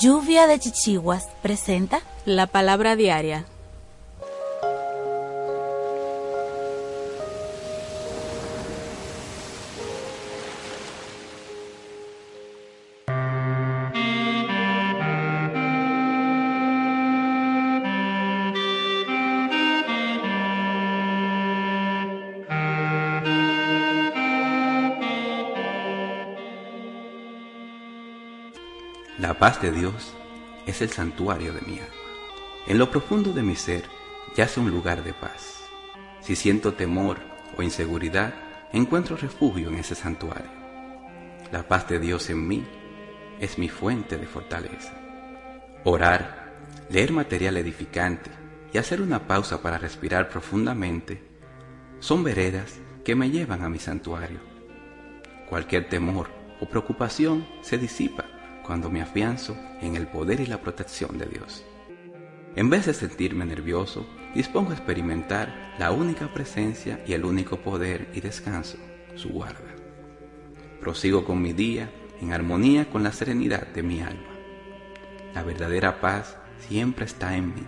[0.00, 3.44] Lluvia de Chichiguas presenta la palabra diaria.
[29.44, 30.14] Paz de Dios
[30.64, 31.94] es el santuario de mi alma.
[32.66, 33.84] En lo profundo de mi ser
[34.34, 35.66] yace un lugar de paz.
[36.22, 37.18] Si siento temor
[37.58, 38.32] o inseguridad,
[38.72, 40.50] encuentro refugio en ese santuario.
[41.52, 42.64] La paz de Dios en mí
[43.38, 44.94] es mi fuente de fortaleza.
[45.84, 46.54] Orar,
[46.88, 48.30] leer material edificante
[48.72, 51.22] y hacer una pausa para respirar profundamente
[52.00, 54.40] son veredas que me llevan a mi santuario.
[55.50, 56.30] Cualquier temor
[56.62, 58.24] o preocupación se disipa
[58.64, 61.64] cuando me afianzo en el poder y la protección de Dios.
[62.56, 68.08] En vez de sentirme nervioso, dispongo a experimentar la única presencia y el único poder
[68.14, 68.78] y descanso,
[69.16, 69.74] su guarda.
[70.80, 74.34] Prosigo con mi día en armonía con la serenidad de mi alma.
[75.34, 77.66] La verdadera paz siempre está en mí.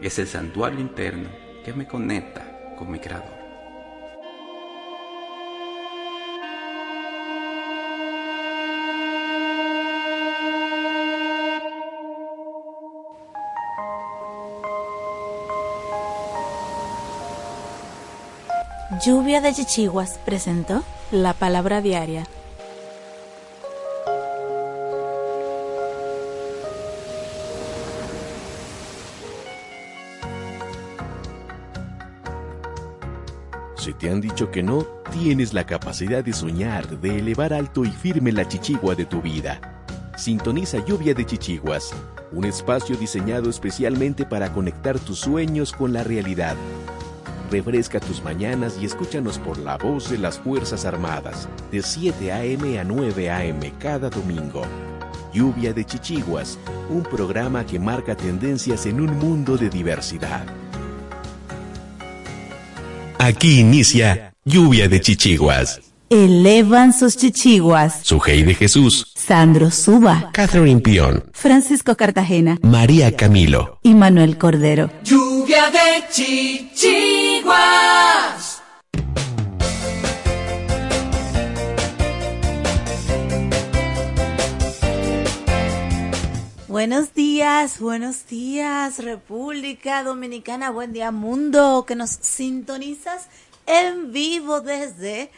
[0.00, 1.28] Es el santuario interno
[1.64, 3.43] que me conecta con mi Creador.
[19.02, 22.26] Lluvia de Chichiguas presentó la palabra diaria.
[33.76, 37.90] Si te han dicho que no, tienes la capacidad de soñar, de elevar alto y
[37.90, 39.82] firme la chichigua de tu vida.
[40.16, 41.92] Sintoniza Lluvia de Chichiguas,
[42.32, 46.54] un espacio diseñado especialmente para conectar tus sueños con la realidad.
[47.54, 52.80] Refresca tus mañanas y escúchanos por la voz de las Fuerzas Armadas, de 7 a.m.
[52.80, 53.72] a 9 a.m.
[53.78, 54.62] cada domingo.
[55.32, 56.58] Lluvia de Chichiguas,
[56.90, 60.44] un programa que marca tendencias en un mundo de diversidad.
[63.20, 65.93] Aquí inicia Lluvia de Chichiguas.
[66.14, 68.02] Elevan sus chichiguas.
[68.04, 73.80] Sujei de Jesús, Sandro Suba, Catherine Pion, Francisco Cartagena María Camilo.
[73.82, 74.90] y Manuel Cordero.
[75.02, 77.54] Lluvia de chichiguas.
[86.68, 93.26] Buenos días, buenos días, República Dominicana, buen día mundo, que nos sintonizas
[93.66, 95.30] en vivo desde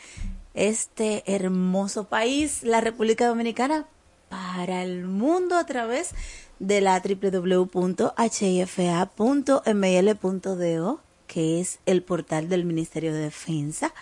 [0.56, 3.86] este hermoso país, la República Dominicana,
[4.28, 6.10] para el mundo a través
[6.58, 7.80] de la www.hifa.ml.do,
[11.26, 13.92] que es el portal del Ministerio de Defensa,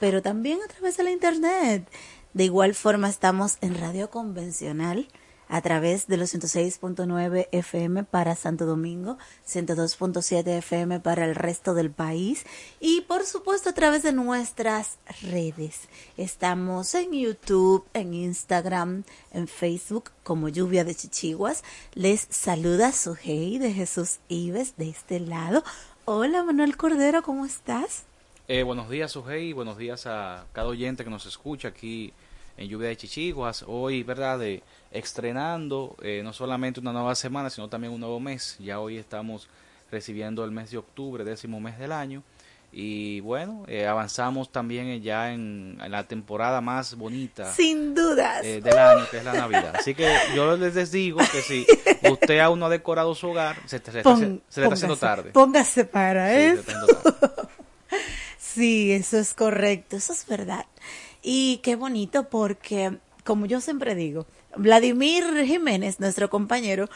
[0.00, 1.86] pero también a través de la Internet.
[2.32, 5.08] De igual forma estamos en radio convencional
[5.48, 11.90] a través de los 106.9 FM para Santo Domingo, 102.7 FM para el resto del
[11.90, 12.44] país
[12.80, 15.88] y por supuesto a través de nuestras redes.
[16.16, 21.64] Estamos en YouTube, en Instagram, en Facebook como Lluvia de Chichiguas.
[21.94, 25.64] Les saluda Sujei de Jesús Ives de este lado.
[26.04, 28.04] Hola Manuel Cordero, ¿cómo estás?
[28.48, 32.14] Eh, buenos días, Sujei, buenos días a cada oyente que nos escucha aquí
[32.56, 33.64] en Lluvia de Chichiguas.
[33.66, 34.38] Hoy, ¿verdad?
[34.38, 38.56] De, estrenando eh, no solamente una nueva semana, sino también un nuevo mes.
[38.58, 39.48] Ya hoy estamos
[39.90, 42.22] recibiendo el mes de octubre, décimo mes del año.
[42.70, 48.44] Y bueno, eh, avanzamos también ya en, en la temporada más bonita Sin dudas.
[48.44, 49.74] eh, del año, que es la Navidad.
[49.74, 50.06] Así que
[50.36, 51.66] yo les digo que si
[52.10, 54.06] usted aún no ha decorado su hogar, se, se- se- se le
[54.66, 55.30] está haciendo póngase- tarde.
[55.30, 57.16] Póngase para Sí, eso.
[58.38, 60.66] Sí, eso es correcto, eso es verdad.
[61.22, 64.26] Y qué bonito porque, como yo siempre digo,
[64.56, 66.88] Vladimir Jiménez, nuestro compañero,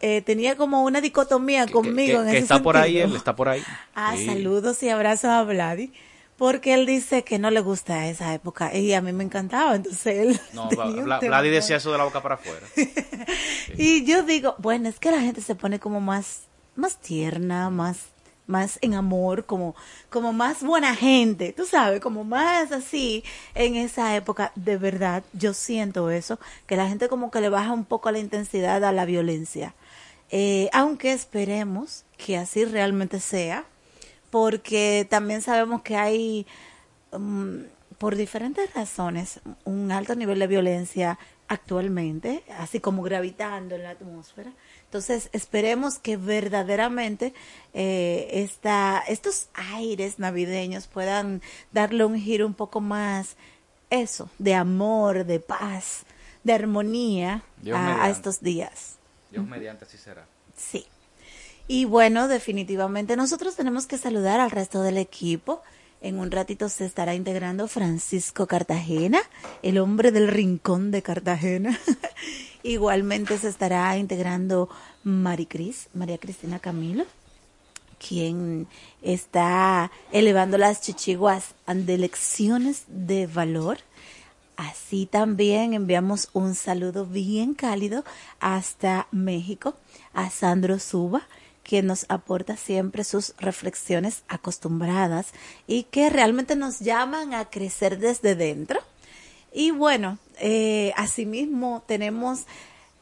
[0.00, 3.14] eh, tenía como una dicotomía Que- conmigo que, en que ese está por ahí, él
[3.16, 3.62] está por ahí.
[3.94, 4.26] Ah, Sí.
[4.26, 5.92] saludos y abrazos a Vladi,
[6.36, 10.06] porque él dice que no le gusta esa época y a mí me encantaba, entonces
[10.06, 12.66] él No, Vladi decía eso de la boca para afuera.
[13.78, 16.42] Y yo digo, bueno, es que la gente se pone como más,
[16.76, 17.98] más tierna, más,
[18.46, 19.74] más en amor, como,
[20.10, 24.52] como más buena gente, tú sabes, como más así en esa época.
[24.54, 28.18] De verdad, yo siento eso, que la gente como que le baja un poco la
[28.18, 29.74] intensidad a la violencia.
[30.30, 33.64] Eh, aunque esperemos que así realmente sea,
[34.30, 36.46] porque también sabemos que hay
[37.12, 37.60] mm,
[37.98, 44.52] por diferentes razones un alto nivel de violencia actualmente, así como gravitando en la atmósfera.
[44.96, 47.34] Entonces, esperemos que verdaderamente
[47.74, 53.36] eh, esta, estos aires navideños puedan darle un giro un poco más,
[53.90, 56.04] eso, de amor, de paz,
[56.44, 57.42] de armonía
[57.74, 58.94] a- estos días.
[59.30, 60.24] Dios mediante así será.
[60.56, 60.86] Sí.
[61.68, 65.60] Y bueno, definitivamente nosotros tenemos que saludar al resto del equipo.
[66.00, 69.20] En un ratito se estará integrando Francisco Cartagena,
[69.62, 71.78] el hombre del rincón de Cartagena.
[72.66, 74.68] Igualmente se estará integrando
[75.04, 77.04] Maricris, María Cristina Camilo,
[78.04, 78.66] quien
[79.02, 83.78] está elevando las chichiguas de lecciones de valor.
[84.56, 88.04] Así también enviamos un saludo bien cálido
[88.40, 89.76] hasta México
[90.12, 91.22] a Sandro Suba,
[91.62, 95.28] quien nos aporta siempre sus reflexiones acostumbradas
[95.68, 98.80] y que realmente nos llaman a crecer desde dentro.
[99.52, 102.46] Y bueno, eh, asimismo tenemos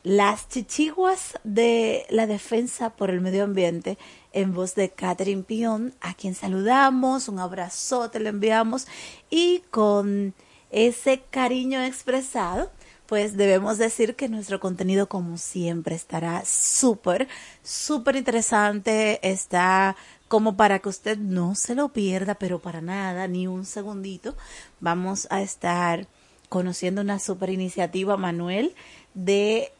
[0.05, 3.97] las chichiguas de la defensa por el medio ambiente
[4.33, 8.87] en voz de Catherine Pion, a quien saludamos, un abrazote le enviamos
[9.31, 10.35] y con
[10.71, 12.71] ese cariño expresado,
[13.07, 17.29] pues debemos decir que nuestro contenido como siempre estará súper,
[17.63, 19.97] súper interesante, está
[20.29, 24.37] como para que usted no se lo pierda, pero para nada, ni un segundito.
[24.81, 26.09] Vamos a estar
[26.55, 28.77] conociendo una súper iniciativa, Manuel,
[29.15, 29.73] de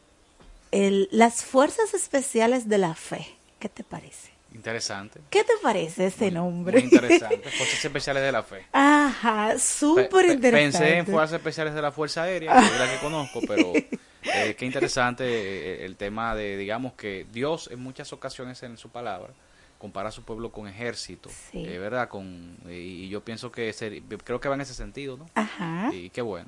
[0.73, 3.25] el- las Fuerzas Especiales de la Fe.
[3.59, 4.31] ¿Qué te parece?
[4.53, 5.21] Interesante.
[5.29, 6.73] ¿Qué te parece ese nombre?
[6.81, 7.49] Muy interesante.
[7.49, 8.65] Fuerzas Especiales de la Fe.
[8.73, 10.79] Ajá, Pe- súper pe- interesante.
[10.79, 14.55] Pensé en Fuerzas Especiales de la Fuerza Aérea, que es la que conozco, pero eh,
[14.57, 19.33] qué interesante eh, el tema de, digamos, que Dios en muchas ocasiones en su palabra
[19.77, 21.65] compara a su pueblo con ejército, Sí.
[21.65, 22.07] eh, ¿verdad?
[22.09, 22.71] Con, y,
[23.05, 25.25] y yo pienso que ser- creo que va en ese sentido, ¿no?
[25.35, 25.89] Ajá.
[25.93, 26.47] Y qué bueno.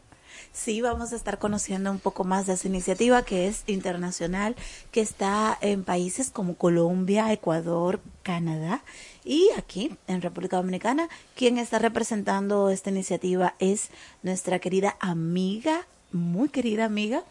[0.53, 4.55] Sí, vamos a estar conociendo un poco más de esa iniciativa que es internacional,
[4.91, 8.83] que está en países como Colombia, Ecuador, Canadá
[9.23, 11.09] y aquí en República Dominicana.
[11.35, 13.89] Quien está representando esta iniciativa es
[14.23, 17.23] nuestra querida amiga, muy querida amiga,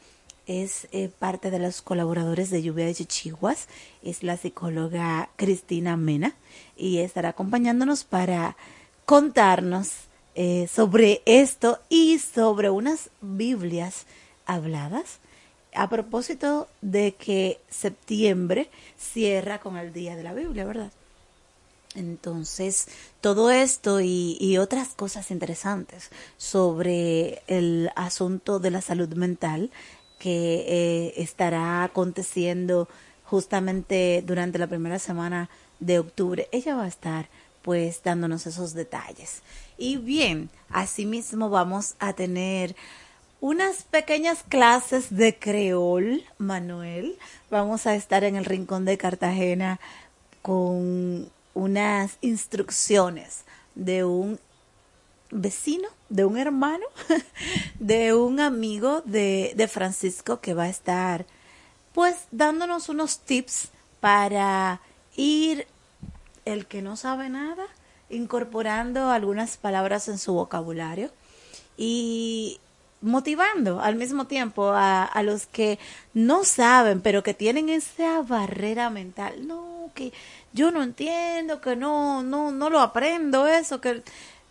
[0.46, 3.66] es eh, parte de los colaboradores de Lluvia de Chichiguas,
[4.02, 6.34] es la psicóloga Cristina Mena
[6.76, 8.56] y estará acompañándonos para
[9.04, 10.05] contarnos
[10.36, 14.04] eh, sobre esto y sobre unas Biblias
[14.44, 15.18] habladas
[15.74, 20.92] a propósito de que septiembre cierra con el Día de la Biblia, ¿verdad?
[21.94, 22.88] Entonces,
[23.22, 29.70] todo esto y, otras cosas interesantes sobre el asunto de la salud mental
[30.18, 32.88] que eh, estará aconteciendo
[33.24, 35.48] justamente durante la primera semana
[35.80, 37.28] de octubre, ella va a estar
[37.66, 39.42] pues dándonos esos detalles.
[39.76, 42.76] Y bien, asimismo vamos a tener
[43.40, 47.18] unas pequeñas clases de creol, Manuel.
[47.50, 49.80] Vamos a estar en el Rincón de Cartagena
[50.42, 53.42] con unas instrucciones
[53.74, 54.38] de un
[55.32, 56.86] vecino, de un hermano,
[57.80, 61.26] de un amigo de, de Francisco que va a estar
[61.92, 64.80] pues dándonos unos tips para
[65.16, 65.66] ir
[66.46, 67.66] el que no sabe nada,
[68.08, 71.10] incorporando algunas palabras en su vocabulario
[71.76, 72.60] y
[73.02, 75.78] motivando al mismo tiempo a, a los que
[76.14, 79.46] no saben, pero que tienen esa barrera mental.
[79.46, 80.12] No, que
[80.52, 84.02] yo no entiendo, que no, no, no lo aprendo eso, que,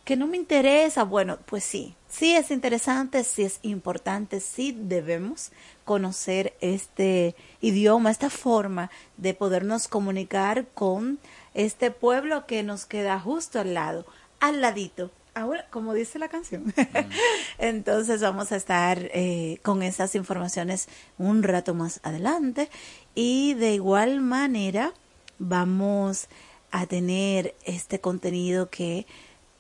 [0.04, 1.04] que no me interesa.
[1.04, 5.52] Bueno, pues sí, sí es interesante, sí es importante, sí debemos
[5.84, 11.20] conocer este idioma, esta forma de podernos comunicar con
[11.56, 14.06] este pueblo que nos queda justo al lado,
[14.40, 15.10] al ladito.
[15.34, 16.74] Ahora, como dice la canción.
[17.58, 22.70] Entonces vamos a estar eh, con esas informaciones un rato más adelante
[23.16, 24.94] y de igual manera
[25.40, 26.28] vamos
[26.72, 29.06] a tener este contenido que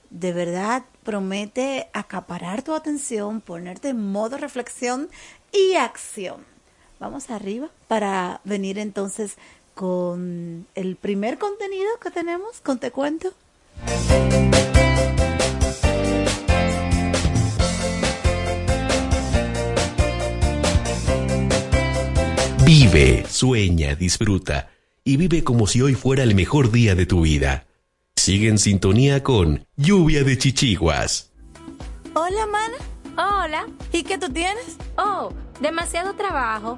[0.09, 5.09] de verdad promete acaparar tu atención, ponerte en modo reflexión
[5.51, 6.45] y acción.
[6.99, 9.35] Vamos arriba para venir entonces
[9.75, 13.33] con el primer contenido que tenemos, con Te Cuento.
[22.65, 24.69] Vive, sueña, disfruta
[25.03, 27.67] y vive como si hoy fuera el mejor día de tu vida.
[28.15, 31.31] Sigue en sintonía con Lluvia de Chichiguas.
[32.15, 32.77] Hola, mana.
[33.17, 33.67] Hola.
[33.91, 34.77] ¿Y qué tú tienes?
[34.97, 36.77] Oh, demasiado trabajo,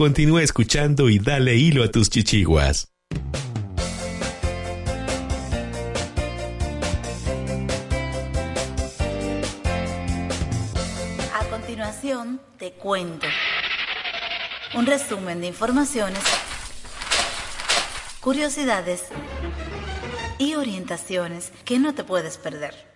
[0.00, 2.88] Continúa escuchando y dale hilo a tus chichiguas.
[11.34, 13.26] A continuación, te cuento
[14.72, 16.22] un resumen de informaciones,
[18.20, 19.02] curiosidades
[20.38, 22.89] y orientaciones que no te puedes perder.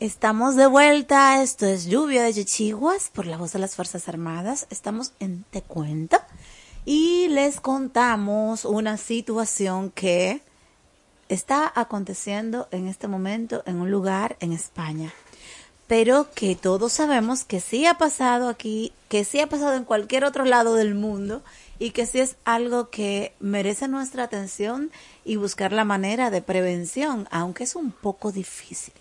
[0.00, 4.68] Estamos de vuelta, esto es Lluvia de Chichiguas por la voz de las Fuerzas Armadas.
[4.70, 6.18] Estamos en Te Cuento
[6.84, 10.40] y les contamos una situación que
[11.28, 15.12] está aconteciendo en este momento en un lugar en España,
[15.88, 20.24] pero que todos sabemos que sí ha pasado aquí, que sí ha pasado en cualquier
[20.24, 21.42] otro lado del mundo
[21.80, 24.92] y que sí es algo que merece nuestra atención
[25.24, 28.94] y buscar la manera de prevención, aunque es un poco difícil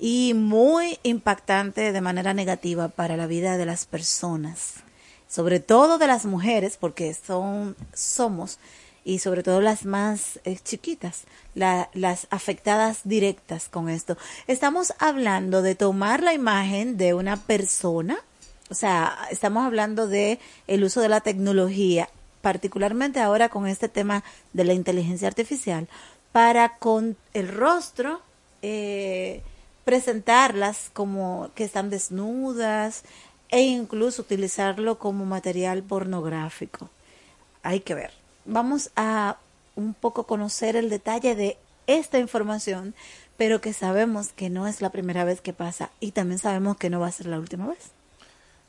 [0.00, 4.82] y muy impactante de manera negativa para la vida de las personas.
[5.28, 8.58] sobre todo de las mujeres, porque son, somos,
[9.04, 11.22] y sobre todo las más eh, chiquitas,
[11.54, 14.16] las afectadas directas con esto.
[14.48, 18.18] Estamos hablando de tomar la imagen de una persona,
[18.70, 22.08] o sea, estamos hablando de el uso de la tecnología,
[22.40, 25.88] particularmente ahora con este tema de la inteligencia artificial,
[26.32, 28.20] para con el rostro
[28.62, 29.42] eh,
[29.90, 33.02] presentarlas como que están desnudas
[33.48, 36.88] e incluso utilizarlo como material pornográfico.
[37.64, 38.12] Hay que ver.
[38.44, 39.38] Vamos a
[39.74, 41.56] un poco conocer el detalle de
[41.88, 42.94] esta información,
[43.36, 46.88] pero que sabemos que no es la primera vez que pasa y también sabemos que
[46.88, 47.90] no va a ser la última vez.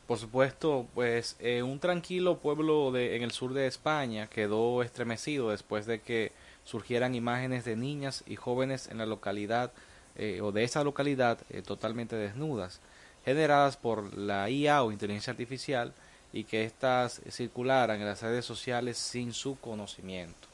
[0.07, 5.51] Por supuesto, pues eh, un tranquilo pueblo de, en el sur de España quedó estremecido
[5.51, 6.31] después de que
[6.63, 9.71] surgieran imágenes de niñas y jóvenes en la localidad
[10.15, 12.79] eh, o de esa localidad eh, totalmente desnudas,
[13.25, 15.93] generadas por la IA o inteligencia artificial
[16.33, 20.50] y que éstas circularan en las redes sociales sin su conocimiento.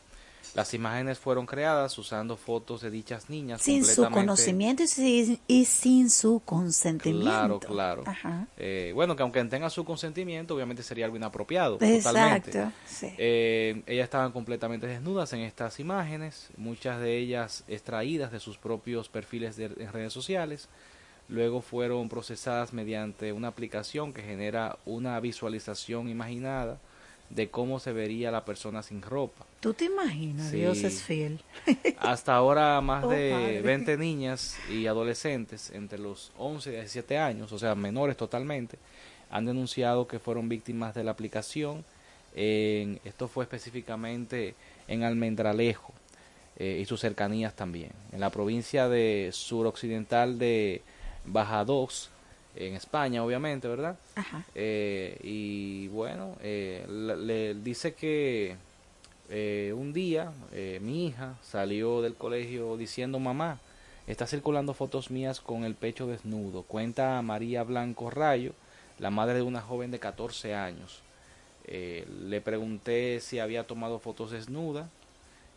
[0.53, 3.61] Las imágenes fueron creadas usando fotos de dichas niñas.
[3.61, 4.83] Sin su conocimiento
[5.47, 7.59] y sin, su consentimiento.
[7.59, 8.47] Claro, claro.
[8.57, 11.77] Eh, bueno, que aunque tenga su consentimiento, obviamente sería algo inapropiado.
[11.81, 12.51] Exacto.
[12.51, 12.73] Totalmente.
[13.17, 19.09] Eh, ellas estaban completamente desnudas en estas imágenes, muchas de ellas extraídas de sus propios
[19.09, 20.67] perfiles de, en redes sociales.
[21.29, 26.79] Luego fueron procesadas mediante una aplicación que genera una visualización imaginada
[27.29, 29.45] de cómo se vería la persona sin ropa.
[29.59, 30.51] ¿Tú te imaginas?
[30.51, 31.39] Dios es fiel.
[31.99, 37.51] Hasta ahora más oh, de 20 niñas y adolescentes entre los 11 y 17 años,
[37.51, 38.77] o sea, menores totalmente,
[39.29, 41.83] han denunciado que fueron víctimas de la aplicación.
[42.35, 44.55] En, esto fue específicamente
[44.87, 45.93] en Almendralejo
[46.57, 47.91] eh, y sus cercanías también.
[48.11, 50.81] En la provincia de suroccidental de
[51.25, 52.09] Bajados,
[52.59, 53.97] en España, obviamente, ¿verdad?
[54.15, 54.43] Ajá.
[54.55, 58.55] Eh, y bueno, eh, le, dice que
[59.29, 60.31] eh, un día
[60.81, 63.59] mi hija salió del colegio diciendo, mamá,
[64.07, 66.63] está circulando fotos mías con el pecho desnudo.
[66.63, 68.53] Cuenta María Blanco Rayo,
[68.99, 71.01] la madre de una joven de 14 años.
[71.67, 74.87] le pregunté si había tomado fotos desnudas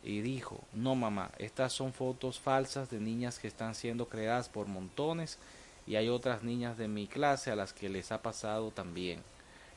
[0.03, 4.67] y dijo, no mamá, estas son fotos falsas de niñas que están siendo creadas por
[4.67, 5.39] montones
[5.91, 9.19] y hay otras niñas de mi clase a las que les ha pasado también.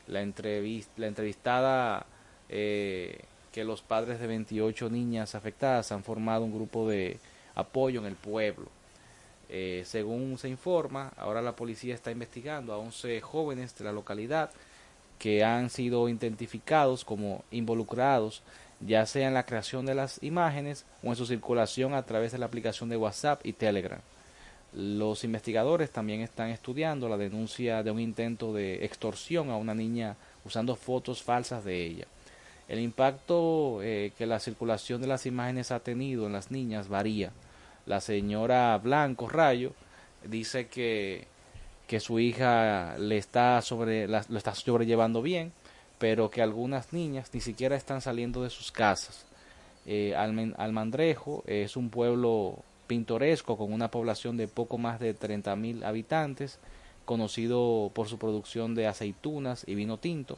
[0.06, 2.06] La, la entrevistada
[2.50, 3.22] eh,
[3.52, 7.18] que los padres de 28 niñas afectadas han formado un grupo de
[7.56, 8.68] apoyo en el pueblo.
[9.50, 14.52] Eh, según se informa, ahora la policía está investigando a 11 jóvenes de la localidad
[15.18, 18.44] que han sido identificados como involucrados
[18.86, 22.38] ya sea en la creación de las imágenes o en su circulación a través de
[22.38, 24.02] la aplicación de WhatsApp y Telegram.
[24.76, 30.16] Los investigadores también están estudiando la denuncia de un intento de extorsión a una niña
[30.46, 32.06] usando fotos falsas de ella.
[32.68, 37.32] El impacto eh, que la circulación de las imágenes ha tenido en las niñas varía.
[37.86, 39.74] La señora Blanco Rayo
[40.24, 41.28] dice que,
[41.88, 45.52] que su hija le está sobre, lo está sobrellevando bien,
[46.00, 49.26] pero que algunas niñas ni siquiera están saliendo de sus casas.
[49.86, 52.58] Eh, Almandrejo es un pueblo
[52.94, 56.60] pintoresco con una población de poco más de 30.000 habitantes,
[57.06, 60.38] conocido por su producción de aceitunas y vino tinto,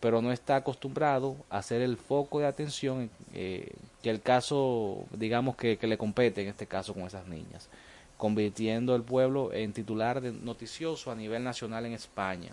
[0.00, 5.56] pero no está acostumbrado a ser el foco de atención eh, que el caso, digamos,
[5.56, 7.70] que, le compete en este caso con esas niñas,
[8.18, 12.52] convirtiendo el pueblo en titular noticioso a nivel nacional en España.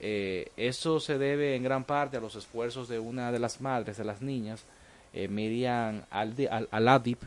[0.00, 3.96] Eh, eso se debe en gran parte a los esfuerzos de una de las madres
[3.96, 4.64] de las niñas,
[5.12, 7.22] eh, Miriam Aladip,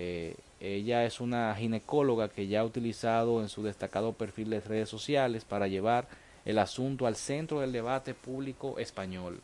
[0.00, 4.88] eh, ella es una ginecóloga que ya ha utilizado en su destacado perfil de redes
[4.88, 6.08] sociales para llevar
[6.44, 9.40] el asunto al centro del debate público español.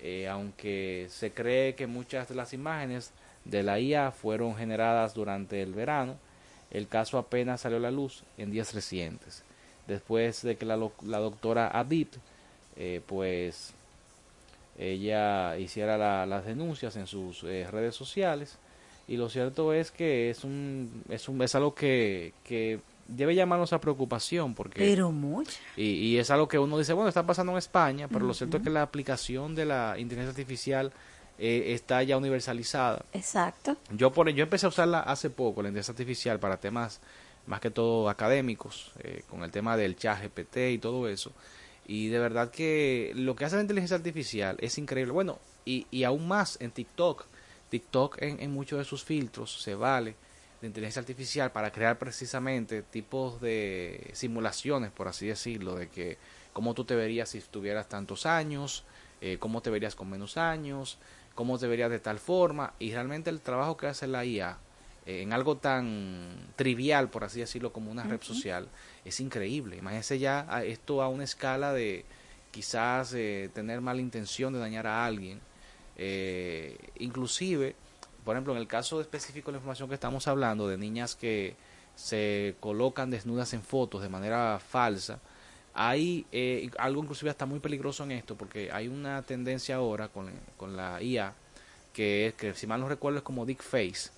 [0.00, 3.12] Eh, aunque se cree que muchas de las imágenes
[3.44, 6.16] de la IA fueron generadas durante el verano,
[6.70, 9.42] el caso apenas salió a la luz en días recientes.
[9.86, 12.14] Después de que la, doctora Adit,
[12.76, 13.72] eh, pues,
[14.78, 18.58] ella hiciera las denuncias en sus eh, redes sociales,
[19.08, 23.72] y lo cierto es que es un es un es algo que, que debe llamarnos
[23.72, 27.52] a preocupación porque pero mucho y, y, es algo que uno dice bueno está pasando
[27.52, 30.92] en España pero lo cierto es que la aplicación de la inteligencia artificial
[31.38, 33.04] eh, está ya universalizada.
[33.12, 33.76] Exacto.
[33.92, 37.00] Yo por yo empecé a usarla hace poco la inteligencia artificial para temas
[37.46, 41.30] más que todo académicos eh, con el tema del chat GPT y todo eso.
[41.86, 45.12] Y de verdad que lo que hace la inteligencia artificial es increíble.
[45.12, 47.26] Bueno y, y aún más en TikTok
[47.70, 50.14] TikTok en, muchos de sus filtros se vale
[50.60, 56.18] de inteligencia artificial para crear precisamente tipos de simulaciones, por así decirlo, de que
[56.52, 58.84] cómo tú te verías si tuvieras tantos años,
[59.20, 60.98] eh, cómo te verías con menos años,
[61.34, 64.58] cómo te verías de tal forma, y realmente el trabajo que hace la IA
[65.06, 68.68] eh, en algo tan trivial, por así decirlo, como una red social,
[69.06, 69.76] es increíble.
[69.76, 72.04] Imagínense ya esto a una escala de
[72.50, 75.40] quizás eh, tener mala intención de dañar a alguien.
[76.98, 77.74] Inclusive,
[78.24, 81.56] por ejemplo, en el caso específico de la información que estamos hablando, de niñas que
[81.96, 85.18] se colocan desnudas en fotos de manera falsa,
[85.74, 90.30] hay eh, algo inclusive hasta muy peligroso en esto, porque hay una tendencia ahora con,
[90.56, 91.34] con la IA,
[91.92, 94.10] que es que si mal no recuerdo es como Dick Face,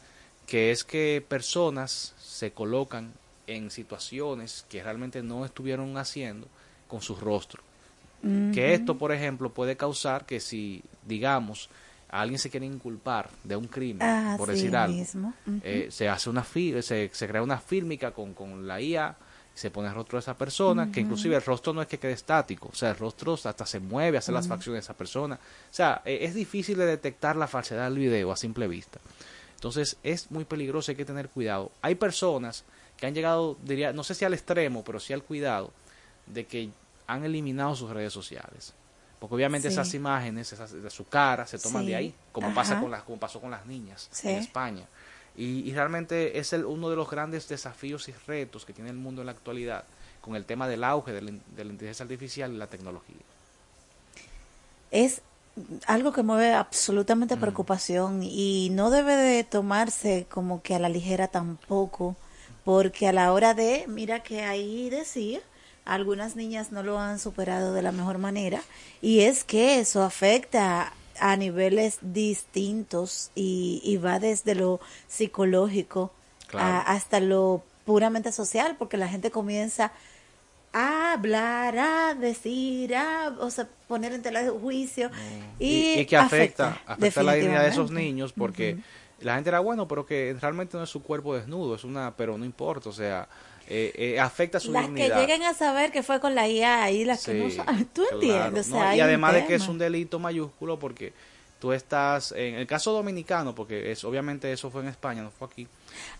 [0.47, 3.13] que es que personas se colocan
[3.47, 6.47] en situaciones que realmente no estuvieron haciendo
[6.89, 7.63] con su rostro.
[8.23, 11.71] Que esto, por ejemplo, puede causar que si, digamos,
[12.11, 15.03] alguien se quiere inculpar de un crimen, ah, por decir algo,
[15.63, 19.17] eh, se hace una se, se crea una fílmica con, con la IA
[19.61, 22.13] se pone el rostro de esa persona, que inclusive el rostro no es que quede
[22.13, 25.35] estático, o sea, el rostro hasta se mueve, hace las facciones de esa persona.
[25.35, 29.01] O sea, e, es difícil de detectar la falsedad del video a simple vista.
[29.57, 31.73] Entonces, es muy peligroso, hay que tener cuidado.
[31.83, 32.65] Hay personas
[32.97, 35.73] que han llegado, diría, no sé si al extremo, pero sí al cuidado
[36.27, 36.71] de que
[37.11, 38.73] han eliminado sus redes sociales.
[39.19, 43.03] Porque obviamente esas imágenes de su cara se toman de ahí, como pasa con las,
[43.03, 44.87] como pasó con las niñas en España.
[45.37, 49.23] Y, realmente es el, uno de los grandes desafíos y retos que tiene el mundo
[49.23, 49.85] en la actualidad
[50.21, 53.17] con el tema del auge de la, inteligencia artificial y la tecnología.
[54.91, 55.23] Es
[55.87, 57.41] algo que mueve absolutamente mm.
[57.41, 62.17] preocupación y no debe de tomarse como que a la ligera tampoco,
[62.65, 65.43] porque a la hora de, mira que ahí decir,
[65.91, 68.63] algunas niñas no lo han superado de la mejor manera
[69.03, 76.13] y es que eso afecta a niveles distintos y, va desde lo psicológico
[76.53, 79.93] hasta lo puramente social, porque la gente comienza
[80.73, 85.11] a hablar, a decir, a o sea, poner en tela de juicio.
[85.59, 88.79] Y, que afecta, afecta, la dignidad de esos niños, porque
[89.21, 92.39] la gente era bueno, pero que realmente no es su cuerpo desnudo, es una, pero
[92.39, 93.29] no importa, o sea,
[93.73, 95.09] eh, eh, afecta su las dignidad.
[95.09, 97.85] Las que lleguen a saber que fue con la IA y las que no saben.
[97.95, 98.69] ¿Tú entiendes?
[98.69, 101.13] y además de que es un delito mayúsculo porque
[101.61, 105.47] tú estás, en el caso dominicano, porque es obviamente eso fue en España, no fue
[105.47, 105.69] aquí.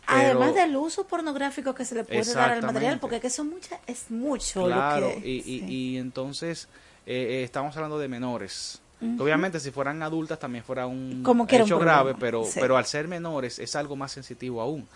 [0.07, 3.81] Además del uso pornográfico que se le puede dar al material, porque que son mucha,
[3.87, 5.29] es mucho claro, lo que...
[5.29, 6.69] Y, y, entonces
[7.05, 8.81] eh, estamos hablando de menores.
[9.19, 13.75] Obviamente si fueran adultas también fuera un hecho grave, pero, pero al ser menores es
[13.75, 14.87] algo más sensitivo aún,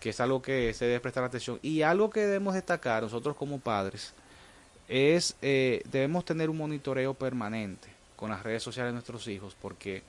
[0.00, 1.58] que es algo que se debe prestar atención.
[1.62, 4.12] Y algo que debemos destacar nosotros como padres
[4.88, 10.02] es, eh, debemos tener un monitoreo permanente con las redes sociales de nuestros hijos, porque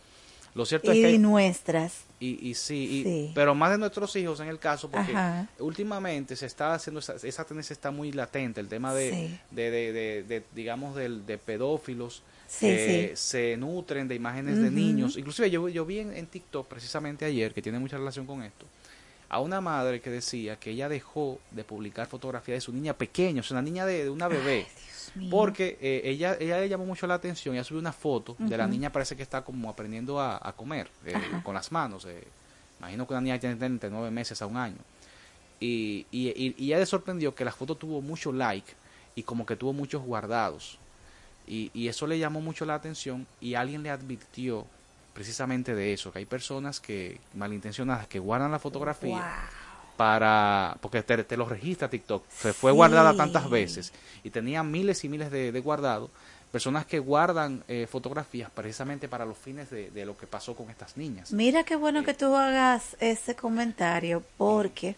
[0.54, 1.12] lo cierto es que...
[1.12, 2.02] Y nuestras.
[2.20, 5.14] Y, y sí, pero más de nuestros hijos en el caso, porque
[5.60, 10.24] últimamente se está haciendo, esa, esa, tendencia está muy latente, el tema de, de, de,
[10.24, 12.22] de, digamos, de pedófilos
[12.60, 15.18] que se nutren de imágenes de niños.
[15.18, 18.66] Inclusive yo, yo vi en, TikTok precisamente ayer, que tiene mucha relación con esto,
[19.30, 23.42] a una madre que decía que ella dejó de publicar fotografías de su niña pequeña,
[23.42, 24.68] o sea, una niña de, una bebé.
[25.32, 28.68] porque eh, ella, ella le llamó mucho la atención, ella subió una foto de la
[28.68, 32.06] niña, parece que está como aprendiendo a, comer eh, con las manos.
[32.06, 32.24] Eh.
[32.80, 34.78] Imagino que una niña tiene entre nueve meses a un año.
[35.60, 38.74] Y, y, y, y ella le sorprendió que la foto tuvo mucho like
[39.16, 40.78] y como que tuvo muchos guardados.
[41.48, 44.66] Y, eso le llamó mucho la atención y alguien le advirtió
[45.14, 49.48] precisamente de eso, que hay personas que malintencionadas que guardan la fotografía
[49.96, 55.10] para, porque te, lo registra TikTok, se fue guardada tantas veces y tenía miles y
[55.10, 56.10] miles de, guardados,
[56.52, 60.98] personas que guardan eh, fotografías precisamente para los fines de, lo que pasó con estas
[60.98, 61.32] niñas.
[61.32, 64.96] Mira qué bueno que tú hagas ese comentario, porque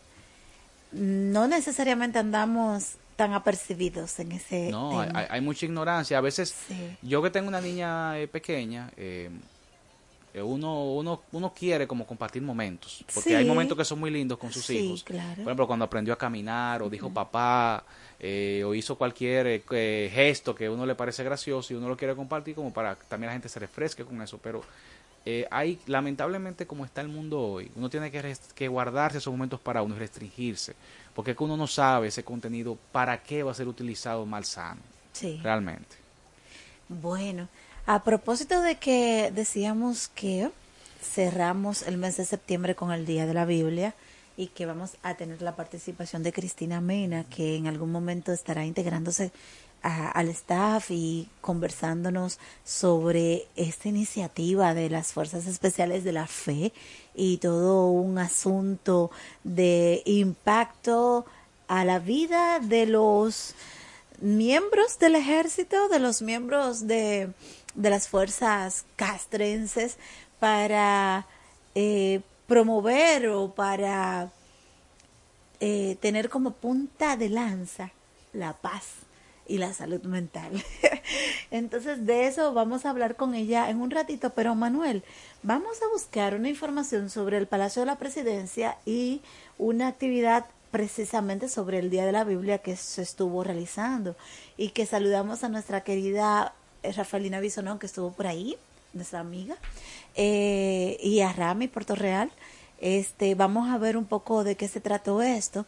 [0.92, 6.20] no necesariamente andamos tan apercibidos en ese no Hay, mucha ignorancia.
[6.20, 6.56] A veces
[7.02, 9.30] yo que tengo una niña eh, pequeña eh,
[10.36, 14.38] eh, uno, uno, uno quiere como compartir momentos, porque hay momentos que son muy lindos
[14.38, 15.04] con sus hijos.
[15.04, 17.84] Por ejemplo, cuando aprendió a caminar o dijo papá
[18.64, 22.54] o hizo cualquier gesto que a uno le parece gracioso y uno lo quiere compartir
[22.54, 24.62] como para también la gente se refresque con eso, pero
[25.50, 29.82] hay, lamentablemente como está el mundo hoy, uno tiene que, que guardarse esos momentos para
[29.82, 30.76] uno y restringirse
[31.18, 34.46] porque es que uno no sabe ese contenido para qué va a ser utilizado mal
[34.46, 34.82] sano.
[35.14, 35.40] Sí.
[35.42, 35.96] Realmente.
[36.90, 37.48] Bueno,
[37.88, 40.52] a propósito de que decíamos que
[41.02, 43.96] cerramos el mes de septiembre con el Día de la Biblia
[44.38, 48.64] y que vamos a tener la participación de Cristina Mena, que en algún momento estará
[48.64, 49.32] integrándose
[49.82, 56.74] al staff y conversándonos sobre esta iniciativa de las Fuerzas Especiales de la Fe
[57.16, 59.12] y todo un asunto
[59.44, 61.26] de impacto
[61.68, 63.56] a la vida de los
[64.20, 67.30] miembros del ejército, de los miembros de,
[67.76, 69.98] de las fuerzas castrenses
[70.40, 71.28] para
[71.76, 74.32] eh, promover o para
[75.60, 77.92] eh, tener como punta de lanza
[78.34, 79.07] la paz
[79.48, 80.52] y la salud mental.
[81.52, 85.04] Entonces de eso vamos a hablar con ella en un ratito, pero Manuel,
[85.44, 89.22] vamos a buscar una información sobre el Palacio de la Presidencia y
[89.58, 94.16] una actividad precisamente sobre el Día de la Biblia que se estuvo realizando
[94.58, 98.58] y que saludamos a nuestra querida eh, Rafaelina Bisonón que estuvo por ahí,
[98.94, 99.56] nuestra amiga,
[100.16, 102.32] eh, y a Rami Puerto Real.
[102.80, 105.66] Este, vamos a ver un poco de qué se trató esto.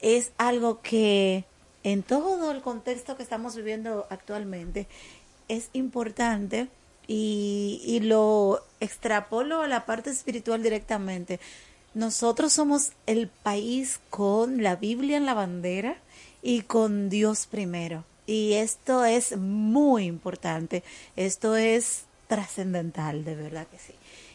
[0.00, 1.44] Es algo que
[1.84, 4.88] en todo el contexto que estamos viviendo actualmente
[5.48, 6.68] es importante
[7.06, 11.38] y, y lo extrapolo a la parte espiritual directamente.
[11.92, 15.98] Nosotros somos el país con la Biblia en la bandera
[16.42, 18.04] y con Dios primero.
[18.26, 20.82] Y esto es muy importante.
[21.14, 23.94] Esto es trascendental, de verdad que sí.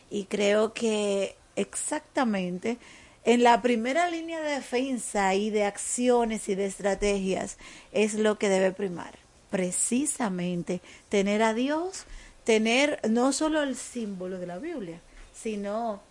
[0.10, 2.78] Y creo que exactamente
[3.26, 7.58] en la primera línea de defensa y de acciones y de estrategias
[7.92, 9.18] es lo que debe primar.
[9.50, 12.06] Precisamente tener a Dios,
[12.44, 15.02] tener no solo el símbolo de la Biblia,
[15.34, 16.02] sino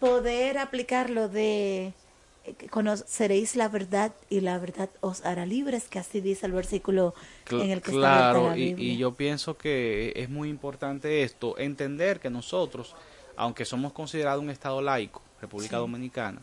[0.00, 1.92] poder aplicarlo de
[2.44, 7.14] eh, conoceréis la verdad y la verdad os hará libres, que así dice el versículo
[7.50, 11.58] en el que claro, está la y, y yo pienso que es muy importante esto,
[11.58, 12.94] entender que nosotros,
[13.36, 16.40] aunque somos considerados un Estado laico, República Dominicana,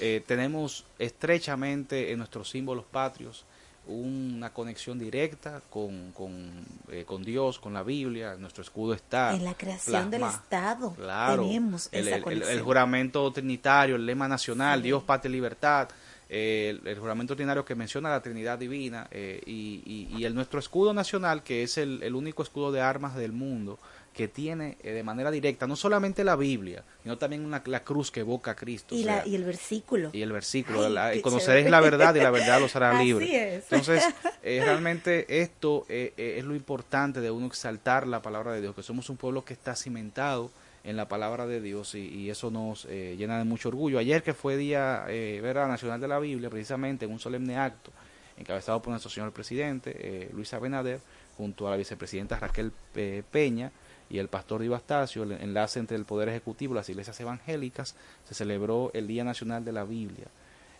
[0.00, 3.44] eh, tenemos estrechamente en nuestros símbolos patrios
[3.88, 6.50] una conexión directa con, con,
[6.90, 9.34] eh, con, Dios, con la Biblia, nuestro escudo está.
[9.34, 14.80] En la creación del Estado claro, tenemos el, esa el, juramento trinitario, el lema nacional,
[14.80, 14.84] sí.
[14.84, 15.88] Dios, patria y libertad,
[16.30, 20.60] eh, el, juramento trinario que menciona la Trinidad Divina eh, y, y, y, el nuestro
[20.60, 23.78] escudo nacional, que es el, único escudo de armas del mundo,
[24.18, 28.10] que tiene eh, de manera directa no solamente la Biblia, sino también una, la cruz
[28.10, 28.96] que evoca a Cristo.
[28.96, 30.10] Y, o sea, la, y el versículo.
[30.12, 30.86] Y el versículo.
[30.86, 31.70] Ay, la, qué conoceréis chévere.
[31.70, 33.30] la verdad y la verdad los hará libres.
[33.30, 33.64] es.
[33.70, 34.04] Entonces,
[34.42, 38.82] eh, realmente esto eh, es lo importante de uno exaltar la palabra de Dios, que
[38.82, 40.50] somos un pueblo que está cimentado
[40.82, 44.00] en la palabra de Dios y, y eso nos eh, llena de mucho orgullo.
[44.00, 45.68] Ayer que fue Día eh, ¿verdad?
[45.68, 47.92] Nacional de la Biblia, precisamente en un solemne acto
[48.36, 51.00] encabezado por nuestro señor presidente, eh, Luis Abinader,
[51.36, 53.70] junto a la vicepresidenta Raquel eh, Peña,
[54.10, 57.94] y el pastor Astacio, el enlace entre el Poder Ejecutivo y las iglesias evangélicas,
[58.26, 60.26] se celebró el Día Nacional de la Biblia.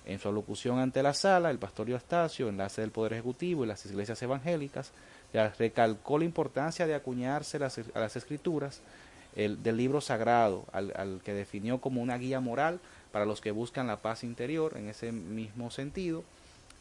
[0.06, 3.68] En su alocución ante la sala, el pastor Divo Astacio, enlace del Poder Ejecutivo y
[3.68, 4.92] las iglesias evangélicas,
[5.58, 8.80] recalcó la importancia de acuñarse las, a las escrituras
[9.36, 12.80] el, del libro sagrado, al, al que definió como una guía moral
[13.12, 14.76] para los que buscan la paz interior.
[14.76, 16.24] En ese mismo sentido,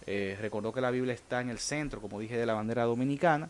[0.06, 3.50] eh, recordó que la Biblia está en el centro, como dije, de la bandera dominicana,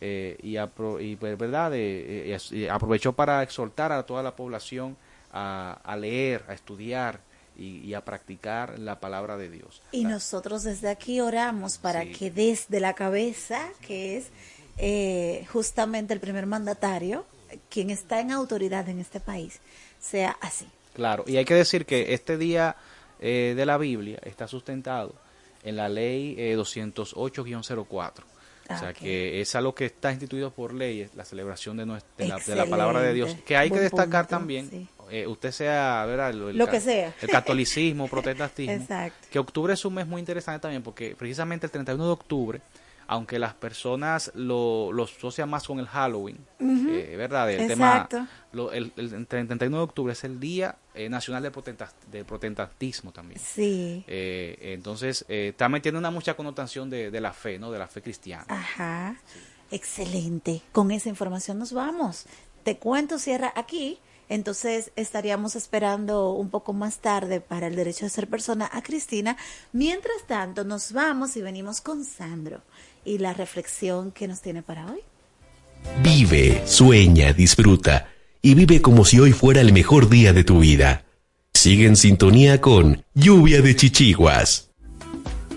[0.00, 4.96] eh, y, apro y pues, verdad eh, y aprovechó para exhortar a toda la población
[5.32, 7.20] a, a leer, a estudiar
[7.56, 9.82] y, y, a practicar la palabra de Dios.
[9.92, 12.12] Y nosotros desde aquí oramos para sí.
[12.12, 14.30] que desde la cabeza, que es
[14.82, 17.26] eh, justamente el primer mandatario,
[17.68, 19.60] quien está en autoridad en este país,
[20.00, 20.66] sea así.
[20.94, 22.76] Claro, y hay que decir que este día
[23.20, 25.14] eh, de la Biblia está sustentado
[25.62, 28.24] en la ley eh, 208-04
[28.74, 29.02] o sea, okay.
[29.02, 32.54] que es algo que está instituido por ley, la celebración de, nuestra, de, la, de
[32.54, 33.36] la, palabra de Dios.
[33.46, 34.88] Que hay Buen que destacar punto, también, sí.
[35.10, 36.30] eh, usted sea, ¿verdad?
[36.30, 37.14] El, el, Lo que sea.
[37.20, 38.74] El catolicismo, protestantismo.
[38.74, 39.28] Exacto.
[39.30, 42.60] Que octubre es un mes muy interesante también, porque precisamente el 31 de octubre,
[43.10, 46.90] aunque las personas lo, lo asocian más con el Halloween, uh -huh.
[46.90, 47.50] eh, ¿verdad?
[47.50, 48.18] El Exacto.
[48.18, 52.24] tema, lo, el, el, 31 de octubre es el Día eh, Nacional del, protestant, del
[52.24, 53.40] Protestantismo también.
[53.40, 54.04] Sí.
[54.06, 57.72] Eh, entonces, eh, también tiene una mucha connotación de, de, la fe, ¿no?
[57.72, 58.44] De la fe cristiana.
[58.46, 59.16] Ajá.
[59.26, 59.40] Sí.
[59.72, 60.62] Excelente.
[60.70, 62.26] Con esa información nos vamos.
[62.62, 63.98] Te cuento, cierra aquí.
[64.28, 69.36] Entonces estaríamos esperando un poco más tarde para el derecho de ser persona a Cristina.
[69.72, 72.62] Mientras tanto, nos vamos y venimos con Sandro
[73.04, 75.00] y la reflexión que nos tiene para hoy.
[76.02, 78.08] Vive, sueña, disfruta
[78.42, 81.04] y vive como si hoy fuera el mejor día de tu vida.
[81.52, 84.70] Sigue en sintonía con Lluvia de Chichiguas.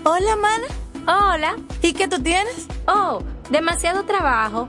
[0.04, 0.66] Hola, mana.
[1.06, 1.56] Hola.
[1.82, 2.66] ¿Y qué tú tienes?
[2.86, 4.68] Oh, demasiado trabajo,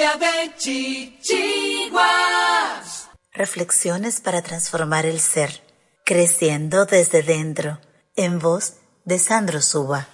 [0.00, 2.00] Lluvia de chichiguas.
[3.34, 5.50] Reflexiones para transformar el ser,
[6.06, 7.80] creciendo desde dentro,
[8.16, 10.08] en voz de Sandro Suba.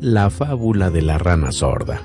[0.00, 2.00] La fábula de la rana sorda.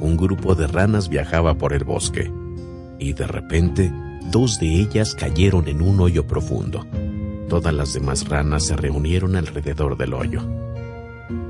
[0.00, 2.32] Un grupo de ranas viajaba por el bosque
[2.98, 3.92] y de repente
[4.32, 6.84] dos de ellas cayeron en un hoyo profundo.
[7.48, 10.63] Todas las demás ranas se reunieron alrededor del hoyo.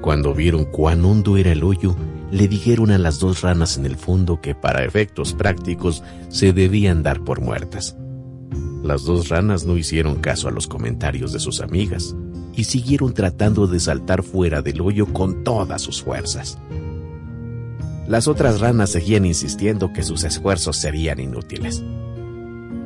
[0.04, 1.96] Cuando vieron cuán hondo era el hoyo,
[2.30, 7.02] le dijeron a las dos ranas en el fondo que para efectos prácticos se debían
[7.02, 7.96] dar por muertas.
[8.82, 12.14] Las dos ranas no hicieron caso a los comentarios de sus amigas
[12.54, 16.58] y siguieron tratando de saltar fuera del hoyo con todas sus fuerzas.
[18.06, 21.82] Las otras ranas seguían insistiendo que sus esfuerzos serían inútiles.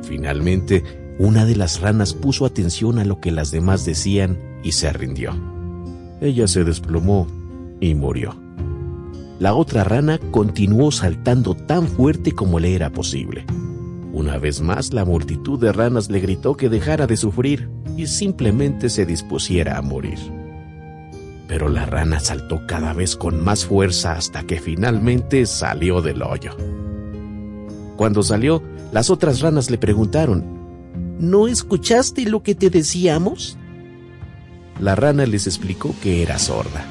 [0.03, 0.85] Finalmente,
[1.19, 5.58] una de las ranas puso atención a lo que las demás decían y se rindió.
[6.21, 7.27] Ella se desplomó
[7.79, 8.35] y murió.
[9.39, 13.45] La otra rana continuó saltando tan fuerte como le era posible.
[14.11, 18.89] Una vez más, la multitud de ranas le gritó que dejara de sufrir y simplemente
[18.89, 20.19] se dispusiera a morir.
[21.47, 26.51] Pero la rana saltó cada vez con más fuerza hasta que finalmente salió del hoyo.
[27.95, 30.43] Cuando salió, las otras ranas le preguntaron,
[31.19, 33.57] ¿No escuchaste lo que te decíamos?
[34.79, 36.85] La rana les explicó que era sorda.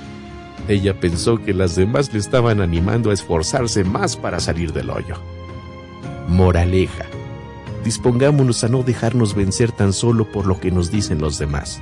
[0.69, 5.17] Ella pensó que las demás le estaban animando a esforzarse más para salir del hoyo.
[6.29, 7.07] Moraleja.
[7.85, 11.81] Dispongámonos a no dejarnos vencer tan solo por lo que nos dicen los demás.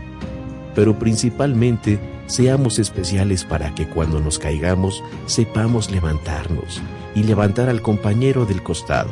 [0.77, 6.81] Pero principalmente seamos especiales para que cuando nos caigamos sepamos levantarnos
[7.17, 9.11] y levantar al compañero del costado.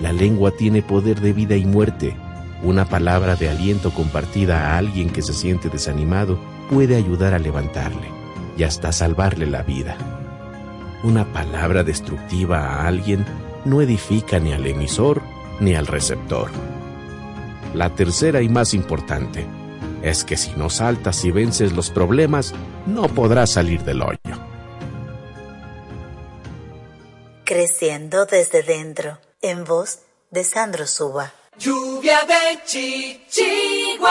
[0.00, 2.14] La lengua tiene poder de vida y muerte
[2.62, 6.38] una palabra de aliento compartida a alguien que se siente desanimado
[6.70, 8.08] puede ayudar a levantarle
[8.56, 9.96] y hasta salvarle la vida.
[11.02, 13.24] Una palabra destructiva a alguien
[13.64, 15.22] no edifica ni al emisor
[15.60, 16.50] ni al receptor.
[17.74, 19.46] La tercera y más importante
[20.02, 22.54] es que si no saltas y vences los problemas,
[22.86, 24.18] no podrás salir del hoyo.
[27.44, 30.00] Creciendo desde dentro, en voz
[30.30, 31.32] de Sandro Suba.
[31.58, 34.06] Lluvia de chichiguas.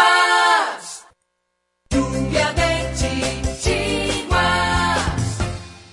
[1.91, 2.89] Lluvia de
[3.61, 4.39] chichiguas.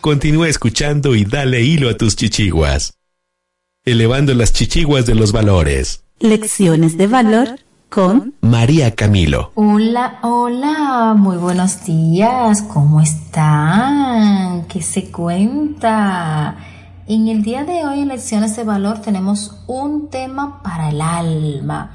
[0.00, 2.94] Continúa escuchando y dale hilo a tus chichiguas.
[3.84, 6.05] Elevando las chichiguas de los valores.
[6.20, 9.53] Lecciones de valor con María Camilo.
[9.55, 14.66] Hola, hola, muy buenos días, ¿cómo están?
[14.68, 16.72] ¿Qué se cuenta?
[17.07, 21.90] En el día de hoy en Lecciones de Valor tenemos un tema para el alma.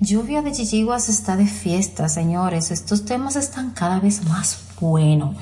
[0.00, 2.70] Lluvia de Chichiguas está de fiesta, señores.
[2.70, 5.36] Estos temas están cada vez más buenos.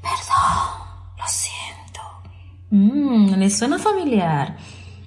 [0.00, 2.00] Perdón, lo siento.
[2.70, 4.56] Mmm, ¿les suena familiar?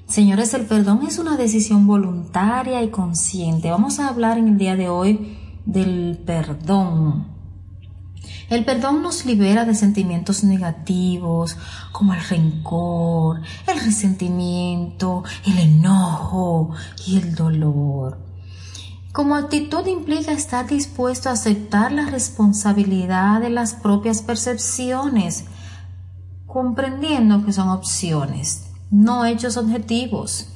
[0.08, 3.72] Señores, el perdón es una decisión voluntaria y consciente.
[3.72, 7.28] Vamos a hablar en el día de hoy del perdón.
[8.50, 11.58] El perdón nos libera de sentimientos negativos
[11.92, 16.72] como el rencor, el resentimiento, el enojo
[17.08, 18.20] y el dolor.
[19.14, 25.46] Como actitud implica estar dispuesto a aceptar la responsabilidad de las propias percepciones,
[26.48, 30.50] comprendiendo que son opciones no hechos objetivos.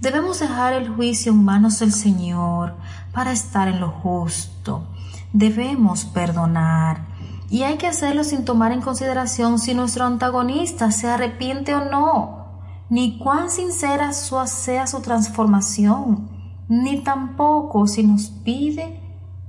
[0.00, 2.74] Debemos dejar el juicio en manos del Señor
[3.12, 4.88] para estar en lo justo.
[5.32, 7.06] Debemos perdonar
[7.50, 12.46] y hay que hacerlo sin tomar en consideración si nuestro antagonista se arrepiente o no,
[12.90, 16.28] ni cuán sincera sea su transformación,
[16.68, 19.00] ni tampoco si nos pide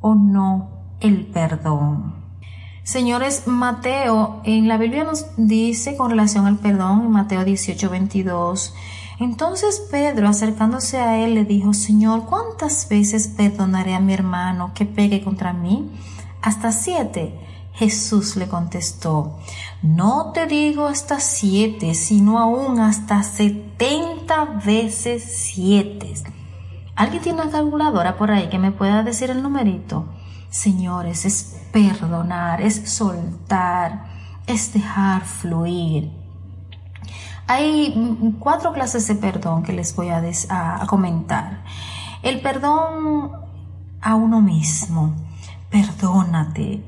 [0.02, 2.16] o no el perdón.
[2.84, 8.74] Señores, Mateo, en la Biblia nos dice con relación al perdón, en Mateo 18, 22,
[9.20, 14.86] entonces Pedro, acercándose a él, le dijo, Señor, ¿cuántas veces perdonaré a mi hermano que
[14.86, 15.91] pegue contra mí?
[16.41, 17.49] Hasta siete.
[17.80, 19.39] Jesús le contestó,
[19.82, 26.13] no te digo hasta siete, sino aún hasta setenta veces siete.
[26.93, 30.09] ¿Alguien tiene una calculadora por ahí que me pueda decir el numerito?
[30.49, 34.07] Señores, es perdonar, es soltar,
[34.45, 36.11] es dejar fluir.
[37.47, 41.63] Hay cuatro clases de perdón que les voy a, a, comentar.
[42.23, 43.32] El perdón
[44.01, 45.15] a uno mismo.
[45.69, 46.84] Perdónate,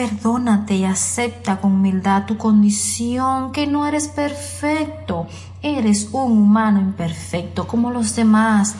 [0.00, 5.26] perdónate y acepta con humildad tu condición, que no eres perfecto,
[5.60, 8.76] eres un humano imperfecto como los demás.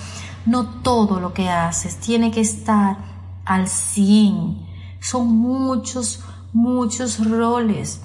[0.47, 2.97] No todo lo que haces tiene que estar
[3.45, 4.67] al 100
[4.99, 8.01] son muchos, muchos roles.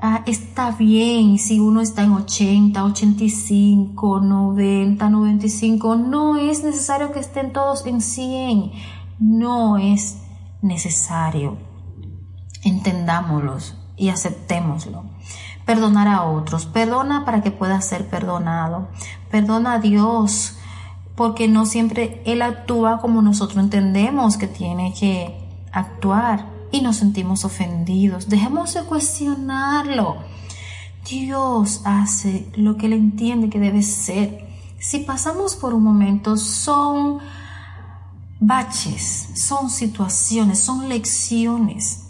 [0.00, 5.96] Ah, está bien si uno está en 80, 85, 90, 95.
[5.96, 8.70] No es necesario que estén todos en 100.
[9.18, 10.18] No es
[10.62, 11.69] necesario.
[12.62, 15.04] Entendámoslos y aceptémoslo.
[15.64, 16.66] Perdonar a otros.
[16.66, 18.88] Perdona para que puedas ser perdonado.
[19.30, 20.56] Perdona a Dios
[21.14, 25.38] porque no siempre Él actúa como nosotros entendemos que tiene que
[25.70, 28.28] actuar y nos sentimos ofendidos.
[28.28, 30.16] Dejemos de cuestionarlo.
[31.08, 34.46] Dios hace lo que Él entiende que debe ser.
[34.78, 37.18] Si pasamos por un momento, son
[38.38, 42.09] baches, son situaciones, son lecciones.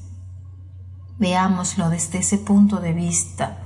[1.21, 3.59] Veámoslo desde ese punto de vista.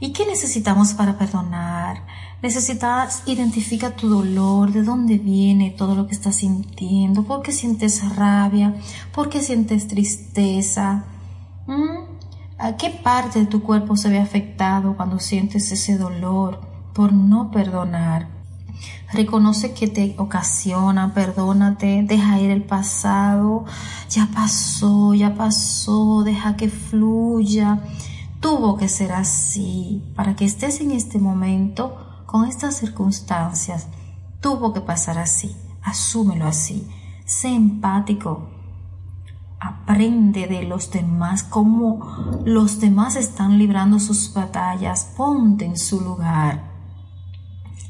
[0.00, 2.02] ¿Y qué necesitamos para perdonar?
[2.42, 8.16] Necesitas identificar tu dolor, de dónde viene todo lo que estás sintiendo, por qué sientes
[8.16, 8.74] rabia,
[9.12, 11.04] por qué sientes tristeza.
[11.66, 12.08] ¿Mm?
[12.58, 16.60] ¿A qué parte de tu cuerpo se ve afectado cuando sientes ese dolor
[16.94, 18.37] por no perdonar?
[19.12, 23.64] Reconoce que te ocasiona, perdónate, deja ir el pasado,
[24.10, 27.80] ya pasó, ya pasó, deja que fluya.
[28.40, 31.96] Tuvo que ser así para que estés en este momento
[32.26, 33.88] con estas circunstancias.
[34.40, 35.56] Tuvo que pasar así.
[35.82, 36.86] Asúmelo así.
[37.24, 38.50] Sé empático.
[39.58, 45.14] Aprende de los demás, cómo los demás están librando sus batallas.
[45.16, 46.67] Ponte en su lugar.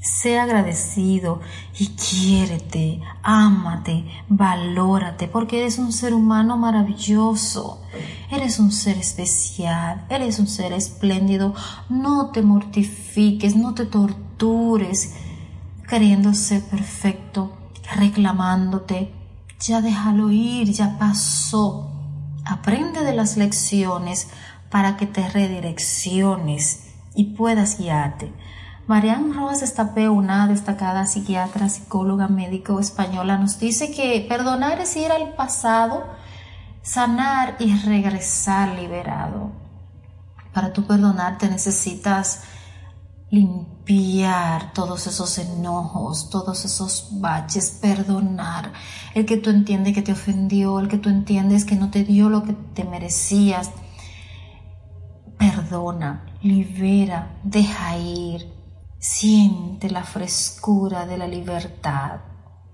[0.08, 1.40] Sé agradecido
[1.78, 7.82] y quiérete, ámate, valórate, porque eres un ser humano maravilloso.
[8.30, 11.54] Eres un ser especial, eres un ser espléndido.
[11.90, 15.14] No te mortifiques, no te tortures
[15.86, 17.52] queriendo ser perfecto,
[17.94, 19.12] reclamándote.
[19.60, 21.92] Ya déjalo ir, ya pasó.
[22.46, 24.28] Aprende de las lecciones
[24.70, 28.32] para que te redirecciones y puedas guiarte.
[28.88, 35.12] Marianne Rojas Estapé, una destacada psiquiatra, psicóloga, médico española, nos dice que perdonar es ir
[35.12, 36.06] al pasado,
[36.80, 39.52] sanar y regresar liberado.
[40.54, 42.44] Para tú perdonarte necesitas
[43.30, 48.72] limpiar todos esos enojos, todos esos baches, perdonar
[49.14, 52.30] el que tú entiendes que te ofendió, el que tú entiendes que no te dio
[52.30, 53.70] lo que te merecías.
[55.36, 58.57] Perdona, libera, deja ir,
[58.98, 62.20] siente la frescura de la libertad.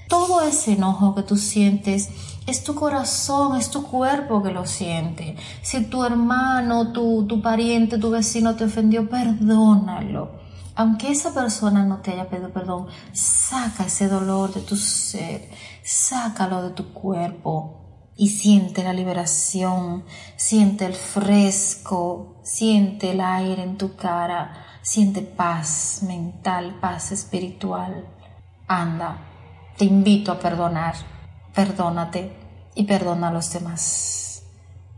[0.09, 2.11] Todo ese enojo que tú sientes
[2.47, 5.37] es tu corazón, es tu cuerpo que lo siente.
[5.63, 10.45] Si tu hermano, tu, tu pariente, tu vecino te ofendió, perdónalo
[10.77, 15.49] aunque esa persona no te haya pedido perdón, saca ese dolor de tu ser,
[15.85, 20.05] sácalo de tu cuerpo y siente la liberación,
[20.37, 28.07] siente el fresco, siente el aire en tu cara, siente paz mental, paz espiritual.
[28.69, 29.17] Anda,
[29.79, 30.95] te invito a perdonar,
[31.55, 32.37] perdónate
[32.75, 34.43] y perdona a los demás.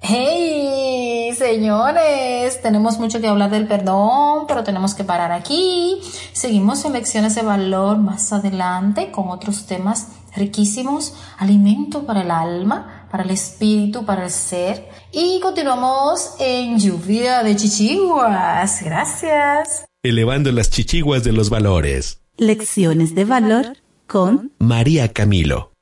[0.00, 6.00] Hey, señores, tenemos mucho que hablar del perdón, pero tenemos que parar aquí.
[6.32, 12.95] Seguimos en lecciones de valor más adelante con otros temas riquísimos, alimento para el alma,
[13.10, 14.88] para el espíritu, para el ser.
[15.12, 18.82] Y continuamos en lluvia de chichiguas.
[18.82, 19.84] Gracias.
[20.02, 22.20] Elevando las chichiguas de los valores.
[22.36, 23.76] Lecciones de valor
[24.06, 25.72] con María Camilo.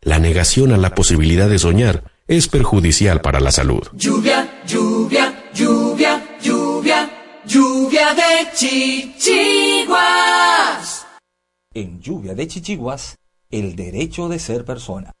[0.00, 3.82] La negación a la posibilidad de soñar es perjudicial para la salud.
[3.92, 7.10] Lluvia, lluvia, lluvia, lluvia,
[7.44, 9.90] lluvia de chichiguas.
[11.74, 13.16] En lluvia de chichiguas,
[13.50, 15.12] el derecho de ser persona.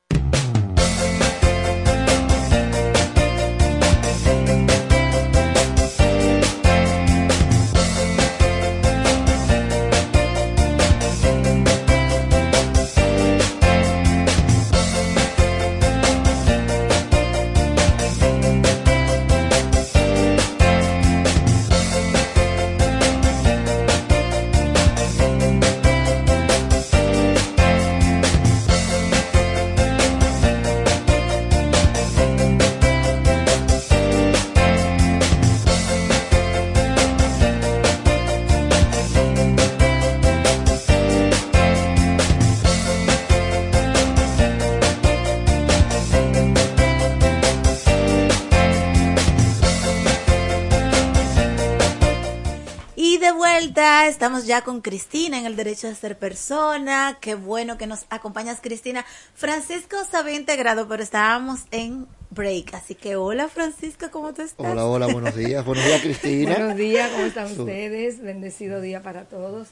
[54.08, 57.18] Estamos ya con Cristina en el derecho de ser persona.
[57.20, 59.04] Qué bueno que nos acompañas, Cristina.
[59.34, 62.74] Francisco se había integrado, pero estábamos en break.
[62.74, 64.70] Así que hola, Francisco, ¿cómo te estás?
[64.70, 65.64] Hola, hola, buenos días.
[65.64, 66.54] buenos días, Cristina.
[66.56, 68.20] buenos días, ¿cómo están ustedes?
[68.20, 69.68] Bendecido día para todos.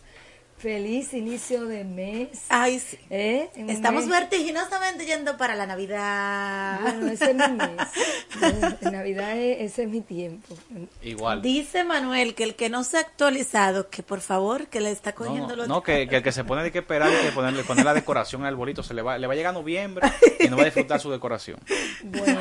[0.58, 2.46] Feliz inicio de mes.
[2.48, 2.98] Ay, sí.
[3.10, 3.48] ¿Eh?
[3.68, 6.80] Estamos vertiginosamente yendo para la Navidad.
[6.82, 8.82] Bueno, ese es mi mes.
[8.92, 10.56] Navidad ese es mi tiempo.
[11.00, 11.42] Igual.
[11.42, 15.12] Dice Manuel que el que no se ha actualizado, que por favor, que le está
[15.12, 15.68] cogiendo no, los...
[15.68, 18.44] No, que, el que se pone de que esperar y que ponerle, poner la decoración
[18.44, 20.98] al bolito, se le va, le va a llegar noviembre y no va a disfrutar
[20.98, 21.60] su decoración.
[22.02, 22.40] Bueno,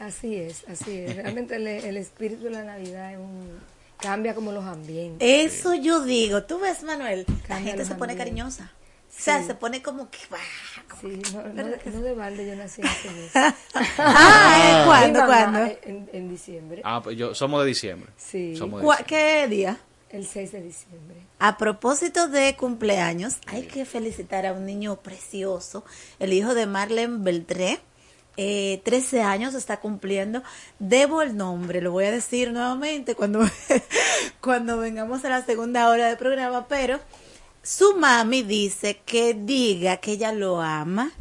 [0.00, 1.16] así es, así es.
[1.16, 5.26] Realmente el espíritu de la Navidad es un Cambia como los ambientes.
[5.54, 6.44] Eso yo digo.
[6.44, 8.72] Tú ves, Manuel, la gente se pone cariñosa.
[9.08, 10.18] O sea, se pone como que...
[11.00, 13.30] sí, no, no, de balde yo nací en ese mes.
[13.98, 15.24] ah, ¿cuándo?
[15.24, 15.60] ¿Cuándo?
[15.84, 16.82] En, en, diciembre.
[16.84, 18.10] Ah, pues yo, somos de diciembre.
[18.18, 18.54] Sí.
[18.56, 19.06] Somos de diciembre.
[19.06, 19.80] ¿Qué día?
[20.10, 21.16] El 6 de diciembre.
[21.38, 25.84] A propósito de cumpleaños, hay que felicitar a un niño precioso,
[26.18, 27.80] el hijo de Marlene Beltré
[28.36, 30.42] eh, 13 años está cumpliendo.
[30.78, 33.40] Debo el nombre, lo voy a decir nuevamente cuando,
[34.40, 37.00] cuando vengamos a la segunda hora del programa, pero
[37.62, 41.12] su mami dice que diga que ella lo ama,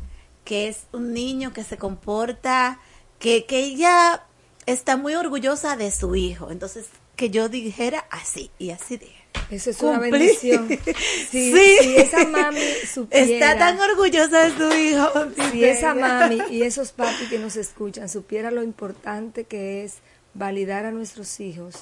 [0.44, 2.80] que es un niño que se comporta,
[3.20, 4.24] que, que ella
[4.66, 6.52] está muy orgullosa de su hijo.
[6.52, 9.15] Entonces, que yo dijera así, y así dije.
[9.52, 10.68] Eso es una bendición.
[11.30, 11.54] sí.
[11.54, 15.52] Si esa mami supiera, Está tan orgullosa de su hijo.
[15.52, 19.96] Si esa mami y esos papis que nos escuchan supiera lo importante que es
[20.34, 21.76] validar a nuestros hijos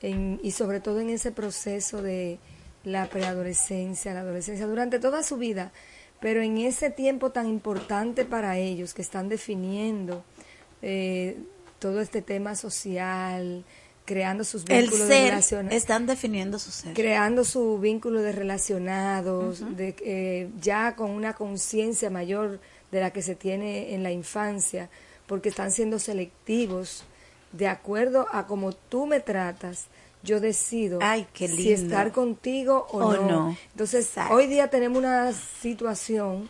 [0.00, 2.38] en, y sobre todo en ese proceso de
[2.84, 5.72] la preadolescencia, la adolescencia, durante toda su vida,
[6.20, 10.24] pero en ese tiempo tan importante para ellos que están definiendo
[10.82, 11.38] eh,
[11.78, 13.64] todo este tema social,
[14.04, 16.94] creando sus vínculos de relación están definiendo su ser.
[16.94, 23.22] creando su vínculo de relacionados de eh, ya con una conciencia mayor de la que
[23.22, 24.90] se tiene en la infancia
[25.26, 27.04] porque están siendo selectivos
[27.52, 29.86] de acuerdo a cómo tú me tratas
[30.22, 31.00] yo decido
[31.34, 33.56] si estar contigo o, no.
[33.72, 36.48] entonces hoy día tenemos una situación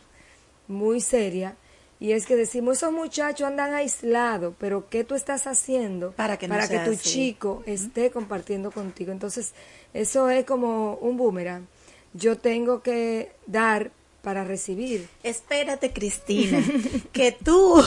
[0.66, 1.56] muy seria
[2.04, 6.46] Y es que decimos, esos muchachos andan aislados, pero ¿qué tú estás haciendo para que,
[6.46, 6.98] no para que tu así?
[6.98, 9.10] chico esté compartiendo contigo?
[9.10, 9.54] Entonces,
[9.94, 11.66] eso es como un boomerang.
[12.12, 13.90] Yo tengo que dar
[14.24, 15.08] para recibir.
[15.22, 16.64] Espérate, Cristina,
[17.12, 17.80] que tú,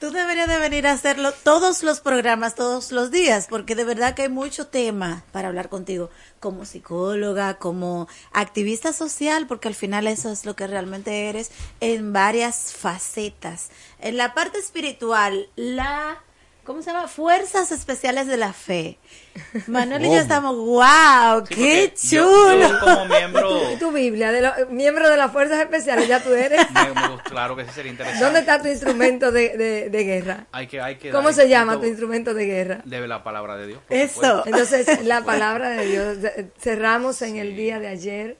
[0.00, 4.14] tú deberías de venir a hacerlo todos los programas, todos los días, porque de verdad
[4.14, 6.08] que hay mucho tema para hablar contigo,
[6.40, 11.50] como psicóloga, como activista social, porque al final eso es lo que realmente eres
[11.80, 13.68] en varias facetas.
[13.98, 16.22] En la parte espiritual, la...
[16.68, 17.08] ¿Cómo se llama?
[17.08, 18.98] Fuerzas Especiales de la Fe.
[19.66, 22.68] Manuel y yo estamos, wow, Sí, qué porque yo- chulo.
[22.68, 26.34] yo como miembro- Y tu Biblia, de lo- miembro de las Fuerzas Especiales, ya tú
[26.34, 26.60] eres.
[26.74, 28.22] Me- me gusta- claro que sí sería interesante.
[28.24, 30.46] ¿Dónde está tu instrumento de, de- de guerra?
[30.52, 32.82] Hay que, hay que ¿Cómo se llama tu instrumento de guerra?
[32.84, 33.80] De la palabra de Dios.
[33.88, 34.12] Eso.
[34.14, 34.42] supuesto.
[34.46, 36.18] Entonces, la palabra de Dios.
[36.60, 38.36] Cerramos en el día de ayer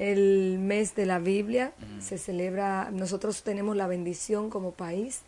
[0.00, 1.72] el mes de la Biblia.
[2.00, 5.20] Se celebra, nosotros tenemos la bendición como país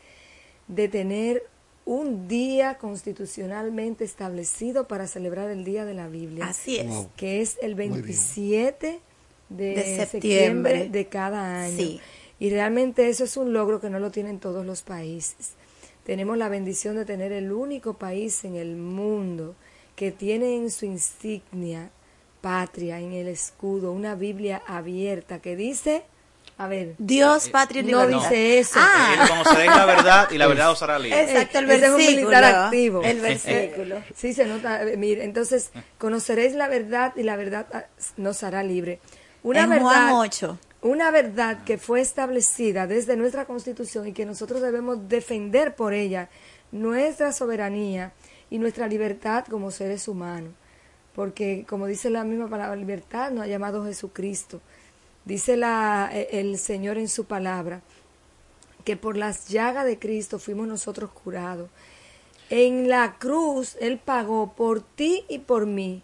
[0.69, 1.43] de tener
[1.91, 6.47] un día constitucionalmente establecido para celebrar el Día de la Biblia.
[6.47, 6.87] Así es.
[6.87, 7.11] Wow.
[7.17, 7.93] Que es el bien.
[7.95, 9.01] 27
[9.49, 10.07] de, De septiembre.
[10.07, 10.89] septiembre.
[10.89, 11.77] de cada año.
[11.77, 12.01] Sí.
[12.39, 15.55] Y realmente eso es un logro que no lo tienen todos los países.
[16.05, 19.57] Tenemos la bendición de tener el único país en el mundo
[19.97, 21.91] que tiene en su insignia
[22.41, 26.05] patria, en el escudo, una Biblia abierta que dice,
[26.63, 28.31] a ver, Dios, patria y no libertad.
[28.31, 28.79] dice eso.
[28.83, 29.15] Ah.
[29.15, 31.23] Eh, Conoceréis la verdad y la verdad os hará libre.
[31.23, 32.21] Exacto, el Ese es un versículo.
[32.29, 33.03] militar activo.
[33.03, 33.97] El versículo.
[34.15, 34.83] Sí, se nota.
[34.83, 37.85] eh, Mire, entonces, conoceréis la verdad y la verdad ah,
[38.19, 39.01] nos hará libre.
[39.43, 40.59] Una En verdad, Juan 8.
[40.83, 46.29] Una verdad que fue establecida desde nuestra Constitución y que nosotros debemos defender por ella
[46.73, 48.13] nuestra soberanía
[48.51, 50.53] y nuestra libertad como seres humanos.
[51.15, 54.61] Porque, como dice la misma palabra, libertad nos ha llamado Jesucristo.
[55.25, 57.83] Dice eh, el Señor en su palabra
[58.85, 61.69] que por las llagas de Cristo fuimos nosotros curados.
[62.49, 66.03] En la cruz Él pagó por ti y por mí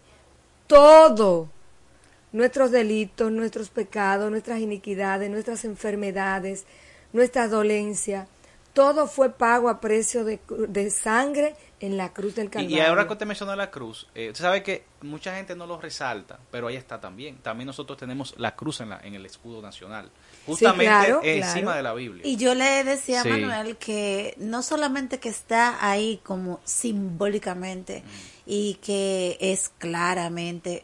[0.67, 1.49] todo.
[2.31, 6.65] Nuestros delitos, nuestros pecados, nuestras iniquidades, nuestras enfermedades,
[7.13, 8.27] nuestra dolencia.
[8.73, 12.77] Todo fue pago a precio de, de sangre en la cruz del Y, Calvario.
[12.77, 15.79] y ahora que usted mencionó la cruz, eh, usted sabe que mucha gente no lo
[15.79, 17.37] resalta, pero ahí está también.
[17.37, 20.09] También nosotros tenemos la cruz en, la, en el escudo nacional,
[20.47, 21.77] justamente claro, encima claro.
[21.77, 22.21] de la Biblia.
[22.25, 23.29] Y yo le decía Sí.
[23.29, 28.03] a Manuel que no solamente que está ahí como simbólicamente
[28.47, 30.83] y que es claramente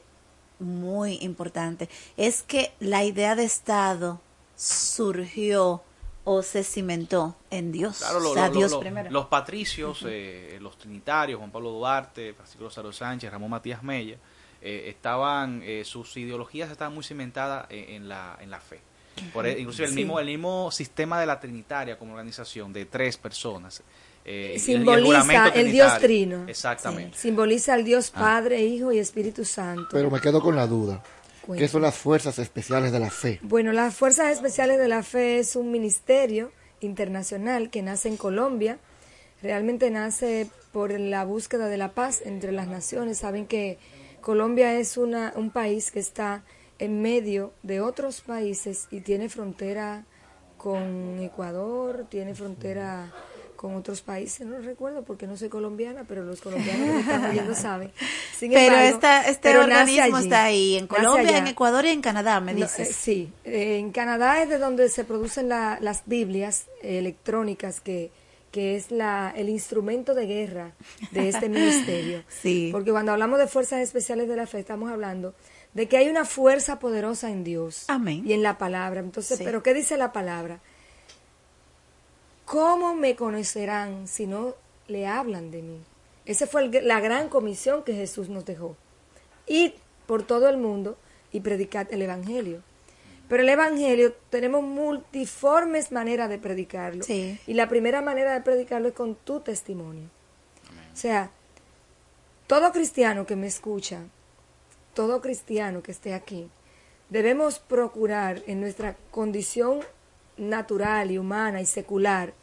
[0.60, 4.22] muy importante, es que la idea de Estado
[4.56, 5.82] surgió
[6.26, 7.98] o se cimentó en Dios.
[8.00, 9.10] Claro, lo- o sea, lo- Dios lo- primero.
[9.12, 14.18] los patricios, eh, los trinitarios, Juan Pablo Duarte, Francisco Rosario Sánchez, Ramón Matías Mella,
[14.62, 18.80] eh, estaban, eh, sus ideologías estaban muy cimentadas en, en la, en la fe.
[19.34, 19.98] Por, e- inclusive el Sí.
[20.00, 23.84] mismo el mismo sistema de la Trinitaria como organización de tres personas.
[24.26, 26.00] eh, y el- el Simboliza Dios.
[26.00, 26.46] Trino.
[26.48, 27.18] Exactamente.
[27.18, 28.22] Simboliza al Dios Ah.
[28.22, 29.90] Padre, Hijo y Espíritu Santo.
[29.92, 31.04] Pero me quedo con la duda.
[31.58, 33.40] ¿Qué son las fuerzas especiales de la fe?
[33.42, 38.80] Bueno, las Fuerzas Especiales de la Fe es un ministerio internacional que nace en Colombia.
[39.42, 43.18] Realmente nace por la búsqueda de la paz entre las naciones.
[43.18, 43.78] Saben que
[44.22, 46.44] Colombia es una, un país que está
[46.80, 50.06] en medio de otros países y tiene frontera
[50.58, 53.12] con Ecuador, tiene frontera
[53.64, 57.56] con otros países, no recuerdo porque no soy colombiana, pero los colombianos que están oyendo
[57.56, 57.92] saben.
[58.38, 62.02] Sin pero embargo, esta, este pero organismo está ahí, en Colombia, en Ecuador y en
[62.02, 62.90] Canadá, me No, dices.
[62.90, 67.80] eh, sí, eh, en Canadá es de donde se producen la- las Biblias eh, electrónicas,
[67.80, 68.12] que,
[68.52, 70.74] que es la, el instrumento de guerra
[71.12, 72.22] de este ministerio.
[72.28, 72.68] Sí.
[72.72, 75.34] Porque cuando hablamos de fuerzas especiales de la fe, estamos hablando
[75.74, 78.24] de que hay una fuerza poderosa en Dios Amén.
[78.26, 79.00] y en la palabra.
[79.00, 79.44] Entonces, Sí.
[79.46, 80.60] ¿pero qué dice la palabra?
[82.46, 84.56] ¿Cómo me conocerán si no
[84.88, 85.80] le hablan de mí?
[86.26, 88.76] Esa fue el- la gran comisión que Jesús nos dejó.
[89.48, 89.76] Ir
[90.06, 90.98] por todo el mundo
[91.32, 92.62] y predicar el Evangelio.
[93.30, 97.04] Pero el Evangelio tenemos multiformes maneras de predicarlo.
[97.04, 97.40] Sí.
[97.48, 100.10] Y la primera manera de predicarlo es con tu testimonio.
[100.94, 101.32] O sea,
[102.48, 104.02] todo cristiano que me escucha,
[104.94, 106.50] todo cristiano que esté aquí,
[107.10, 109.80] debemos procurar en nuestra condición
[110.38, 112.34] natural y humana y secular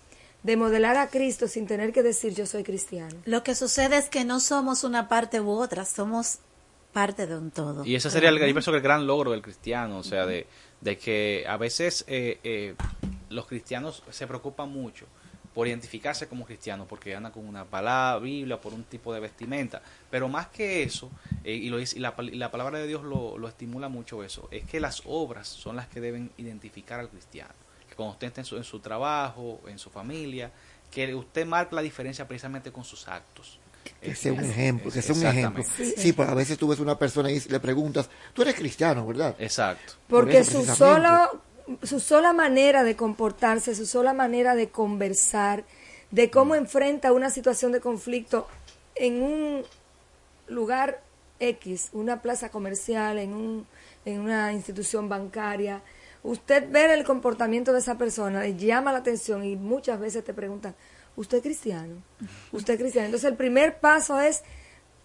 [0.42, 3.14] de modelar a Cristo sin tener que decir yo soy cristiano.
[3.26, 6.38] Lo que sucede es que no somos una parte u otra, somos
[6.92, 7.84] parte de un todo.
[7.84, 10.46] Y ese sería el, yo pienso que el gran logro del cristiano, o sea, de,
[10.80, 12.74] de que a veces eh, eh,
[13.28, 15.06] los cristianos se preocupan mucho
[15.54, 19.82] por identificarse como cristianos, porque andan con una palabra, Biblia, por un tipo de vestimenta.
[20.10, 21.10] Pero más que eso,
[21.44, 24.22] eh, y, lo dice- y la, y la palabra de Dios lo, lo estimula mucho
[24.24, 27.52] eso, es que las obras son las que deben identificar al cristiano.
[28.00, 30.50] Cuando usted está en su, en su trabajo, en su familia,
[30.90, 33.58] que usted marque la diferencia precisamente con sus actos.
[34.00, 35.60] Que Es- sea un ejemplo, es- que sea un ejemplo.
[35.60, 36.00] exactamente.
[36.00, 39.36] Sí, porque a veces tú ves una persona y le preguntas, tú eres cristiano, ¿verdad?
[39.38, 39.92] Exacto.
[40.08, 41.42] Porque Por eso, su, solo,
[41.82, 45.64] su sola manera de comportarse, su sola manera de conversar,
[46.10, 48.48] de cómo enfrenta una situación de conflicto
[48.94, 49.62] en un
[50.48, 51.02] lugar
[51.38, 53.66] X, una plaza comercial, en, un,
[54.06, 55.82] en una institución bancaria,
[56.22, 60.34] usted ver el comportamiento de esa persona le llama la atención y muchas veces te
[60.34, 60.74] preguntan,
[61.16, 62.02] ¿usted es cristiano?
[62.52, 63.06] ¿Usted es cristiano?
[63.06, 64.42] Entonces el primer paso es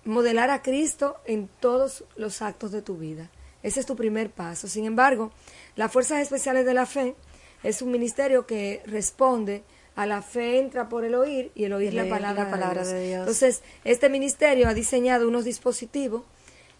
[0.04, 3.30] modelar a Cristo en todos los actos de tu vida.
[3.64, 4.68] Ese es tu primer paso.
[4.68, 5.32] Sin embargo,
[5.76, 7.16] las Fuerzas Especiales de la Fe
[7.64, 9.64] es un ministerio que responde
[9.96, 12.88] a la fe entra por el oír y el oír la palabra, la palabra de,
[12.88, 12.94] Dios.
[12.94, 13.20] de Dios.
[13.22, 16.24] Entonces, este ministerio ha diseñado unos dispositivos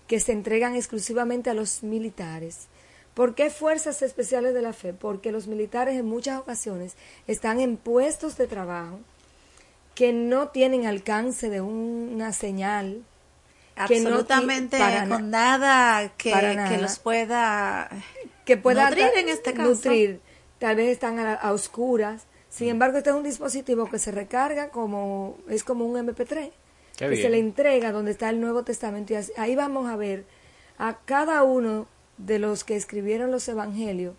[0.08, 2.68] que se entregan exclusivamente a los militares.
[3.16, 4.94] ¿Por qué Fuerzas Especiales de la Fe?
[4.94, 6.96] Porque los militares en muchas ocasiones
[7.28, 9.00] están en puestos de trabajo
[9.96, 13.02] que no tienen alcance de una señal.
[13.88, 17.90] que no Absolutamente para con nada que, para que los pueda
[18.46, 19.70] que pueda nutrir en este caso.
[19.70, 20.20] nutrir.
[20.60, 22.24] Tal vez están a, a oscuras.
[22.50, 26.52] Sin embargo, este es un dispositivo que se recarga como es como un MP3
[26.98, 29.96] Qué que se le entrega donde está el Nuevo Testamento y así- ahí vamos a
[29.98, 30.26] ver
[30.78, 31.88] a cada uno
[32.18, 34.16] de los que escribieron los evangelios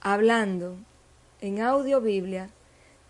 [0.00, 0.76] hablando
[1.40, 2.50] en audio Biblia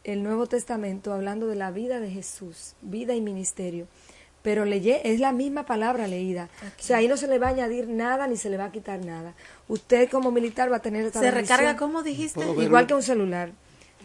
[0.05, 3.89] el Nuevo Testamento hablando de la vida de Jesús, vida y ministerio.
[4.43, 6.49] Pero leye, es la misma palabra leída.
[6.63, 8.71] O sea, ahí no se le va a añadir nada ni se le va a
[8.71, 9.35] quitar nada.
[9.67, 13.51] Usted como militar va a tener esta se recarga como dijiste igual que un celular.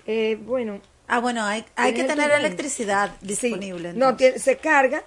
[0.08, 0.82] Eh, bueno.
[1.08, 3.28] Ah, bueno, hay, hay que ¿tienes tener electricidad Sí.
[3.28, 3.94] disponible.
[3.94, 5.04] No, se carga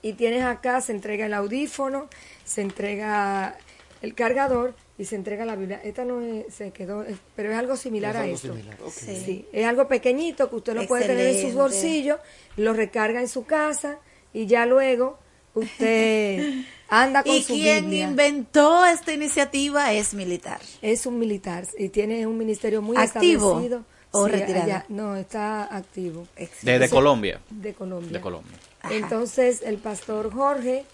[0.00, 2.08] y tienes acá, se entrega el audífono,
[2.44, 3.56] se entrega
[4.02, 5.80] el cargador y se entrega la Biblia.
[5.82, 8.48] Esta no es- se quedó, es- pero es algo similar Es a esto.
[8.54, 8.76] similar.
[8.92, 9.22] Sí.
[9.24, 9.46] Sí.
[9.52, 12.18] es algo pequeñito que usted lo puede tener en sus bolsillos,
[12.56, 13.98] lo recarga en su casa
[14.32, 15.18] y ya luego
[15.54, 16.52] usted
[16.88, 18.08] anda con y su quien Biblia.
[18.08, 20.60] inventó esta iniciativa es militar.
[20.82, 23.84] Es un militar y tiene un ministerio muy ¿Activo establecido.
[24.12, 24.64] o Sí, retirado?
[24.64, 26.26] allá- no, está activo.
[26.62, 27.40] Desde Colombia.
[27.50, 28.12] De Colombia.
[28.12, 28.58] De Colombia.
[28.90, 30.84] Entonces, el pastor Jorge,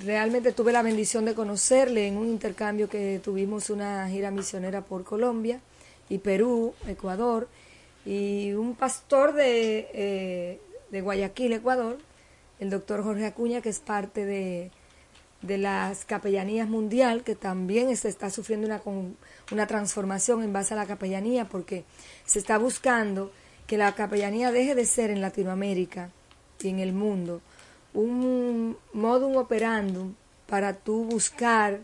[0.00, 5.04] realmente tuve la bendición de conocerle en un intercambio que tuvimos una gira misionera por
[5.04, 5.60] Colombia
[6.08, 7.48] y Perú, Ecuador,
[8.04, 11.98] y un pastor de, eh, de Guayaquil, Ecuador,
[12.60, 14.70] el doctor Jorge Acuña, que es parte de,
[15.42, 18.82] de las capellanías mundial, que también se está sufriendo una,
[19.52, 21.84] una transformación en base a la capellanía, porque
[22.26, 23.32] se está buscando
[23.66, 26.10] que la capellanía deje de ser en Latinoamérica
[26.60, 27.40] y en el mundo
[27.94, 30.14] un modum operandum
[30.46, 31.80] para tú buscar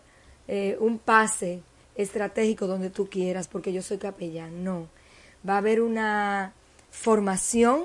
[0.48, 1.62] eh, un pase
[1.94, 4.64] estratégico donde tú quieras, porque yo soy capellán.
[4.64, 4.88] No,
[5.48, 6.52] va a haber una
[6.90, 7.84] formación,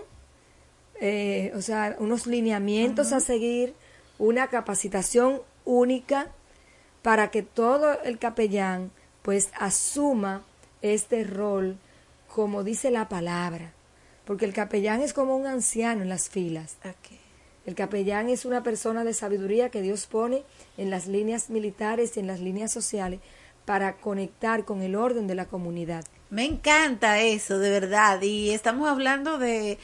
[1.00, 3.74] eh, o sea, unos lineamientos a seguir,
[4.18, 6.32] una capacitación única
[7.02, 10.44] para que todo el capellán pues asuma
[10.82, 11.78] este rol
[12.28, 13.72] como dice la palabra,
[14.26, 16.76] porque el capellán es como un anciano en las filas.
[17.66, 20.44] El capellán es una persona de sabiduría que Dios pone
[20.78, 23.20] en las líneas militares y en las líneas sociales
[23.66, 26.06] para conectar con el orden de la comunidad.
[26.30, 28.22] Me encanta eso, de verdad.
[28.22, 29.80] Y estamos hablando de,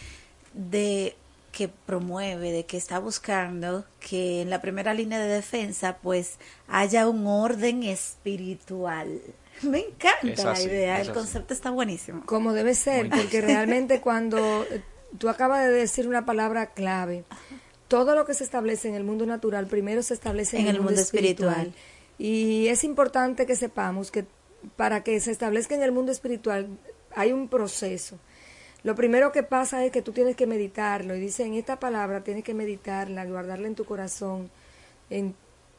[0.53, 1.15] de
[1.51, 7.07] que promueve, de que está buscando que en la primera línea de defensa pues haya
[7.07, 9.19] un orden espiritual.
[9.63, 11.11] Me encanta Es la así, idea, el así.
[11.11, 12.23] concepto está buenísimo.
[12.25, 14.65] Como debe ser, porque realmente cuando
[15.17, 17.25] tú acabas de decir una palabra clave,
[17.91, 20.93] todo lo que se establece en el mundo natural primero se establece en, el mundo,
[21.01, 21.73] espiritual.
[22.17, 24.23] Y es importante que sepamos que
[24.77, 26.69] para que se establezca en el mundo espiritual
[27.13, 28.17] hay un proceso.
[28.83, 32.23] Lo primero que pasa es que tú tienes que meditarlo y dice en esta palabra
[32.23, 34.49] tienes que meditarla, guardarla en tu corazón
[35.09, 35.35] en,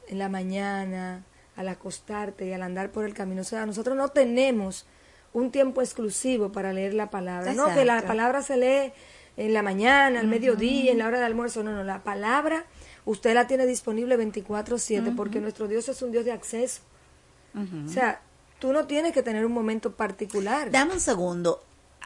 [0.07, 1.25] en la mañana,
[1.57, 3.41] al acostarte y al andar por el camino.
[3.41, 4.85] O sea, nosotros no tenemos
[5.33, 7.55] un tiempo exclusivo para leer la palabra.
[7.55, 8.93] No, que la palabra se lee
[9.37, 11.63] en la mañana, al mediodía, en la hora de almuerzo.
[11.63, 12.65] No, no, la palabra
[13.05, 16.81] usted la tiene disponible 24/7 porque nuestro Dios es un Dios de acceso.
[17.55, 18.23] O sea,
[18.59, 20.71] tú no tienes que tener un momento particular.
[20.71, 21.63] Dame un segundo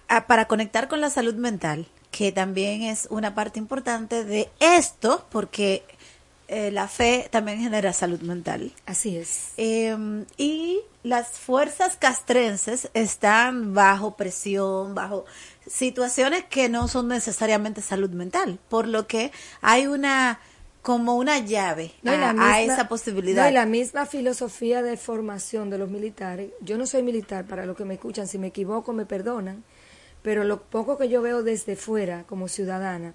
[0.09, 5.25] ah, para conectar con la salud mental, que también es una parte importante de esto,
[5.31, 5.85] porque
[6.49, 8.73] eh, la fe también genera salud mental.
[8.87, 9.53] Así es.
[9.57, 9.97] Eh,
[10.37, 15.27] y las fuerzas castrenses están bajo presión, bajo
[15.67, 20.41] situaciones que no son necesariamente salud mental, por lo que hay una
[20.83, 23.43] como una llave No, a, esa posibilidad.
[23.43, 26.53] no, y la misma filosofía de formación de los militares.
[26.61, 29.65] Yo no soy militar, para los que me escuchan, si me equivoco me perdonan,
[30.23, 33.15] pero lo poco que yo veo desde fuera como ciudadana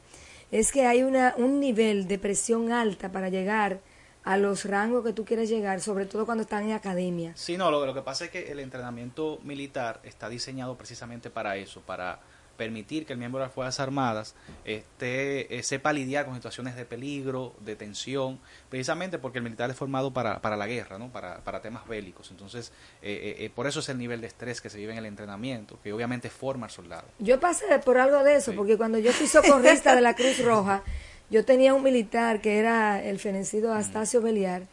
[0.52, 3.80] es que hay una, un nivel de presión alta para llegar
[4.26, 7.32] a los rangos que tú quieres llegar, sobre todo cuando están en academia.
[7.36, 11.56] Sí, no, lo, lo que pasa es que el entrenamiento militar está diseñado precisamente para
[11.56, 12.20] eso, para
[12.58, 14.36] permitir que el miembro de las Fuerzas Armadas
[14.66, 18.40] esté, eh, sepa lidiar con situaciones de peligro, de tensión,
[18.70, 21.12] precisamente porque el militar es formado para, para la guerra, ¿no?
[21.12, 22.32] para, para temas bélicos.
[22.32, 22.72] Entonces,
[23.02, 25.06] eh, eh, eh, por eso es el nivel de estrés que se vive en el
[25.06, 27.06] entrenamiento, que obviamente forma al soldado.
[27.20, 30.84] Yo pasé por algo de eso, porque cuando yo fui socorrista de la Cruz Roja,
[31.30, 34.64] yo tenía un militar que era el fenecido Astacio Beliar,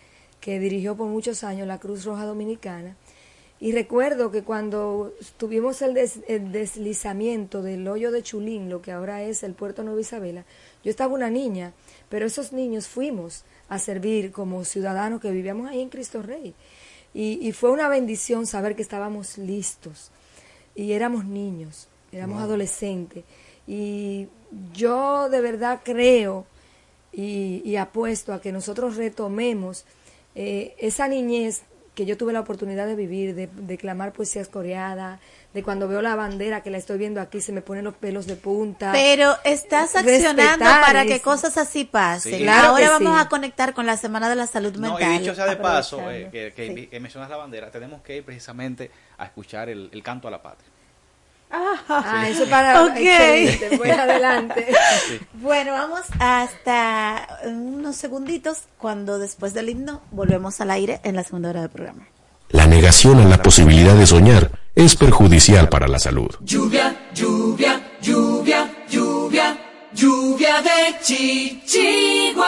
[0.40, 2.96] que dirigió por muchos años la Cruz Roja Dominicana.
[3.60, 8.92] Y recuerdo que cuando tuvimos el, des- el deslizamiento del hoyo de Chulín, lo que
[8.92, 10.44] ahora es el puerto Nueva Isabela,
[10.84, 11.72] yo estaba una niña,
[12.08, 16.54] pero esos niños fuimos a servir como ciudadanos que vivíamos ahí en Cristo Rey.
[17.14, 20.10] Y, y fue una bendición saber que estábamos listos
[20.76, 22.44] y éramos niños, éramos Wow.
[22.44, 23.24] adolescentes.
[23.66, 24.28] Y
[24.72, 26.46] yo de verdad creo
[27.12, 29.84] y, y apuesto a que nosotros retomemos
[30.36, 31.62] eh, esa niñez
[31.98, 35.18] que yo tuve la oportunidad de vivir, de, de clamar poesías coreadas,
[35.52, 38.28] de cuando veo la bandera que la estoy viendo aquí se me ponen los pelos
[38.28, 38.92] de punta.
[38.92, 42.34] Pero estás accionando Respetar para que cosas así pasen.
[42.34, 42.42] Sí.
[42.44, 43.20] Claro Ahora vamos sí.
[43.20, 45.12] a conectar con la Semana de la Salud No, Mental.
[45.16, 46.86] y dicho sea de paso, eh, que, que, Sí.
[46.86, 50.40] que mencionas la bandera, tenemos que ir precisamente a escuchar el, el canto a la
[50.40, 50.70] patria.
[51.50, 52.32] Ah, Sí.
[52.32, 52.96] eso para Ok.
[52.96, 54.66] excelente, pues adelante.
[55.08, 55.18] Sí.
[55.34, 61.48] Bueno, vamos hasta unos segunditos cuando después del himno volvemos al aire en la segunda
[61.50, 62.06] hora del programa.
[62.50, 66.30] La negación a la posibilidad de soñar es perjudicial para la salud.
[66.40, 69.58] Lluvia, lluvia, lluvia, lluvia,
[69.92, 72.46] lluvia de chichiguas.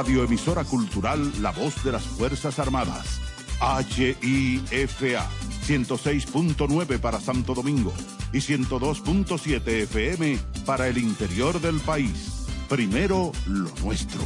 [0.00, 3.20] Radioemisora Cultural La Voz de las Fuerzas Armadas.
[3.60, 5.28] HIFA
[5.66, 7.92] 106.9 para Santo Domingo
[8.32, 12.46] y 102.7 FM para el interior del país.
[12.66, 14.22] Primero lo nuestro.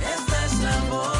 [0.00, 1.10] Esta es la voz.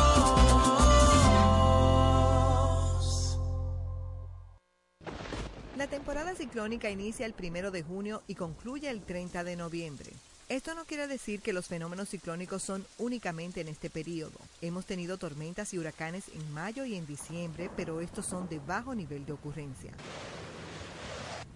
[5.77, 10.13] La temporada ciclónica inicia el primero de junio y concluye el 30 de noviembre.
[10.51, 14.37] Esto no quiere decir que los fenómenos ciclónicos son únicamente en este periodo.
[14.61, 18.93] Hemos tenido tormentas y huracanes en mayo y en diciembre, pero estos son de bajo
[18.93, 19.93] nivel de ocurrencia.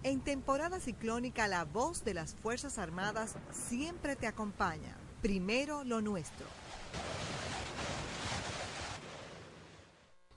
[0.05, 4.97] En temporada ciclónica, la voz de las Fuerzas Armadas siempre te acompaña.
[5.21, 6.47] Primero lo nuestro.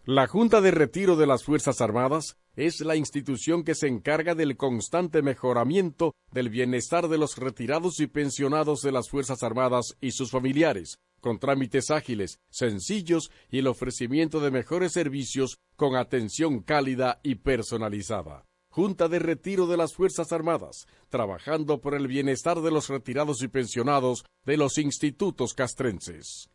[0.03, 4.58] La Junta de Retiro de las Fuerzas Armadas es la institución que se encarga del
[4.58, 10.32] constante mejoramiento del bienestar de los retirados y pensionados de las Fuerzas Armadas y sus
[10.32, 17.36] familiares, con trámites ágiles, sencillos y el ofrecimiento de mejores servicios con atención cálida y
[17.36, 18.43] personalizada.
[18.72, 23.47] Junta de Retiro de las Fuerzas Armadas, trabajando por el bienestar de los retirados y
[23.47, 26.49] pensionados de los institutos castrenses.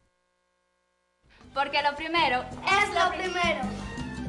[1.55, 4.01] Porque lo primero es lo primero.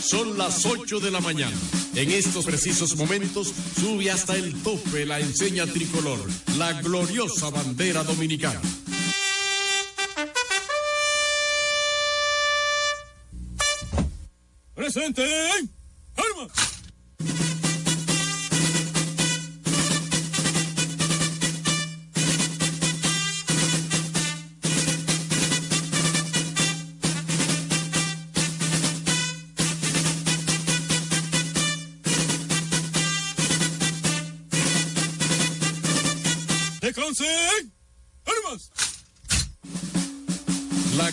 [0.00, 1.56] Son las 8 de la mañana.
[1.94, 6.18] En estos precisos momentos sube hasta el tope la enseña tricolor,
[6.58, 8.60] la gloriosa bandera dominicana.
[14.74, 15.24] Presente,
[16.16, 16.50] armas.
[16.50, 16.73] armas.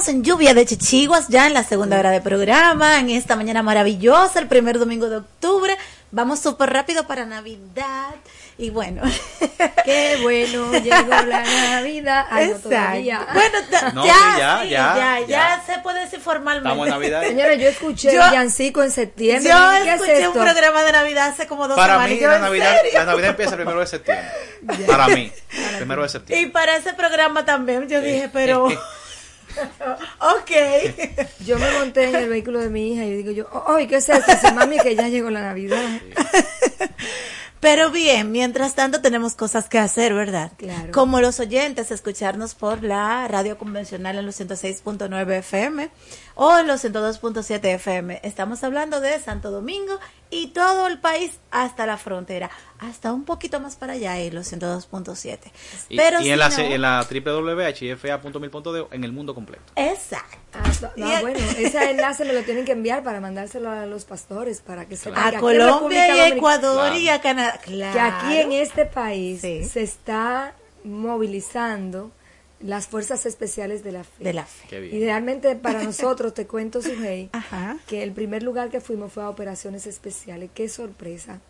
[0.00, 3.62] Estamos en Lluvia de Chichiguas, ya en la segunda hora de programa, en esta mañana
[3.62, 5.76] maravillosa, el primer domingo de octubre.
[6.10, 8.14] Vamos súper rápido para Navidad.
[8.56, 9.02] Y bueno.
[9.84, 12.26] Qué bueno, llegó la Navidad.
[12.30, 12.68] Ay, no, Exacto.
[12.70, 13.26] todavía.
[13.34, 13.58] Bueno,
[13.94, 15.26] No, ya, sí, ya, sí, ya, ya, ya.
[15.26, 16.68] ya se puede decir formalmente.
[16.68, 17.22] Estamos en Navidad.
[17.22, 19.50] Señores, yo escuché Yo- el Yancico en septiembre.
[19.52, 22.10] Yo ¿Qué es escuché un programa de Navidad hace como dos Para semanas.
[22.10, 24.26] mí y yo, la ¿en Navidad, la Navidad empieza el primero de septiembre.
[24.86, 25.30] Para mí,
[25.76, 26.50] primero de Y septiembre.
[26.52, 28.68] para ese programa también yo dije, pero...
[30.18, 30.50] ok.
[31.46, 34.08] Yo me monté en el vehículo de mi hija y digo yo, ¡ay, qué es
[34.08, 34.30] esto!
[34.30, 35.82] Dice, mami, que ya llegó la Navidad.
[37.60, 40.50] Pero bien, mientras tanto tenemos cosas que hacer, ¿verdad?
[40.56, 40.92] Claro.
[40.92, 45.90] Como los oyentes, escucharnos por la radio convencional en los 106.9 FM
[46.42, 48.20] o en los 102.7 FM.
[48.22, 49.98] Estamos hablando de Santo Domingo
[50.30, 54.50] y todo el país hasta la frontera, hasta un poquito más para allá en los
[54.50, 55.38] 102.7.
[55.90, 59.64] Y, Pero y si en, la, no- en la www.hifa.mil.de en el mundo completo.
[59.76, 60.38] Exacto.
[60.54, 60.62] Ah,
[60.96, 64.62] no, Y- bueno, ese enlace me lo tienen que enviar para mandárselo a los pastores
[64.62, 67.58] para que sepan que A Colombia y Ecuador y a Canadá.
[67.62, 69.64] que aquí en este país Sí.
[69.64, 72.12] se está movilizando
[72.60, 74.24] las fuerzas especiales de la fe.
[74.24, 74.66] De la fe.
[74.68, 74.94] Qué bien.
[74.96, 77.30] Y realmente para nosotros, te cuento, Sujei,
[77.86, 80.50] que el primer lugar que fuimos fue a operaciones especiales.
[80.54, 81.40] Qué sorpresa.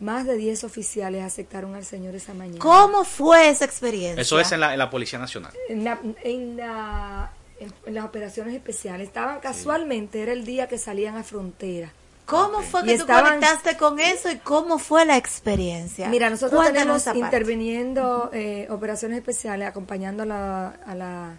[0.00, 2.58] Más de 10 oficiales aceptaron al Señor esa mañana.
[2.60, 4.20] ¿Cómo fue esa experiencia?
[4.22, 5.52] Eso es en la, en la Policía Nacional.
[5.68, 9.08] En, la- en la- en- en las operaciones especiales.
[9.08, 11.92] Estaban casualmente, era el día que salían a frontera.
[12.28, 16.08] ¿Cómo fue que tú conectaste con eso y cómo fue la experiencia?
[16.08, 21.38] Mira, nosotros tenemos interviniendo eh, operaciones especiales, acompañando a la, a la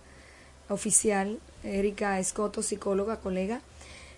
[0.68, 3.62] oficial Erika Escoto, psicóloga, colega,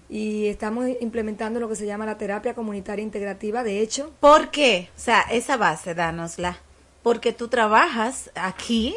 [0.10, 3.64] y estamos implementando lo que se llama la terapia comunitaria integrativa.
[3.64, 4.90] De hecho, ¿Por qué?
[4.96, 6.58] O sea, esa base, dánosla.
[7.04, 8.96] Porque tú trabajas aquí,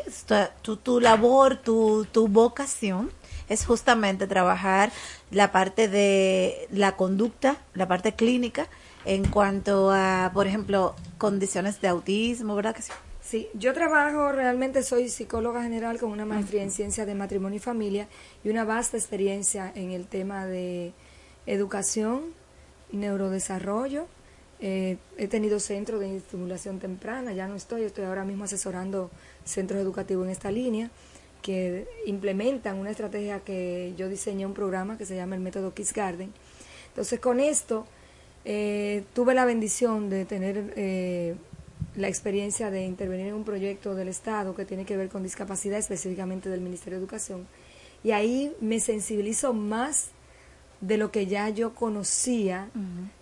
[0.62, 3.10] tu, tu labor, tu, tu vocación
[3.48, 4.90] es justamente trabajar
[5.30, 8.68] la parte de la conducta, la parte clínica,
[9.04, 12.92] en cuanto a, por ejemplo, condiciones de autismo, ¿verdad que sí?
[13.20, 17.60] Sí, yo trabajo, realmente soy psicóloga general con una maestría en ciencias de matrimonio y
[17.60, 18.06] familia
[18.44, 20.92] y una vasta experiencia en el tema de
[21.46, 22.34] educación,
[22.92, 24.06] neurodesarrollo.
[24.60, 29.10] Eh, he tenido centros de estimulación temprana, ya no estoy, estoy ahora mismo asesorando
[29.44, 30.90] centros educativos en esta línea
[31.44, 35.92] que implementan una estrategia que yo diseñé un programa que se llama el método Kiss
[35.92, 36.32] Garden.
[36.88, 37.86] Entonces con esto
[38.46, 41.34] eh, tuve la bendición de tener eh,
[41.96, 45.78] la experiencia de intervenir en un proyecto del Estado que tiene que ver con discapacidad,
[45.78, 47.46] específicamente del Ministerio de Educación.
[48.02, 50.12] Y ahí me sensibilizo más
[50.80, 52.70] de lo que ya yo conocía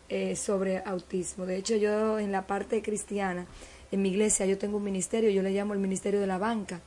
[0.09, 1.45] eh, sobre autismo.
[1.45, 3.47] De hecho, yo en la parte cristiana,
[3.91, 6.81] en mi iglesia, yo tengo un ministerio, yo le llamo el Ministerio de la Banca.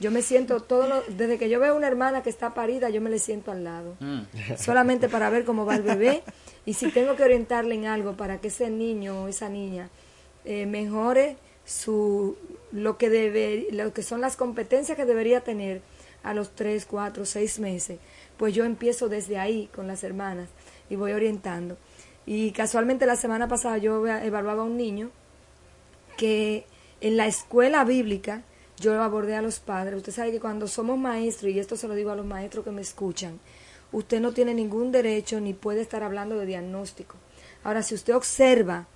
[0.00, 3.00] Yo me siento todo lo- desde que yo veo una hermana que está parida, yo
[3.00, 3.96] me le siento al lado.
[4.58, 6.22] Solamente para ver cómo va el bebé.
[6.66, 9.88] Y si tengo que orientarle en algo para que ese niño o esa niña
[10.44, 12.36] eh, mejore su
[12.72, 15.82] lo que debe lo que son las competencias que debería tener
[16.22, 17.98] a los tres, cuatro, seis meses,
[18.36, 20.48] pues yo empiezo desde ahí con las hermanas
[20.90, 21.76] y voy orientando.
[22.26, 25.10] Y casualmente la semana pasada yo evaluaba a un niño
[26.16, 26.66] que
[27.00, 28.42] en la escuela bíblica
[28.78, 29.96] yo abordé a los padres.
[29.96, 32.70] Usted sabe que cuando somos maestros, y esto se lo digo a los maestros que
[32.70, 33.38] me escuchan,
[33.92, 37.16] usted no tiene ningún derecho ni puede estar hablando de diagnóstico.
[37.64, 38.86] Ahora, si usted observa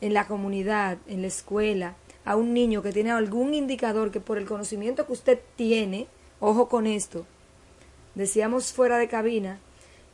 [0.00, 4.38] en la comunidad, en la escuela, a un niño que tiene algún indicador que por
[4.38, 6.06] el conocimiento que usted tiene,
[6.40, 7.26] ojo con esto,
[8.14, 9.58] decíamos fuera de cabina,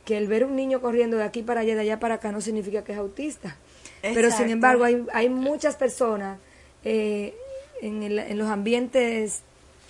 [0.05, 2.41] que el ver un niño corriendo de aquí para allá, de allá para acá, no
[2.41, 3.55] significa que es autista.
[4.01, 6.39] Pero sin embargo, hay, hay muchas personas
[6.83, 7.35] eh,
[7.81, 9.41] en, el- en los ambientes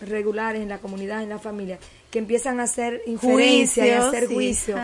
[0.02, 1.78] regulares, en la comunidad, en la familia,
[2.10, 4.34] que empiezan a hacer inferencia y a hacer sí.
[4.34, 4.76] juicio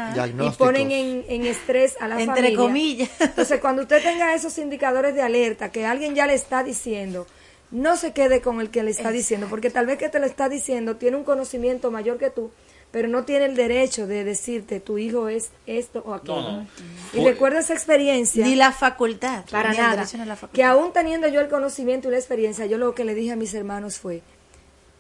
[0.46, 2.58] y ponen en, en estrés a la Entre familia.
[2.58, 3.10] comillas.
[3.20, 7.26] Entonces, cuando usted tenga esos indicadores de alerta que alguien ya le está diciendo,
[7.72, 10.26] no se quede con el que le está diciendo, porque tal vez que te lo
[10.26, 12.52] está diciendo tiene un conocimiento mayor que tú,
[12.92, 16.42] pero no tiene el derecho de decirte tu hijo es esto o aquello.
[16.42, 16.68] No, no.
[17.14, 18.46] Y recuerda esa experiencia.
[18.46, 19.46] Ni la facultad.
[19.52, 20.08] Para ni nada.
[20.26, 20.56] la facultad.
[20.56, 23.36] Que aún teniendo yo el conocimiento y la experiencia, yo lo que le dije a
[23.36, 24.22] mis hermanos fue,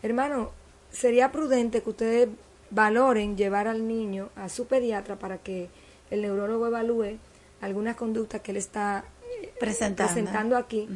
[0.03, 0.51] hermano,
[0.91, 2.29] sería prudente que ustedes
[2.69, 5.69] valoren llevar al niño a su pediatra para que
[6.11, 7.17] el neurólogo evalúe
[7.61, 9.05] algunas conductas que él está
[9.41, 10.13] eh, Presentando.
[10.13, 10.87] presentando aquí.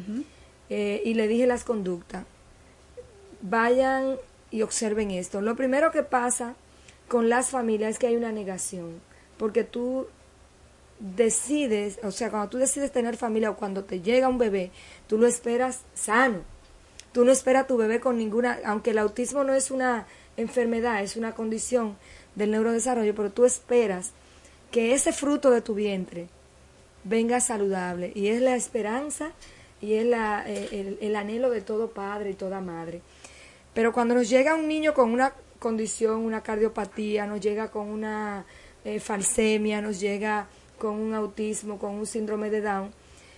[0.68, 2.24] Eh, y le dije las conductas.
[3.40, 4.16] Vayan
[4.50, 5.40] y observen esto.
[5.40, 6.54] Lo primero que pasa
[7.12, 8.98] con las familias es que hay una negación,
[9.36, 10.06] porque tú
[10.98, 14.70] decides, o sea, cuando tú decides tener familia o cuando te llega un bebé,
[15.08, 16.38] tú lo esperas sano.
[17.12, 20.06] Tú no esperas a tu bebé con ninguna, aunque el autismo no es una
[20.38, 21.98] enfermedad, es una condición
[22.34, 24.12] del neurodesarrollo, pero tú esperas
[24.70, 26.28] que ese fruto de tu vientre
[27.04, 29.32] venga saludable y es la esperanza
[29.82, 33.02] y es la, eh, el, el anhelo de todo padre y toda madre.
[33.74, 38.44] Pero cuando nos llega un niño con una condición, una cardiopatía, nos llega con una
[38.84, 42.90] eh, falsemia, nos llega con un autismo, con un síndrome de Down,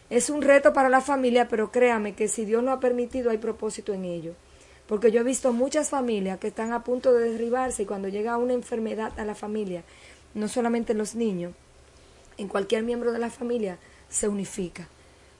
[0.09, 3.39] es un reto para la familia, pero créame que si Dios lo ha permitido hay
[3.39, 4.35] propósito en ello.
[4.87, 8.39] Porque yo he visto muchas familias que están a punto de derribarse y cuando llega
[8.39, 9.83] una enfermedad a la familia,
[10.35, 11.53] no solamente en los niños,
[12.39, 13.79] en cualquier miembro de la familia
[14.09, 14.89] se unifica.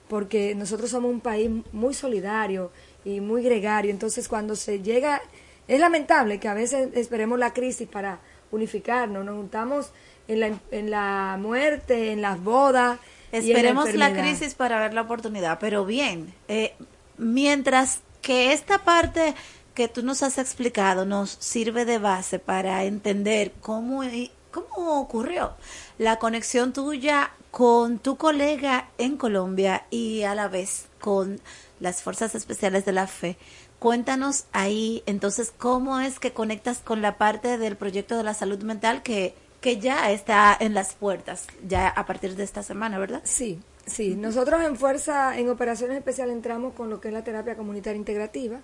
[0.07, 2.71] Porque nosotros somos un país muy solidario
[3.03, 3.91] y muy gregario.
[3.91, 5.21] Entonces cuando se llega,
[5.67, 8.19] es lamentable que a veces esperemos la crisis para
[8.51, 9.25] unificarnos.
[9.25, 9.91] Nos juntamos
[10.27, 12.99] en la, en la muerte, en las bodas.
[13.31, 14.23] Esperemos la enfermedad.
[14.23, 16.73] crisis para ver la oportunidad, pero bien, eh,
[17.17, 19.35] mientras que esta parte
[19.73, 24.03] que tú nos has explicado nos sirve de base para entender cómo,
[24.51, 25.53] cómo ocurrió
[25.97, 31.41] la conexión tuya con tu colega en Colombia y a la vez con
[31.79, 33.37] las Fuerzas Especiales de la Fe.
[33.79, 38.61] Cuéntanos ahí, entonces, cómo es que conectas con la parte del proyecto de la salud
[38.63, 43.21] mental que, que ya está en las puertas, ya a partir de esta semana, ¿verdad?
[43.25, 44.15] Sí, sí.
[44.15, 48.61] Nosotros en Fuerza, en Operaciones Especiales, entramos con lo que es la terapia comunitaria integrativa,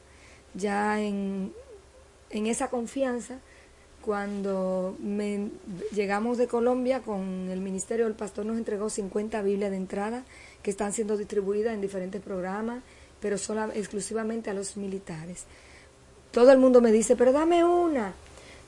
[0.53, 1.53] ya en,
[2.31, 3.39] en esa confianza.
[4.01, 5.51] Cuando me-
[5.93, 10.23] llegamos de Colombia con el Ministerio del Pastor nos entregó 50 Biblias de entrada
[10.63, 12.81] que están siendo distribuidas en diferentes programas,
[13.21, 15.43] pero sola, exclusivamente a los militares.
[16.31, 18.13] Todo el mundo me dice, pero dame una.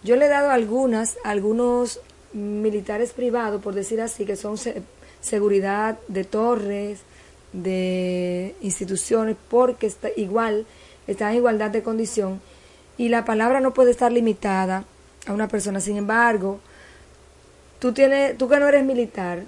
[0.03, 1.99] Yo le he dado algunas, algunos
[2.33, 4.81] militares privados, por decir así, que son se-
[5.21, 6.99] seguridad de torres,
[7.53, 10.65] de instituciones, porque está igual,
[11.07, 12.41] están en igualdad de condición.
[12.97, 14.83] Y la palabra no puede estar limitada
[15.25, 15.79] a una persona.
[15.79, 16.59] Sin embargo,
[17.79, 19.43] tú, tienes, tú que no eres militar,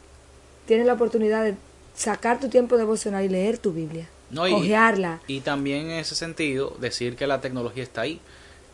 [0.66, 1.56] tienes la oportunidad de
[1.96, 4.08] sacar tu tiempo devocional y leer tu Biblia.
[4.36, 5.20] No, y, Ojearla.
[5.28, 8.20] y también en ese sentido decir que la tecnología está ahí.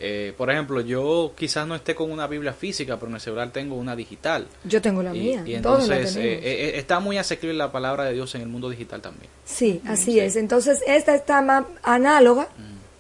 [0.04, 3.52] Eh, por ejemplo, yo quizás no esté con una Biblia física, pero en el celular
[3.52, 4.48] tengo una digital.
[4.64, 5.44] Yo tengo la Y, mía.
[5.46, 8.48] y todos la entonces eh, eh, está muy asequible la palabra de Dios en el
[8.48, 9.30] mundo digital también.
[9.46, 10.36] Sí, así es.
[10.38, 12.48] Entonces, esta está más análoga,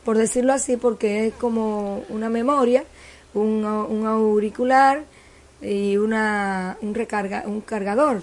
[0.05, 2.83] por decirlo así, porque es como una memoria,
[3.33, 5.03] un, un auricular
[5.59, 8.21] y una, un, recarga, un cargador.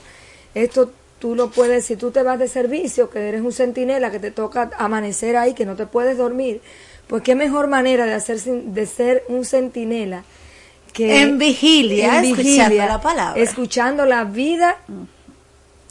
[0.55, 4.19] Esto tú lo puedes, si tú te vas de servicio, que eres un centinela, que
[4.21, 6.61] te toca amanecer ahí, que no te puedes dormir,
[7.09, 10.25] pues qué mejor manera de, hacer, sin- de ser un centinela
[10.93, 13.43] que En vigilia, escuchando la palabra.
[13.43, 14.77] escuchando la vida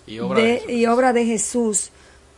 [0.05, 1.91] Y obra de- y obra de Jesús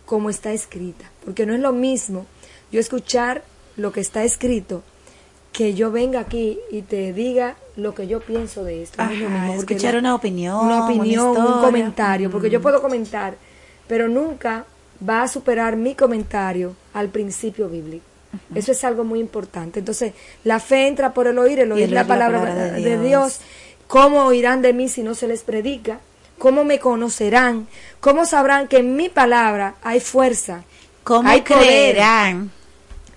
[0.06, 1.10] como está escrita.
[1.24, 2.26] Porque no es lo mismo
[2.72, 3.44] yo escuchar
[3.78, 4.84] lo que está escrito
[5.54, 8.98] que yo venga aquí y te diga lo que yo pienso de esto.
[9.02, 12.60] No Ajá, mismo, porque escuchar la- una opinión, una opinión, una un comentario, porque yo
[12.60, 12.64] Mm.
[12.64, 13.36] puedo comentar,
[13.88, 14.66] pero nunca
[15.08, 18.04] va a superar mi comentario al principio bíblico.
[18.54, 19.80] Eso es algo muy importante.
[19.80, 22.64] Entonces, la fe entra por el oír, el oír el la oír la palabra, palabra
[22.66, 23.02] de de Dios.
[23.02, 23.40] Dios.
[23.88, 26.00] ¿Cómo oirán de mí si no se les predica?
[26.38, 27.68] ¿Cómo me conocerán?
[28.00, 30.64] ¿Cómo sabrán que en mi palabra hay fuerza?
[31.04, 31.64] ¿Cómo hay poder?
[31.66, 32.52] creerán?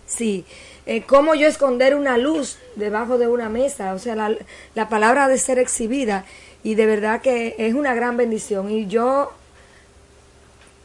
[0.06, 0.44] Sí.
[0.86, 3.94] Eh, ¿Cómo yo esconder una luz debajo de una mesa?
[3.94, 4.36] O sea, la,
[4.74, 6.24] la palabra ha de ser exhibida
[6.62, 8.70] y de verdad que es una gran bendición.
[8.70, 9.32] Y yo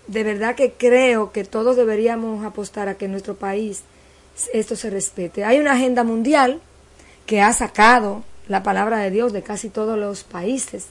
[0.08, 3.84] de verdad que creo que todos deberíamos apostar a que en nuestro país
[4.54, 5.44] esto se respete.
[5.44, 6.62] Hay una agenda mundial
[7.26, 10.88] que ha sacado la palabra de Dios de casi todos los países.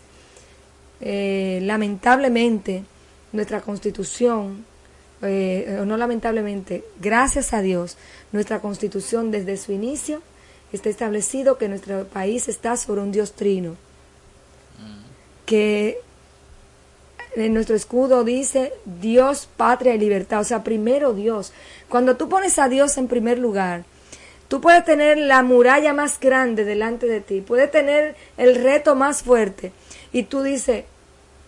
[1.01, 2.85] Eh, lamentablemente,
[3.32, 4.64] nuestra constitución,
[5.23, 7.97] eh, no lamentablemente, gracias a Dios,
[8.32, 10.20] nuestra constitución desde su inicio
[10.77, 13.77] está establecido que nuestro país está sobre un Dios trino,
[15.44, 15.98] que
[17.36, 21.53] en nuestro escudo dice Dios, patria y libertad, o sea, primero Dios.
[21.89, 23.85] Cuando tú pones a Dios en primer lugar,
[24.48, 29.23] tú puedes tener la muralla más grande delante de ti, puedes tener el reto más
[29.23, 29.73] fuerte
[30.12, 30.85] y tú dices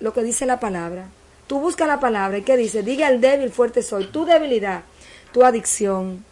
[0.00, 1.08] lo que dice la palabra.
[1.46, 2.82] Tú buscas la palabra y ¿qué dice?
[2.82, 4.08] Diga al débil, fuerte soy.
[4.08, 4.82] Tu debilidad,
[5.32, 6.24] tu adicción,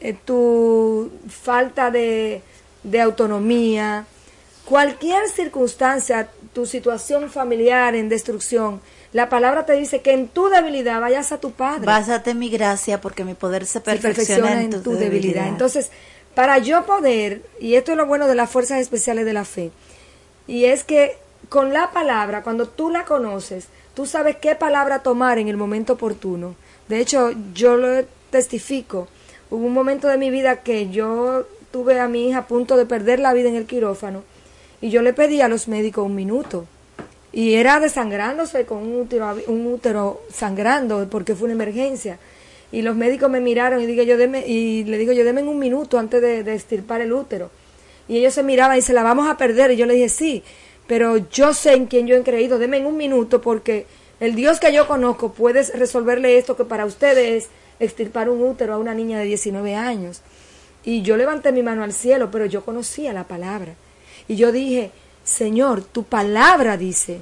[0.00, 2.42] eh, tu falta de,
[2.82, 4.06] de autonomía,
[4.64, 8.80] cualquier circunstancia, tu situación familiar en destrucción,
[9.12, 11.86] la palabra te dice que en tu debilidad vayas a tu Padre.
[11.86, 15.48] Básate mi gracia porque mi poder se perfecciona, en, tu, debilidad.
[15.48, 15.90] Entonces,
[16.34, 19.70] para yo poder, y esto es lo bueno de las fuerzas especiales de la fe,
[20.46, 21.16] y es que
[21.48, 25.94] con la palabra, cuando tú la conoces, tú sabes qué palabra tomar en el momento
[25.94, 26.54] oportuno.
[26.88, 29.08] De hecho, yo lo testifico.
[29.50, 32.86] Hubo un momento de mi vida que yo tuve a mi hija a punto de
[32.86, 34.22] perder la vida en el quirófano
[34.80, 36.66] y yo le pedí a los médicos un minuto.
[37.32, 42.18] Y era desangrándose con un útero, un útero sangrando porque fue una emergencia.
[42.70, 45.58] Y los médicos me miraron y, dije, yo deme, y le digo yo, deme un
[45.58, 47.50] minuto antes de, de estirpar el útero.
[48.08, 49.70] Y ellos se miraban y se la vamos a perder.
[49.70, 50.42] Y yo le dije, sí,
[50.86, 53.86] pero yo sé en quién yo he creído, deme un minuto porque
[54.20, 57.50] el Dios que yo conozco puede resolverle esto que para ustedes es
[57.80, 60.22] extirpar un útero a una niña de 19 años.
[60.84, 63.74] Y yo levanté mi mano al cielo, pero yo conocía la palabra.
[64.26, 64.90] Y yo dije,
[65.24, 67.20] Señor, tu palabra dice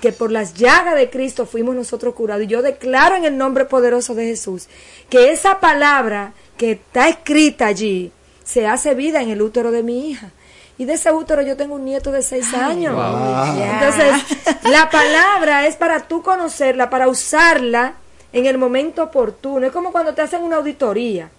[0.00, 2.44] que por las llagas de Cristo fuimos nosotros curados.
[2.44, 4.68] Y yo declaro en el nombre poderoso de Jesús
[5.08, 8.12] que esa palabra que está escrita allí
[8.44, 10.30] se hace vida en el útero de mi hija.
[10.78, 12.94] Y de ese útero yo tengo un nieto de seis años.
[13.56, 17.94] Entonces, la palabra es para tú conocerla, para usarla
[18.36, 19.66] en el momento oportuno.
[19.66, 21.30] Es como cuando te hacen una auditoría.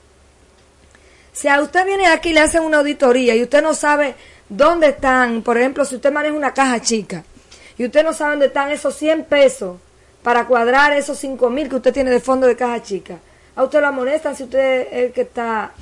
[1.31, 4.15] Si a usted viene aquí y le hacen una auditoría y usted no sabe
[4.49, 7.23] dónde están, por ejemplo, si usted maneja una caja chica
[7.77, 9.77] y usted no sabe dónde están esos 100 pesos
[10.23, 13.19] para cuadrar esos 5 mil que usted tiene de fondo de caja chica,
[13.55, 15.73] a usted lo amonestan si usted es el que está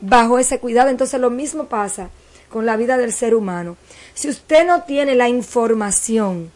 [0.00, 0.88] bajo ese cuidado.
[0.88, 2.08] Entonces lo mismo pasa
[2.48, 3.76] con la vida del ser humano.
[4.14, 6.50] Si usted no tiene la información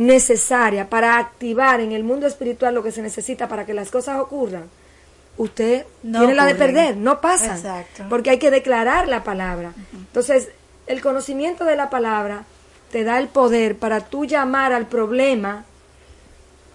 [0.00, 4.18] necesaria para activar en el mundo espiritual lo que se necesita para que las cosas
[4.18, 4.64] ocurran,
[5.36, 7.84] usted tiene la de perder, no pasa.
[8.08, 9.74] Porque hay que declarar la palabra.
[9.92, 10.48] Entonces,
[10.86, 12.44] el conocimiento de la palabra
[12.90, 15.66] te da el poder para tú llamar al problema,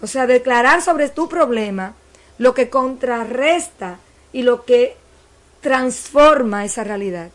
[0.00, 1.94] o sea, declarar sobre tu problema
[2.38, 3.98] lo que contrarresta
[4.32, 4.96] y lo que
[5.62, 7.30] transforma esa realidad.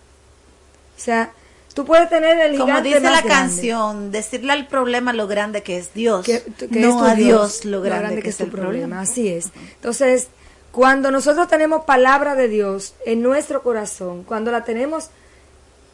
[0.96, 1.34] O sea,
[1.74, 5.94] tú puedes tener el Como dice la canción, decirle al problema lo grande que es
[5.94, 6.26] Dios,
[6.70, 9.02] no a Dios, lo grande, que, es el problema.
[9.02, 9.50] Así es.
[9.76, 10.28] Entonces,
[10.72, 15.10] cuando nosotros tenemos palabra de Dios en nuestro corazón, cuando la tenemos,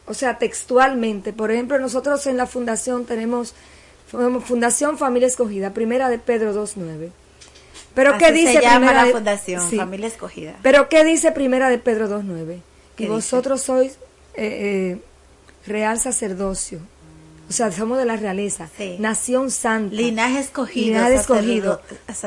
[0.06, 3.54] o sea, textualmente, por ejemplo, nosotros en la fundación tenemos
[4.08, 7.10] Fundación Familia Escogida, primera de Pedro 2.9.
[7.94, 10.56] Pero ¿qué dice se llama primera la fundación, Familia Escogida.
[10.62, 12.60] Pero ¿qué dice primera de Pedro 2.9?
[12.96, 13.98] Que vosotros sois
[14.34, 15.02] eh, eh,
[15.68, 16.80] real sacerdocio.
[17.48, 18.68] O sea, somos de la realeza.
[18.98, 19.94] Nación santa.
[19.94, 20.86] Linaje escogido.
[20.88, 21.80] Linaje escogido.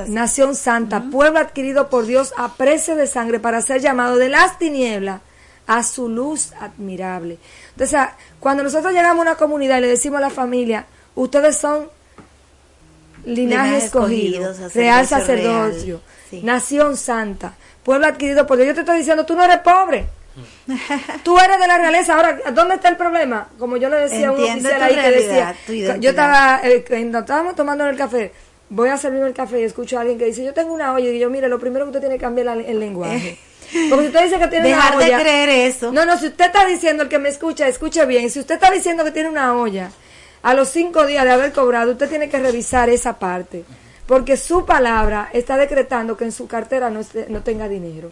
[0.08, 1.04] Nación santa.
[1.12, 5.22] Pueblo adquirido por Dios a precio de sangre para ser llamado de las tinieblas
[5.68, 7.38] a su luz admirable.
[7.72, 8.00] Entonces,
[8.40, 10.86] cuando nosotros llegamos a una comunidad y le decimos a la familia,
[11.16, 11.88] ustedes son
[13.26, 16.02] linaje, escogido, real sacerdocio,
[16.42, 17.54] nación santa,
[17.84, 18.70] pueblo adquirido por Dios.
[18.70, 20.10] Yo te estoy diciendo, tú no eres pobre.
[21.24, 22.16] Tú eres de la realeza.
[22.16, 23.50] Ahora, ¿dónde está el problema?
[23.58, 25.56] Como yo le decía a un oficial ahí que decía,
[26.00, 28.32] yo estaba, eh, estábamos tomando el café,
[28.70, 31.10] voy a servirme el café y escucho a alguien que dice, yo tengo una olla
[31.10, 33.38] y yo, mire, lo primero que usted tiene que cambiar el lenguaje.
[33.90, 35.18] Porque si usted dice que tiene Dejar una olla.
[35.18, 35.92] de creer eso.
[35.92, 38.30] No, no, si usted está diciendo, el que me escucha, escuche bien.
[38.30, 39.92] Si usted está diciendo que tiene una olla,
[40.42, 43.64] a los cinco días de haber cobrado, usted tiene que revisar esa parte
[44.08, 48.12] porque su palabra está decretando que en su cartera no, no tenga dinero.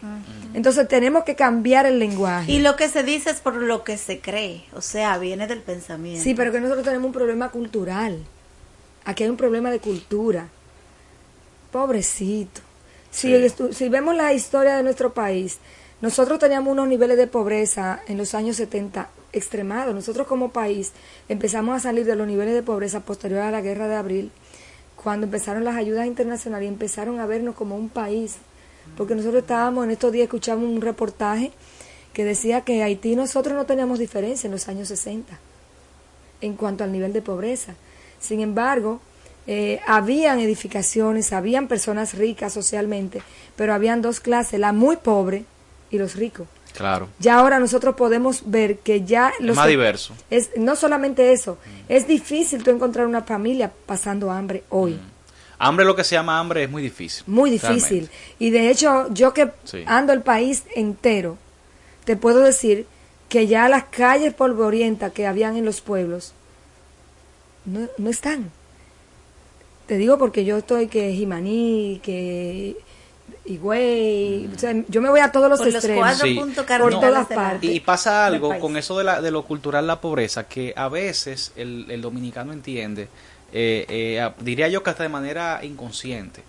[0.54, 2.52] Entonces tenemos que cambiar el lenguaje.
[2.52, 5.62] Y lo que se dice es por lo que se cree, o sea, viene del
[5.62, 6.24] pensamiento.
[6.24, 8.24] Sí, pero que nosotros tenemos un problema cultural.
[9.06, 10.48] Aquí hay un problema de cultura.
[11.72, 12.62] Pobrecito.
[13.12, 13.34] Si,
[13.72, 15.58] si vemos la historia de nuestro país,
[16.02, 19.94] nosotros teníamos unos niveles de pobreza en los años 70 extremados.
[19.94, 20.94] Nosotros como país
[21.28, 24.32] empezamos a salir de los niveles de pobreza posterior a la guerra de abril
[25.02, 28.36] cuando empezaron las ayudas internacionales y empezaron a vernos como un país,
[28.98, 31.52] porque nosotros estábamos en estos días escuchamos un reportaje
[32.12, 35.40] que decía que Haití nosotros no teníamos diferencia en los años 60
[36.42, 37.76] en cuanto al nivel de pobreza.
[38.20, 39.00] Sin embargo,
[39.48, 43.22] eh, habían edificaciones, habían personas ricas socialmente,
[43.56, 45.46] pero habían dos clases, la muy pobre
[45.92, 46.48] y los ricos.
[46.80, 47.10] Claro.
[47.20, 50.14] Ya ahora nosotros podemos ver que ya Es más diverso.
[50.30, 51.58] Es no solamente eso,
[51.90, 54.98] es difícil tú encontrar una familia pasando hambre hoy.
[55.58, 57.26] Hambre, lo que se llama hambre, es muy difícil.
[57.28, 58.10] Muy difícil.
[58.40, 59.84] Y de hecho, yo que Sí.
[59.86, 61.38] ando el país entero,
[62.06, 62.86] te puedo decir
[63.28, 66.34] que ya las calles polvorientas que habían en los pueblos
[67.66, 68.52] no, no están.
[69.86, 72.78] Te digo porque yo estoy que Jimaní, que
[73.46, 76.18] Higüey, o sea, yo me voy a todos los Por extremos.
[76.18, 76.36] Sí.
[76.36, 77.70] por cardinales todas partes.
[77.70, 81.54] Y pasa algo con eso de, la, de lo cultural, la pobreza, que a veces
[81.56, 83.08] el, el dominicano entiende,
[83.52, 86.44] eh, eh, diría yo que hasta de manera inconsciente,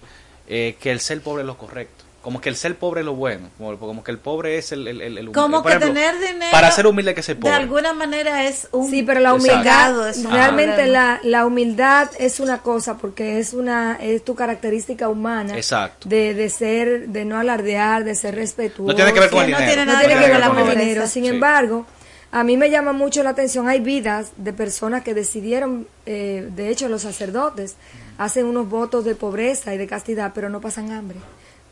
[0.48, 2.04] eh, que el ser pobre es lo correcto.
[2.22, 4.86] Como que el ser pobre es lo bueno, como, como que el pobre es el,
[4.86, 5.32] el, el-.
[5.32, 7.54] Como Por que ejemplo, tener dinero Para ser humilde que ser de pobre.
[7.54, 12.98] alguna manera es un Sí, pero la humildad, realmente la, la humildad es una cosa
[12.98, 16.08] porque es una es tu característica humana Exacto.
[16.10, 18.90] de, de ser, de no alardear, de ser respetuoso.
[18.92, 19.72] No tiene que ver con el no dinero.
[19.72, 21.06] tiene No nada tiene que ver con el dinero.
[21.06, 21.30] Sin Sí.
[21.30, 21.86] embargo,
[22.32, 26.68] a mí me llama mucho la atención, hay vidas de personas que decidieron, eh, de
[26.68, 27.76] hecho los sacerdotes
[28.18, 31.16] hacen unos votos de pobreza y de castidad, pero no pasan hambre.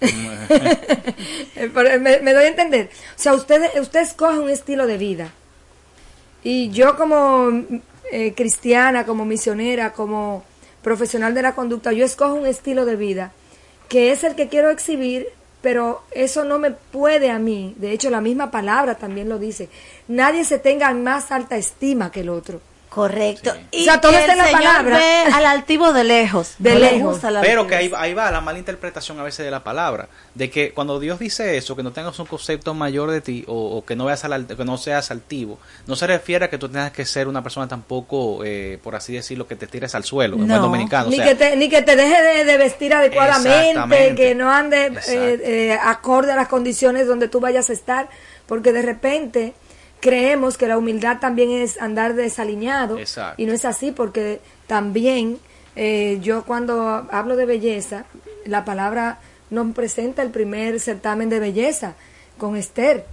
[2.01, 2.91] Me doy a entender.
[3.17, 5.33] O sea, usted, usted escoge un estilo de vida.
[6.45, 7.51] Y yo como
[8.13, 10.45] eh, cristiana, como misionera, como
[10.83, 13.33] profesional de la conducta, yo escojo un estilo de vida
[13.89, 15.29] que es el que quiero exhibir,
[15.63, 17.75] pero eso no me puede a mí.
[17.79, 19.69] De hecho, la misma palabra también lo dice.
[20.07, 22.61] Nadie se tenga en más alta estima que el otro.
[22.99, 23.55] Correcto.
[23.71, 24.99] Y O sea, todo que está en la palabra.
[24.99, 26.55] ve al altivo de lejos.
[26.59, 27.23] De No le lejos.
[27.23, 30.51] la Pero que ahí, ahí va la mala interpretación a veces de la palabra, de
[30.51, 33.85] que cuando Dios dice eso, que no tengas un concepto mayor de ti o, o
[33.85, 36.91] que no veas al, que no seas altivo, no se refiere a que tú tengas
[36.93, 40.41] que ser una persona tampoco, eh, por así decirlo, que te tires al suelo, en
[40.47, 40.63] buen No.
[40.63, 41.07] dominicano.
[41.07, 44.51] o ni, sea, que te, ni que te deje de, de vestir adecuadamente, que no
[44.51, 48.09] ande eh, eh, acorde a las condiciones donde tú vayas a estar,
[48.47, 49.55] porque de repente
[50.01, 53.41] creemos que la humildad también es andar desaliñado Exacto.
[53.43, 55.39] y no es así porque también
[55.77, 58.05] eh, yo cuando hablo de belleza,
[58.45, 59.19] la palabra
[59.51, 61.95] nos presenta el primer certamen de belleza
[62.37, 63.05] con Esther.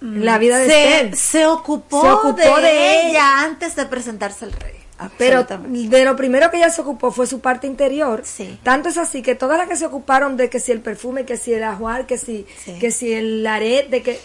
[0.00, 1.16] La vida de se, Esther.
[1.16, 4.74] se ocupó, Se ocupó de, de ella antes de presentarse al rey.
[5.18, 8.22] Pero de lo primero que ella se ocupó fue su parte interior.
[8.24, 8.58] Sí.
[8.62, 11.36] Tanto es así que todas las que se ocuparon de que si el perfume, que
[11.36, 12.78] si el ajuar, que si, Sí.
[12.80, 14.18] que si el arete, que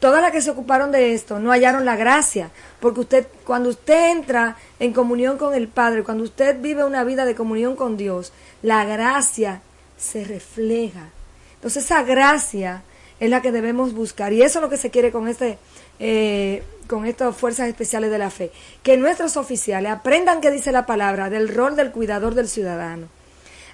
[0.00, 2.50] todas las que se ocuparon de esto no hallaron la gracia,
[2.80, 7.24] porque usted cuando usted entra en comunión con el Padre, cuando usted vive una vida
[7.24, 8.32] de comunión con Dios,
[8.62, 9.62] la gracia
[9.96, 11.10] se refleja.
[11.54, 12.82] Entonces esa gracia
[13.18, 15.58] es la que debemos buscar y eso es lo que se quiere con este
[15.98, 18.52] eh, con estas fuerzas especiales de la fe,
[18.82, 23.08] que nuestros oficiales aprendan qué dice la palabra del rol del cuidador del ciudadano,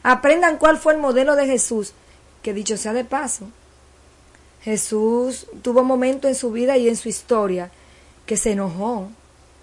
[0.02, 1.92] aprendan cuál fue el modelo de Jesús,
[2.42, 3.48] que dicho sea de paso,
[4.62, 7.70] Jesús tuvo momentos en su vida y en su historia
[8.26, 9.08] que se enojó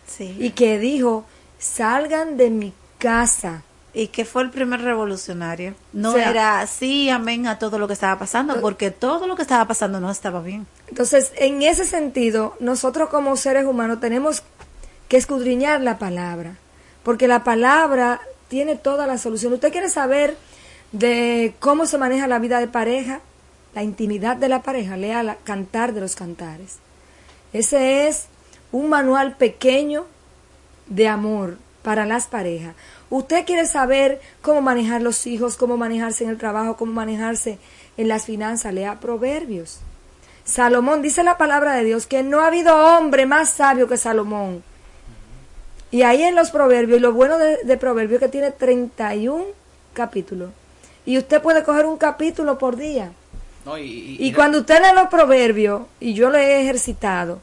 [0.07, 0.35] Sí.
[0.39, 1.25] y que dijo,
[1.59, 3.63] salgan de mi casa.
[3.91, 5.73] y que fue el primer revolucionario.
[5.93, 9.35] No O sea, era sí, amén a todo lo que estaba pasando, porque todo lo
[9.35, 10.67] que estaba pasando no estaba bien.
[10.89, 14.43] Entonces, en ese sentido, nosotros como seres humanos tenemos
[15.07, 16.53] que escudriñar la palabra,
[17.03, 19.53] porque la palabra tiene toda la solución.
[19.53, 20.37] ¿Usted quiere saber
[20.91, 23.21] de cómo se maneja la vida de pareja?
[23.73, 26.77] La intimidad de la pareja, lea la Cantar de los Cantares.
[27.53, 28.25] Ese es
[28.71, 30.05] un manual pequeño
[30.87, 32.75] de amor para las parejas.
[33.09, 37.57] Usted quiere saber cómo manejar los hijos, cómo manejarse en el trabajo, cómo manejarse
[37.97, 39.79] en las finanzas, lea Proverbios.
[40.43, 44.63] Salomón dice la palabra de Dios que no ha habido hombre más sabio que Salomón.
[45.91, 49.45] Y ahí en los proverbios, lo bueno de, de proverbios es que tiene 31
[49.93, 50.51] capítulos.
[51.05, 53.11] Y usted puede coger un capítulo por día.
[53.65, 57.41] No, y, y- Y y- cuando usted lee los proverbios, y yo lo he ejercitado,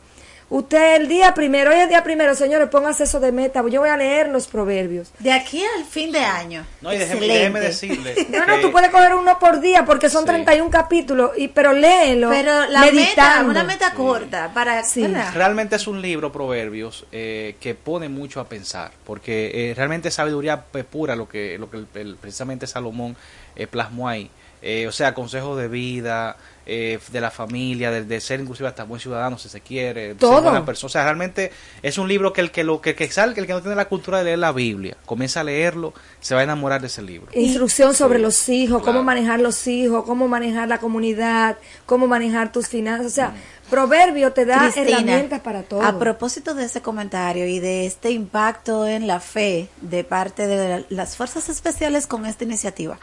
[0.48, 3.90] usted el día primero, hoy es día primero, señores, póngase eso de meta, yo voy
[3.90, 5.10] a leer los proverbios.
[5.18, 6.64] De aquí al fin de año.
[6.80, 8.14] no, y déjeme, decirle.
[8.30, 10.28] No, no, que- tú puedes coger uno por día porque son Sí.
[10.28, 15.02] 31 capítulos, y pero léelo Pero la meta, una meta corta para Sí.
[15.02, 15.32] ¿verdad?
[15.34, 20.14] Realmente es un libro, Proverbios, eh, que pone mucho a pensar, porque eh, realmente es
[20.14, 23.16] sabiduría pe- pura lo que, lo que el- el- precisamente Salomón
[23.56, 24.30] eh, plasmó ahí.
[24.66, 26.36] Eh, o sea, consejos de vida,
[26.68, 30.16] eh, de la familia, de, de ser inclusive hasta buen ciudadano si se quiere, ser
[30.16, 30.42] Todo.
[30.42, 30.86] buena persona.
[30.88, 31.52] O sea, realmente
[31.82, 33.76] es un libro que el que lo que, que sale, que el que no tiene
[33.76, 37.02] la cultura de leer la Biblia, comienza a leerlo, se va a enamorar de ese
[37.02, 37.28] libro.
[37.34, 41.56] Instrucción sobre los hijos, cómo manejar los hijos, cómo manejar la comunidad,
[41.86, 43.06] cómo manejar tus finanzas.
[43.06, 43.34] O sea,
[43.70, 45.82] Proverbio te da Cristina, herramientas para todo.
[45.82, 50.68] A propósito de ese comentario y de este impacto en la fe de parte de
[50.68, 52.98] la- las fuerzas especiales con esta iniciativa,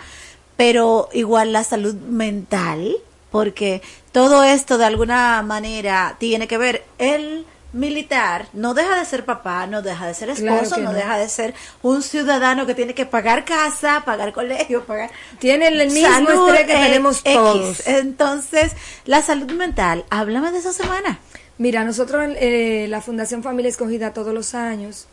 [0.63, 2.95] pero igual la salud mental,
[3.31, 3.81] porque
[4.13, 9.67] todo esto de alguna manera tiene que ver el militar no deja de ser papá,
[9.67, 10.93] no deja de ser esposo, no, no.
[10.93, 15.91] deja de ser un ciudadano que tiene que pagar casa, pagar colegio, pagar Tiene el
[15.91, 17.33] mismo estrés que tenemos X.
[17.33, 17.85] todos.
[17.87, 18.71] Entonces,
[19.03, 21.19] la salud mental, háblame de esa semana.
[21.57, 25.07] Mira, nosotros, eh, la Fundación Familia Escogida, todos los años,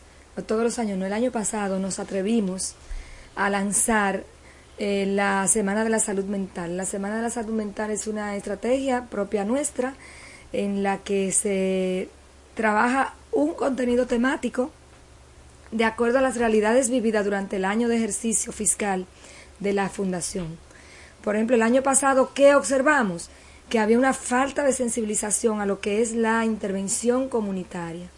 [0.47, 2.75] todos los años, no, el año pasado, nos atrevimos
[3.35, 4.23] a lanzar
[4.83, 6.75] eh, la Semana de la Salud Mental.
[6.75, 9.93] La Semana de la Salud Mental es una estrategia propia nuestra
[10.53, 12.09] en la que se
[12.55, 14.71] trabaja un contenido temático
[15.69, 19.05] de acuerdo a las realidades vividas durante el año de ejercicio fiscal
[19.59, 20.57] de la Fundación.
[21.23, 23.29] Por ejemplo, el año pasado, ¿qué observamos?
[23.69, 28.09] Que había una falta de sensibilización a lo que es la intervención comunitaria.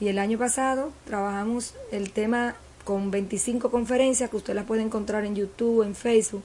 [0.00, 5.24] Y el año pasado trabajamos el tema con 25 conferencias que usted las puede encontrar
[5.24, 6.42] en YouTube, en Facebook,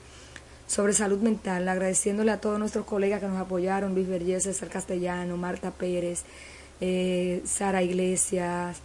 [0.68, 5.38] sobre salud mental, agradeciéndole a todos nuestros colegas que nos apoyaron, Luis Vergés, César Castellano,
[5.38, 6.24] Marta Pérez,
[6.82, 8.78] eh, Sara Iglesias,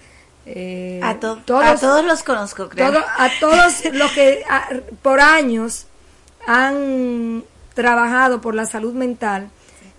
[0.46, 2.90] eh, A, to- a todos los conozco, creo.
[2.92, 4.68] todo- a todos los que a-
[5.02, 5.86] por años
[6.46, 9.50] han trabajado por la salud mental,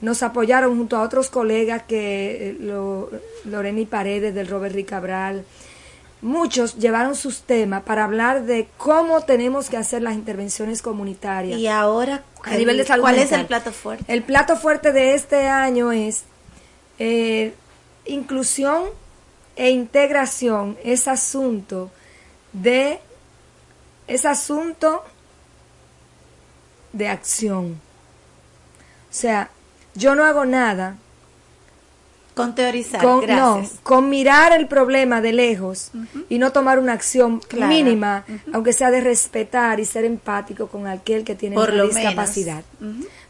[0.02, 3.10] nos apoyaron junto a otros colegas que eh, lo,
[3.46, 5.46] Loreni Paredes del Robert Ricabral,
[6.24, 11.60] muchos llevaron sus temas para hablar de cómo tenemos que hacer las intervenciones comunitarias.
[11.60, 14.12] Y ahora, a nivel de salud ¿cuál es el plato fuerte?
[14.12, 16.24] El plato fuerte de este año es
[16.98, 17.54] eh,
[18.06, 18.86] inclusión
[19.56, 21.92] e integración, es asunto
[22.54, 23.00] de
[24.08, 25.04] es asunto
[26.94, 27.82] de acción.
[29.10, 29.50] O sea,
[29.96, 30.98] yo no hago nada
[32.34, 33.80] Con teorizar, con, no, gracias.
[33.84, 35.92] con mirar el problema de lejos
[36.30, 41.24] y no tomar una acción mínima, aunque sea de respetar y ser empático con aquel
[41.24, 42.64] que tiene Por una discapacidad.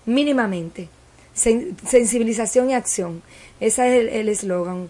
[0.05, 0.89] Mínimamente.
[1.35, 3.21] Sen- sensibilización y acción.
[3.59, 4.89] Ese es el- el eslogan.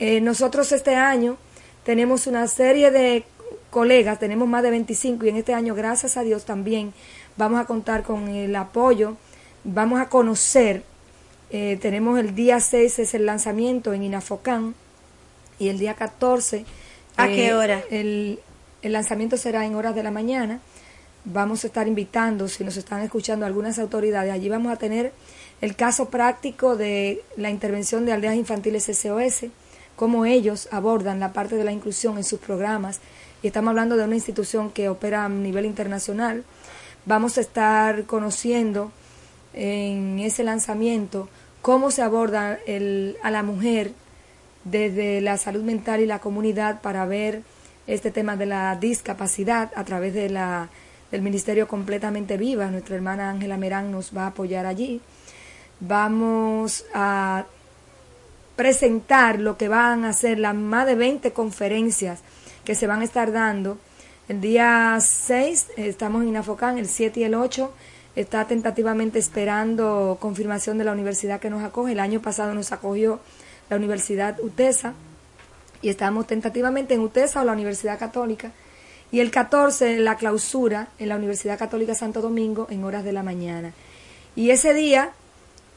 [0.00, 1.36] Eh, nosotros este año
[1.84, 3.24] tenemos una serie de
[3.70, 6.92] colegas, tenemos más de 25 y en este año, gracias a Dios, también
[7.36, 9.16] vamos a contar con el apoyo,
[9.64, 10.82] vamos a conocer,
[11.50, 14.74] eh, tenemos el día 6 es el lanzamiento en Inafocán
[15.58, 16.64] y el día 14.
[17.16, 17.82] ¿A qué hora?
[17.90, 18.40] El,
[18.82, 20.60] el lanzamiento será en horas de la mañana.
[21.24, 25.12] Vamos a estar invitando, si nos están escuchando algunas autoridades, allí vamos a tener
[25.60, 29.46] el caso práctico de la intervención de aldeas infantiles SOS,
[29.96, 33.00] cómo ellos abordan la parte de la inclusión en sus programas.
[33.42, 36.44] Y estamos hablando de una institución que opera a nivel internacional.
[37.06, 38.92] Vamos a estar conociendo
[39.56, 41.28] en ese lanzamiento
[41.62, 43.92] cómo se aborda el, a la mujer
[44.62, 47.42] desde la salud mental y la comunidad para ver
[47.86, 50.68] este tema de la discapacidad a través de la,
[51.10, 52.66] del Ministerio Completamente Viva.
[52.66, 55.00] Nuestra hermana Ángela Merán nos va a apoyar allí.
[55.80, 57.46] Vamos a
[58.56, 62.20] presentar lo que van a ser las más de 20 conferencias
[62.64, 63.78] que se van a estar dando.
[64.28, 67.72] El día 6 eh, estamos en Inafocán, el 7 y el 8
[68.16, 71.92] está tentativamente esperando confirmación de la universidad que nos acoge.
[71.92, 73.20] El año pasado nos acogió
[73.68, 74.94] la Universidad UTESA
[75.82, 78.52] y estamos tentativamente en UTESA o la Universidad Católica.
[79.12, 83.22] Y el 14 la clausura en la Universidad Católica Santo Domingo en horas de la
[83.22, 83.72] mañana.
[84.34, 85.12] Y ese día,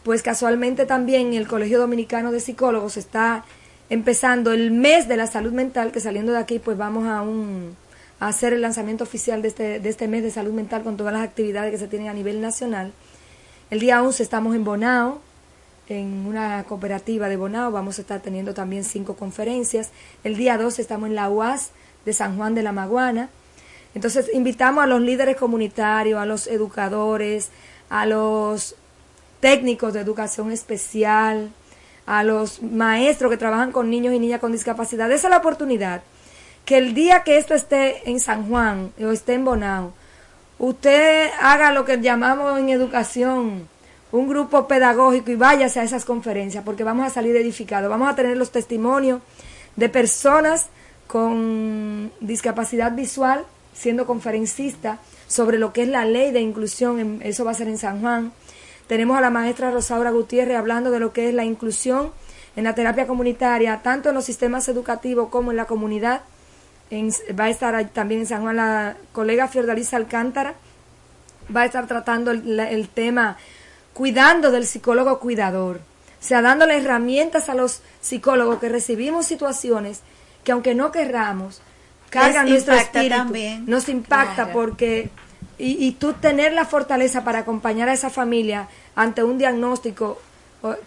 [0.04, 3.44] pues casualmente también el Colegio Dominicano de Psicólogos está
[3.90, 7.76] empezando el mes de la salud mental, que saliendo de aquí pues vamos a un
[8.20, 11.24] hacer el lanzamiento oficial de este, de este mes de salud mental con todas las
[11.24, 12.92] actividades que se tienen a nivel nacional.
[13.70, 15.22] El día 11 estamos en Bonao,
[15.88, 19.90] en una cooperativa de Bonao, vamos a estar teniendo también cinco conferencias.
[20.24, 21.72] El día 12 estamos en la UAS
[22.06, 23.30] de San Juan de la Maguana.
[23.96, 27.50] Entonces invitamos a los líderes comunitarios, a los educadores,
[27.90, 28.76] a los
[29.40, 31.52] técnicos de educación especial,
[32.06, 35.12] a los maestros que trabajan con niños y niñas con discapacidad.
[35.12, 36.04] Esa es la oportunidad.
[36.70, 39.92] Que el día que esto esté en San Juan o esté en Bonao,
[40.60, 43.68] usted haga lo que llamamos en educación
[44.12, 47.90] un grupo pedagógico y váyase a esas conferencias porque vamos a salir edificados.
[47.90, 49.20] Vamos a tener los testimonios
[49.78, 50.68] de personas
[51.08, 57.50] con discapacidad visual siendo conferencistas sobre lo que es la ley de inclusión, eso va
[57.50, 58.32] a ser en San Juan.
[58.86, 62.12] Tenemos a la maestra Rosaura Gutiérrez hablando de lo que es la inclusión
[62.56, 66.22] en la terapia comunitaria, tanto en los sistemas educativos como en la comunidad.
[66.92, 70.56] En- va a estar también en San Juan la colega Fiordalisa Alcántara,
[71.56, 73.38] va a estar tratando el, tema
[73.94, 80.02] cuidando del psicólogo cuidador, o sea, dándole herramientas a los psicólogos que recibimos situaciones
[80.44, 81.62] que aunque no querramos,
[82.10, 83.66] cargan Les nuestro impacta espíritu, también.
[83.68, 84.52] nos impacta Claro.
[84.54, 85.10] porque
[85.58, 90.20] y, y tú tener la fortaleza para acompañar a esa familia ante un diagnóstico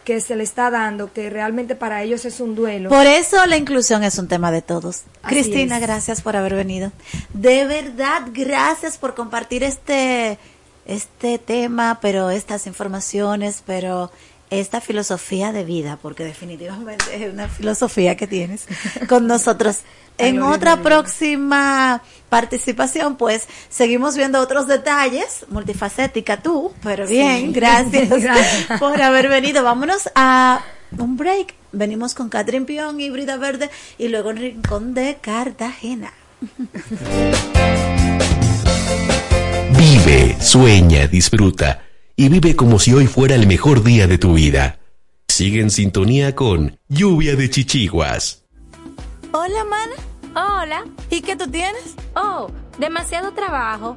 [0.04, 2.90] que se le está dando, que realmente para ellos es un duelo.
[2.90, 5.02] Por eso la inclusión es un tema de todos.
[5.22, 5.82] Así Cristina, es.
[5.82, 6.92] gracias por haber venido.
[7.32, 10.38] De verdad, gracias por compartir este,
[10.84, 14.10] este tema, pero estas informaciones, pero
[14.52, 18.66] esta filosofía de vida, porque definitivamente es una filosofía que tienes
[19.08, 19.78] con nosotros.
[20.18, 27.14] En otra próxima participación, pues seguimos viendo otros detalles, multifacética tú, pero Sí.
[27.14, 28.78] bien, gracias, Gracias.
[28.78, 29.64] por haber venido.
[29.64, 30.62] Vámonos a
[30.98, 31.54] un break.
[31.72, 36.12] Venimos con Catherine Pion y Brida Verde y luego en Rincón de Cartagena.
[39.78, 41.82] Vive, sueña, disfruta
[42.22, 44.78] y vive como si hoy fuera el mejor día de tu vida.
[45.26, 48.44] Sigue en sintonía con Lluvia de Chichiguas.
[49.32, 49.96] Hola, mana.
[50.62, 50.84] Hola.
[51.10, 51.96] ¿Y qué tú tienes?
[52.14, 53.96] Oh, demasiado trabajo,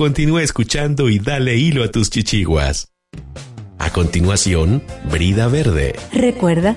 [0.00, 2.90] Continúa escuchando y dale hilo a tus chichiguas.
[3.78, 4.82] A continuación,
[5.12, 5.94] Brida Verde.
[6.10, 6.74] Recuerda,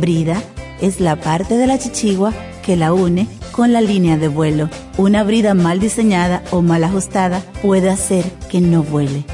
[0.00, 0.42] brida
[0.80, 2.32] es la parte de la chichigua
[2.64, 4.70] que la une con la línea de vuelo.
[4.96, 9.26] Una brida mal diseñada o mal ajustada puede hacer que no vuele.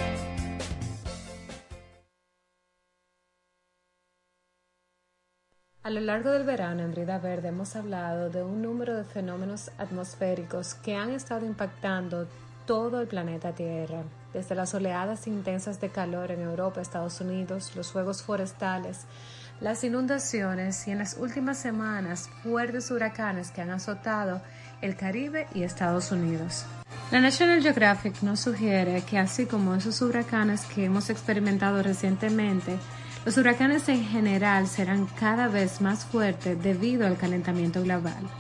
[5.84, 9.70] A lo largo del verano en Brida Verde hemos hablado de un número de fenómenos
[9.78, 12.26] atmosféricos que han estado impactando
[12.70, 17.90] todo el planeta Tierra, desde las oleadas intensas de calor en Europa, Estados Unidos, los
[17.90, 19.06] fuegos forestales,
[19.60, 24.40] las inundaciones y en las últimas semanas fuertes huracanes que han azotado
[24.82, 26.64] el Caribe y Estados Unidos.
[27.10, 32.78] La National Geographic nos sugiere que así como esos huracanes que hemos experimentado recientemente,
[33.24, 38.30] los huracanes en general serán cada vez más fuertes debido al calentamiento global.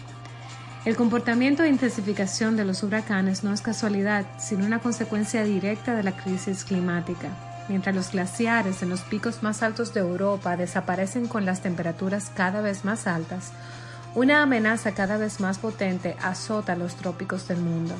[0.86, 6.02] El comportamiento e intensificación de los huracanes no es casualidad, sino una consecuencia directa de
[6.02, 7.28] la crisis climática.
[7.68, 12.62] Mientras los glaciares en los picos más altos de Europa desaparecen con las temperaturas cada
[12.62, 13.52] vez más altas,
[14.14, 17.94] una amenaza cada vez más potente azota los trópicos del mundo.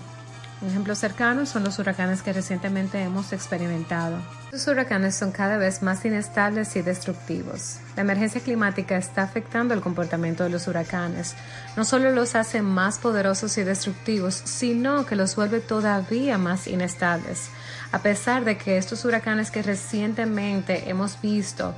[0.62, 4.18] Un ejemplo cercano son los huracanes que recientemente hemos experimentado.
[4.52, 7.78] Los huracanes son cada vez más inestables y destructivos.
[7.96, 11.34] La emergencia climática está afectando el comportamiento de los huracanes.
[11.78, 17.48] No solo los hace más poderosos y destructivos, sino que los vuelve todavía más inestables.
[17.92, 21.74] A pesar de que estos huracanes que recientemente hemos visto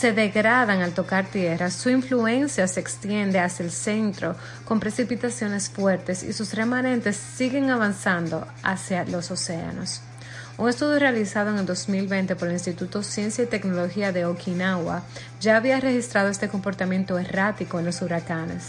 [0.00, 6.22] se degradan al tocar tierra, su influencia se extiende hacia el centro con precipitaciones fuertes
[6.22, 10.00] y sus remanentes siguen avanzando hacia los océanos.
[10.56, 15.02] Un estudio realizado en el 2020 por el Instituto Ciencia y Tecnología de Okinawa
[15.38, 18.68] ya había registrado este comportamiento errático en los huracanes.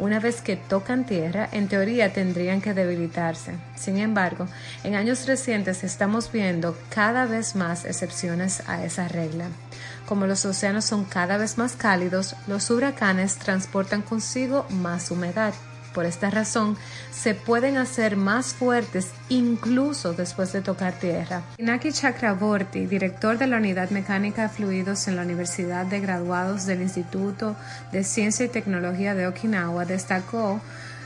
[0.00, 3.52] Una vez que tocan tierra, en teoría tendrían que debilitarse.
[3.76, 4.48] Sin embargo,
[4.82, 9.46] en años recientes estamos viendo cada vez más excepciones a esa regla.
[10.12, 15.54] Como los océanos son cada vez más cálidos, los huracanes transportan consigo más humedad.
[15.94, 16.76] Por esta razón,
[17.10, 21.40] se pueden hacer más fuertes incluso después de tocar tierra.
[21.56, 26.82] Inaki Chakraborty, director de la Unidad Mecánica de Fluidos en la Universidad de Graduados del
[26.82, 27.56] Instituto
[27.90, 30.60] de Ciencia y Tecnología de Okinawa, destacó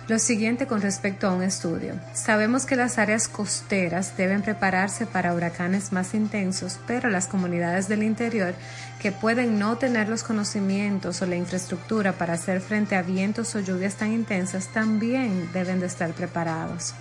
[0.09, 1.95] lo siguiente con respecto a un estudio.
[2.13, 8.05] Sabemos que las áreas costeras deben prepararse para huracanes más intensos, pero las comunidades del
[8.05, 8.55] interior
[9.01, 13.61] que pueden no tener los conocimientos o la infraestructura para hacer frente a vientos o
[13.61, 16.95] lluvias tan intensas también deben de estar preparados.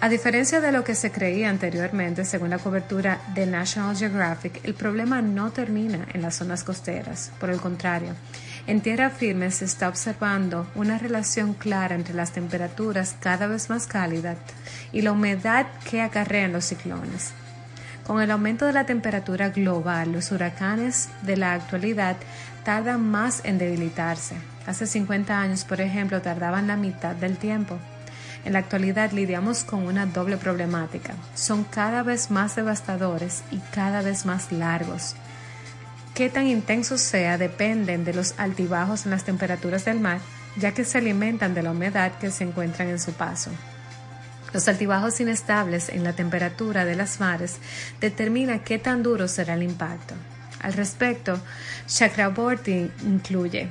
[0.00, 4.74] A diferencia de lo que se creía anteriormente, según la cobertura de National Geographic, el
[4.74, 7.32] problema no termina en las zonas costeras.
[7.40, 8.10] Por el contrario,
[8.66, 13.86] en tierra firme se está observando una relación clara entre las temperaturas cada vez más
[13.86, 14.38] cálidas
[14.90, 17.32] y la humedad que acarrean los ciclones.
[18.06, 22.16] Con el aumento de la temperatura global, los huracanes de la actualidad
[22.64, 24.34] tardan más en debilitarse.
[24.66, 27.78] Hace 50 años, por ejemplo, tardaban la mitad del tiempo.
[28.46, 31.14] En la actualidad lidiamos con una doble problemática.
[31.34, 35.16] Son cada vez más devastadores y cada vez más largos
[36.14, 40.20] qué tan intenso sea dependen de los altibajos en las temperaturas del mar,
[40.56, 43.50] ya que se alimentan de la humedad que se encuentran en su paso.
[44.52, 47.56] Los altibajos inestables en la temperatura de las mares
[48.00, 50.14] determinan qué tan duro será el impacto.
[50.60, 51.40] Al respecto,
[51.88, 53.68] Chakraborty incluye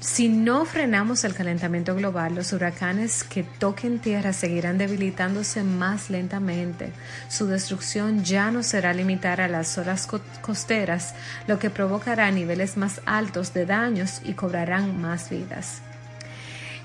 [0.00, 6.92] si no frenamos el calentamiento global, los huracanes que toquen tierra seguirán debilitándose más lentamente.
[7.28, 10.08] Su destrucción ya no será limitada a las zonas
[10.40, 11.14] costeras,
[11.46, 15.82] lo que provocará niveles más altos de daños y cobrarán más vidas.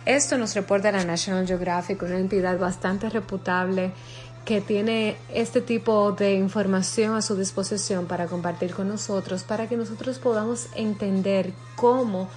[0.06, 3.92] Esto nos reporta la National Geographic, una entidad bastante reputable
[4.44, 9.76] que tiene este tipo de información a su disposición para compartir con nosotros, para que
[9.76, 12.30] nosotros podamos entender cómo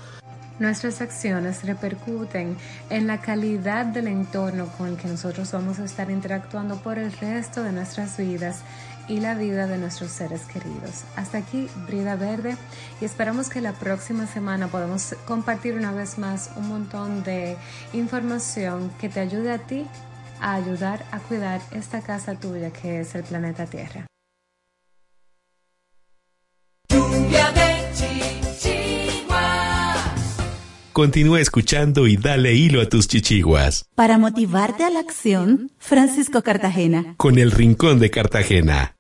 [0.60, 2.56] nuestras acciones repercuten
[2.90, 7.12] en la calidad del entorno con el que nosotros vamos a estar interactuando por el
[7.12, 8.60] resto de nuestras vidas
[9.08, 11.02] y la vida de nuestros seres queridos.
[11.16, 12.56] Hasta aquí, Brida Verde,
[13.00, 17.56] y esperamos que la próxima semana podamos compartir una vez más un montón de
[17.92, 19.86] información que te ayude a ti
[20.40, 24.06] a ayudar a cuidar esta casa tuya que es el planeta Tierra.
[31.00, 33.86] Continúa escuchando y dale hilo a tus chichiguas.
[33.94, 37.14] Para motivarte a la acción, Francisco Cartagena.
[37.16, 38.96] Con el Rincón de Cartagena.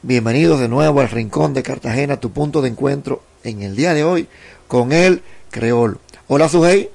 [0.00, 4.02] Bienvenidos de nuevo al Rincón de Cartagena, tu punto de encuentro en el día de
[4.02, 4.28] hoy
[4.66, 5.20] con el
[5.50, 5.98] Creol.
[6.26, 6.88] Hola, Sujei.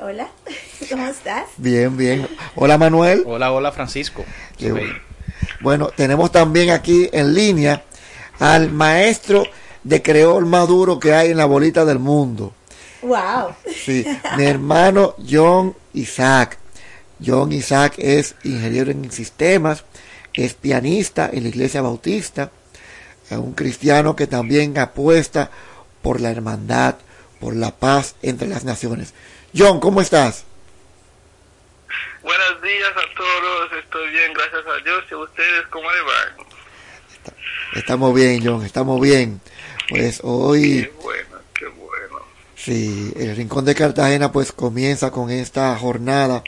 [0.00, 0.30] Hola,
[0.90, 1.44] ¿cómo estás?
[1.56, 2.28] Bien, bien.
[2.54, 3.22] Hola, Manuel.
[3.26, 4.24] Hola, hola, Francisco.
[5.60, 7.84] Bueno, tenemos también aquí en línea
[8.38, 9.44] al maestro
[9.82, 12.52] de creol maduro que hay en la bolita del mundo.
[13.02, 13.54] Wow.
[13.84, 14.04] Sí,
[14.36, 16.58] mi hermano John Isaac.
[17.24, 19.84] John Isaac es ingeniero en sistemas,
[20.34, 22.50] es pianista en la iglesia bautista,
[23.28, 25.50] Es un cristiano que también apuesta
[26.02, 26.96] por la hermandad,
[27.40, 29.14] por la paz entre las naciones.
[29.56, 30.44] John, ¿cómo estás?
[32.22, 35.04] Buenos días a todos, estoy bien, gracias a Dios.
[35.08, 36.46] ¿Y ustedes cómo le van?
[37.74, 39.40] Estamos bien, John, estamos bien.
[39.88, 40.82] Pues hoy...
[40.82, 42.18] Qué bueno, qué bueno.
[42.56, 46.42] Sí, el Rincón de Cartagena pues comienza con esta jornada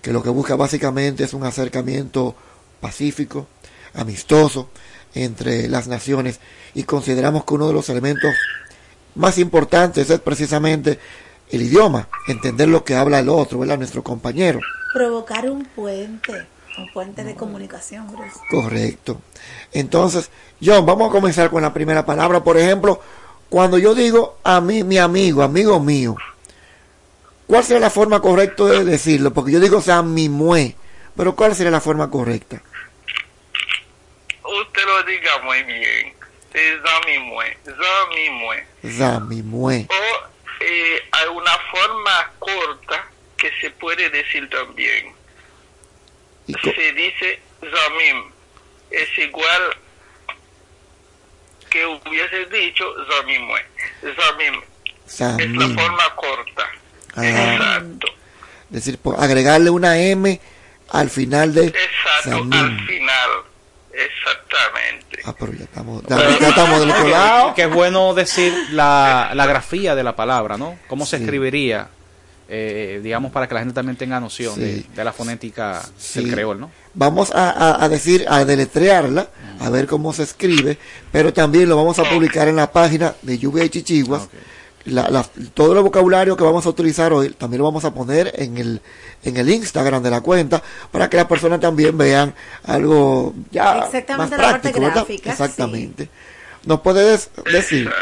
[0.00, 2.34] que lo que busca básicamente es un acercamiento
[2.80, 3.46] pacífico,
[3.92, 4.70] amistoso
[5.14, 6.40] entre las naciones
[6.72, 8.34] y consideramos que uno de los elementos
[9.16, 10.98] más importantes es precisamente
[11.50, 13.78] el idioma, entender lo que habla el otro, ¿verdad?
[13.78, 14.60] Nuestro compañero.
[14.92, 16.46] Provocar un puente,
[16.78, 18.38] un puente de comunicación, Bruce.
[18.50, 19.20] Correcto.
[19.72, 20.30] Entonces,
[20.62, 22.42] John, vamos a comenzar con la primera palabra.
[22.42, 23.00] Por ejemplo,
[23.48, 26.16] cuando yo digo a mí, mi amigo, amigo mío,
[27.46, 29.32] ¿cuál sería la forma correcta de decirlo?
[29.32, 30.76] Porque yo digo mi mue,
[31.16, 32.62] pero ¿cuál sería la forma correcta?
[34.44, 36.14] Usted lo diga muy bien.
[36.52, 37.56] Es Zamimue.
[37.64, 38.66] Zamimue.
[38.96, 39.88] Zamimue.
[39.88, 40.29] O
[40.60, 45.14] eh, hay una forma corta que se puede decir también.
[46.46, 48.30] Se dice Zamim.
[48.90, 49.76] Es igual
[51.70, 53.64] que hubiese dicho Zamimue.
[54.16, 54.60] Zamim.
[55.38, 56.70] Es la forma corta.
[57.14, 57.26] Ah.
[57.26, 58.06] Exacto.
[58.72, 60.40] Es decir, agregarle una M
[60.90, 63.30] al final de Exacto, al final.
[63.92, 65.20] Exactamente.
[65.24, 67.54] Ah, pero ya estamos, ya, estamos del otro lado.
[67.54, 70.78] Que es bueno decir la, la grafía de la palabra, ¿no?
[70.88, 71.88] ¿Cómo se escribiría?
[72.52, 75.82] Eh, digamos, para que la gente también tenga noción de, la fonética
[76.14, 76.72] del creol, ¿no?
[76.94, 79.28] Vamos a, a, decir, a deletrearla,
[79.60, 80.76] a ver cómo se escribe,
[81.12, 84.28] pero también lo vamos a publicar en la página de Lluvia y Chichiguas.
[84.86, 88.56] La, todo el vocabulario que vamos a utilizar hoy también lo vamos a poner en
[88.56, 88.80] el,
[89.22, 92.34] en el Instagram de la cuenta para que las personas también vean
[92.64, 95.06] algo ya más práctico, ¿verdad?
[95.08, 96.08] Exactamente.
[96.64, 97.92] ¿Nos puedes decir?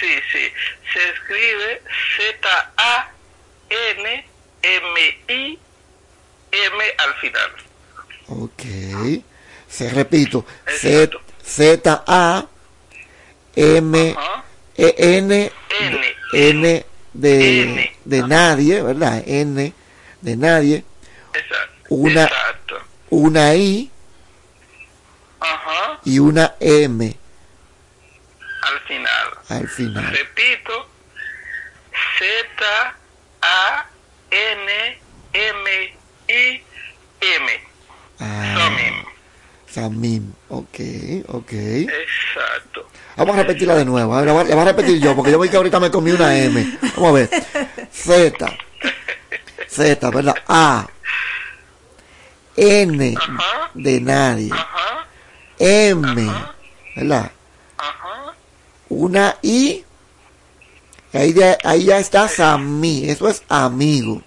[0.00, 0.52] Sí, sí.
[0.92, 1.82] Se escribe
[2.16, 3.18] Z-A-N-M-I-M
[6.98, 7.50] al final.
[8.28, 8.62] Ok.
[9.68, 10.44] Se repito.
[11.44, 12.48] Z-A-M.
[14.80, 15.52] E N,
[16.32, 19.24] N, de, de nadie, ¿verdad?
[19.26, 19.74] N
[20.20, 20.84] de nadie.
[21.88, 22.30] Una,
[23.10, 23.90] una I
[26.04, 27.16] y una M.
[28.62, 29.28] Al final.
[29.48, 30.12] Al final.
[30.12, 30.88] Repito.
[32.18, 32.94] Z
[33.42, 33.86] A
[34.30, 34.98] N
[35.32, 35.94] M
[36.28, 36.62] I
[37.20, 37.60] M.
[38.20, 38.70] Ah,
[39.70, 40.32] Samim.
[40.48, 40.78] Ok,
[41.28, 41.52] ok.
[41.52, 42.88] Exacto.
[43.16, 44.14] Vamos a repetirla de nuevo.
[44.14, 46.36] A ver, la voy a repetir yo, porque yo vi que ahorita me comí una
[46.36, 46.78] M.
[46.96, 47.30] Vamos a ver.
[47.92, 48.56] Z.
[49.68, 50.36] Z, ¿verdad?
[50.46, 50.86] A.
[52.56, 53.14] N.
[53.74, 54.50] De nadie.
[55.58, 56.32] M.
[56.96, 57.32] ¿Verdad?
[58.88, 59.84] Una I.
[61.12, 61.34] Ahí,
[61.64, 63.10] ahí ya está Samí.
[63.10, 64.22] Eso es amigo.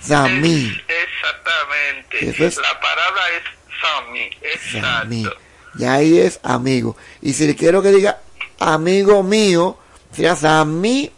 [0.00, 0.80] Samí.
[0.88, 2.30] Exactamente.
[2.30, 3.61] Eso es, la palabra es
[4.42, 5.36] Exacto.
[5.78, 6.96] Ya ahí es amigo.
[7.20, 8.20] Y si le quiero que diga
[8.58, 9.78] amigo mío,
[10.14, 11.10] sería Samí,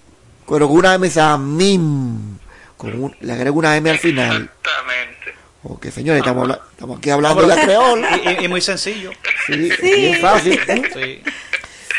[0.49, 2.39] pero con una M Samim.
[2.77, 4.43] Con le agrego una M al final.
[4.43, 5.35] Exactamente.
[5.65, 8.20] Ok, señores, estamos, estamos aquí hablando de la creola.
[8.41, 9.11] Y, y, muy sencillo.
[9.47, 9.95] Sí, sí.
[9.95, 10.61] bien fácil.
[10.93, 11.23] Sí.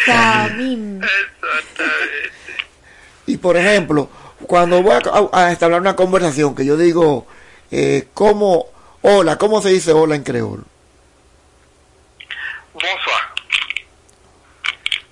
[0.05, 1.01] Samim.
[1.03, 2.25] Exactamente.
[3.27, 4.09] Y por ejemplo,
[4.45, 4.99] cuando voy a,
[5.33, 7.25] a establecer una conversación, que yo digo,
[7.71, 8.67] eh, ¿cómo,
[9.05, 10.65] hola, cómo se dice hola en creol?
[12.73, 13.23] Bonsoir.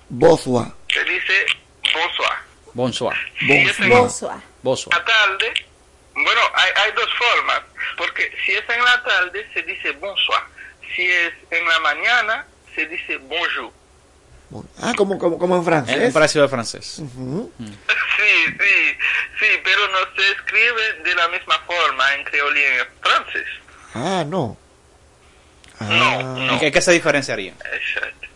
[0.08, 0.66] Bonsoir.
[0.92, 1.46] Se dice
[1.94, 2.38] bonsoir.
[2.74, 3.16] Bonsoir.
[3.88, 4.40] Bonsoir.
[4.62, 4.96] Bonsoir.
[4.96, 5.54] La tarde,
[6.14, 7.62] bueno, hay, hay dos formas,
[7.96, 10.42] porque si es en la tarde se dice bonsoir,
[10.94, 13.72] si es en la mañana se dice bonjour.
[14.80, 15.96] Ah, como, como, como en francés.
[15.96, 16.98] Es parecido al francés.
[16.98, 17.50] Uh -huh.
[17.58, 18.96] Sí, sí,
[19.40, 23.46] sí, pero no se escribe de la misma forma en creol y en francés.
[23.94, 24.56] Ah, no.
[25.78, 25.84] Ah.
[25.88, 26.52] No, no.
[26.54, 27.52] ¿En qué, qué se diferenciaría?
[27.52, 28.28] Exacto.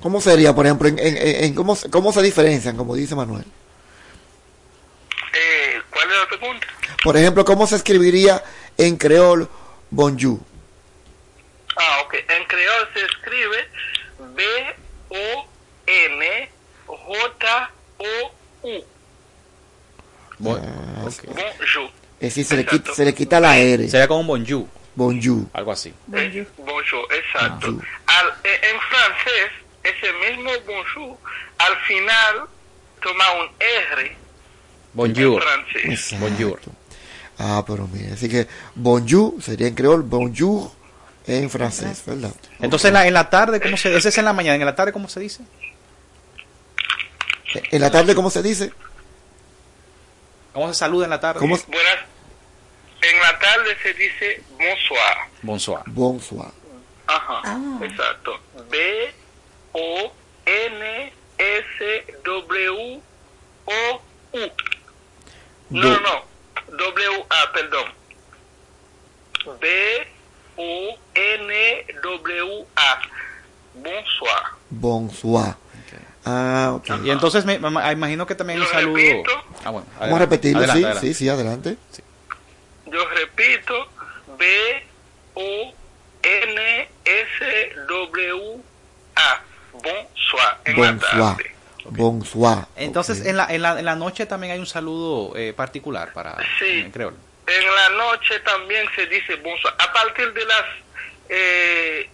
[0.00, 3.44] ¿Cómo sería, por ejemplo, en, en, en cómo, cómo se diferencian, como dice Manuel?
[5.34, 6.66] Eh, ¿Cuál es la pregunta?
[7.02, 8.42] Por ejemplo, ¿cómo se escribiría
[8.76, 9.48] en creol
[9.90, 10.38] bonjour?
[11.76, 12.14] Ah, ok.
[12.14, 13.68] En creol se escribe
[17.58, 18.84] B-O-N-J-O-U.
[20.38, 21.24] Bon, Ah, ok.
[21.58, 21.90] Bonjour.
[22.20, 23.88] Es decir, se le, quita, se le quita la R.
[23.88, 24.66] Sería como un bonjour,
[24.96, 25.46] Bonjour.
[25.52, 25.94] algo así.
[26.12, 27.68] Eh, bonjour, exacto.
[27.68, 27.86] Bonjour.
[28.06, 29.50] Al, eh, en francés,
[29.84, 31.16] ese mismo bonjour,
[31.58, 32.48] al final
[33.00, 33.48] toma un
[33.94, 34.16] R
[34.94, 35.40] Bonjour.
[35.42, 35.84] en francés.
[36.12, 36.26] Exacto.
[36.26, 36.60] Bonjour.
[37.38, 40.72] Ah, pero mire, así que bonjour sería en creol, bonjour
[41.28, 42.32] En francés, ¿verdad?
[42.58, 44.74] Entonces en la, en la tarde, ¿cómo se Ese es en la mañana, en la
[44.74, 45.42] tarde, ¿cómo se dice?
[47.70, 48.72] En la tarde, ¿cómo se dice?
[50.52, 51.38] ¿Cómo se saluda en la tarde?
[51.38, 51.56] ¿Cómo?
[51.68, 52.07] Buenas.
[53.18, 55.16] En la tarde se dice bonsoir.
[55.42, 55.82] Bonsoir.
[55.86, 56.50] Bonsoir.
[57.08, 57.78] Ajá, Ah.
[57.82, 58.38] exacto.
[58.70, 59.12] B
[59.72, 60.12] O
[60.46, 63.00] N S W
[63.64, 64.38] O U.
[65.70, 66.24] No, no, no.
[66.76, 67.86] W A, perdón.
[69.60, 70.06] B
[70.56, 73.00] O N W A.
[73.74, 74.42] Bonsoir.
[74.70, 75.54] Bonsoir.
[76.24, 76.90] Ah, ok.
[77.04, 79.00] Y entonces me, me- me imagino que también un saludo.
[79.64, 79.86] Ah, bueno.
[79.98, 81.06] Vamos a repetirlo, Adelante, sí, adelante.
[81.08, 81.76] sí, sí, adelante.
[82.90, 83.90] Yo repito,
[84.38, 84.86] B
[85.34, 85.74] O
[86.22, 88.56] N S W
[89.16, 89.40] A.
[89.72, 90.58] Bonsoir.
[90.64, 91.36] En la Bonsoir.
[91.36, 91.54] tarde.
[91.90, 92.66] Bonsoir.
[92.76, 96.36] Entonces en, la, en, la, en la noche también hay un saludo eh, particular para
[96.58, 96.80] Sí.
[96.80, 97.14] en creol.
[97.46, 99.74] En la noche también se dice bonsoir.
[99.78, 100.64] A partir de las
[101.30, 102.10] eh,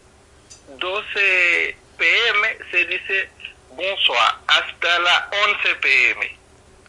[0.79, 3.29] 12 pm se dice
[3.71, 5.23] bonsoir hasta las
[5.63, 6.37] 11 pm.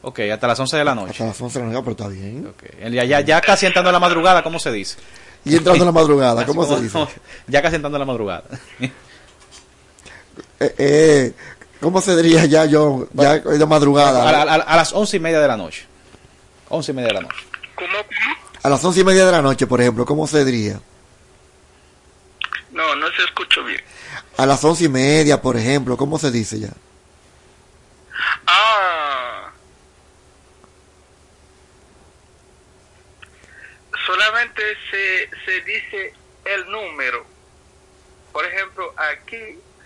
[0.07, 1.11] Ok, hasta las 11 de la noche.
[1.14, 2.53] Hasta las 11 de la noche, pero está bien.
[2.80, 4.98] El- Ya, ya, ya casi entrando a la madrugada, ¿cómo se dice?
[5.44, 7.07] Y entrando en la madrugada, ¿cómo se dice?
[7.48, 8.44] Ya casi entrando a la madrugada.
[10.60, 11.34] Eh, eh,
[11.82, 14.23] ¿Cómo se diría ya yo, ya de A, madrugada?
[14.23, 15.86] a- a- a las once y media de la noche.
[16.69, 17.36] Once y media de la noche.
[18.64, 20.80] A las once y media de la noche, por ejemplo, ¿cómo se diría?
[22.72, 23.82] No, no se escuchó bien.
[24.38, 26.69] A las once y media, por ejemplo, ¿cómo se dice ya?
[28.48, 29.05] Ah.
[34.06, 34.61] Solamente
[34.91, 36.14] se, se dice
[36.45, 37.26] el número.
[38.32, 39.38] Por ejemplo, aquí,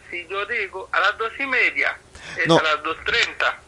[0.10, 1.98] si yo digo a las dos y media,
[2.42, 2.58] es No.
[2.58, 3.60] a las dos treinta.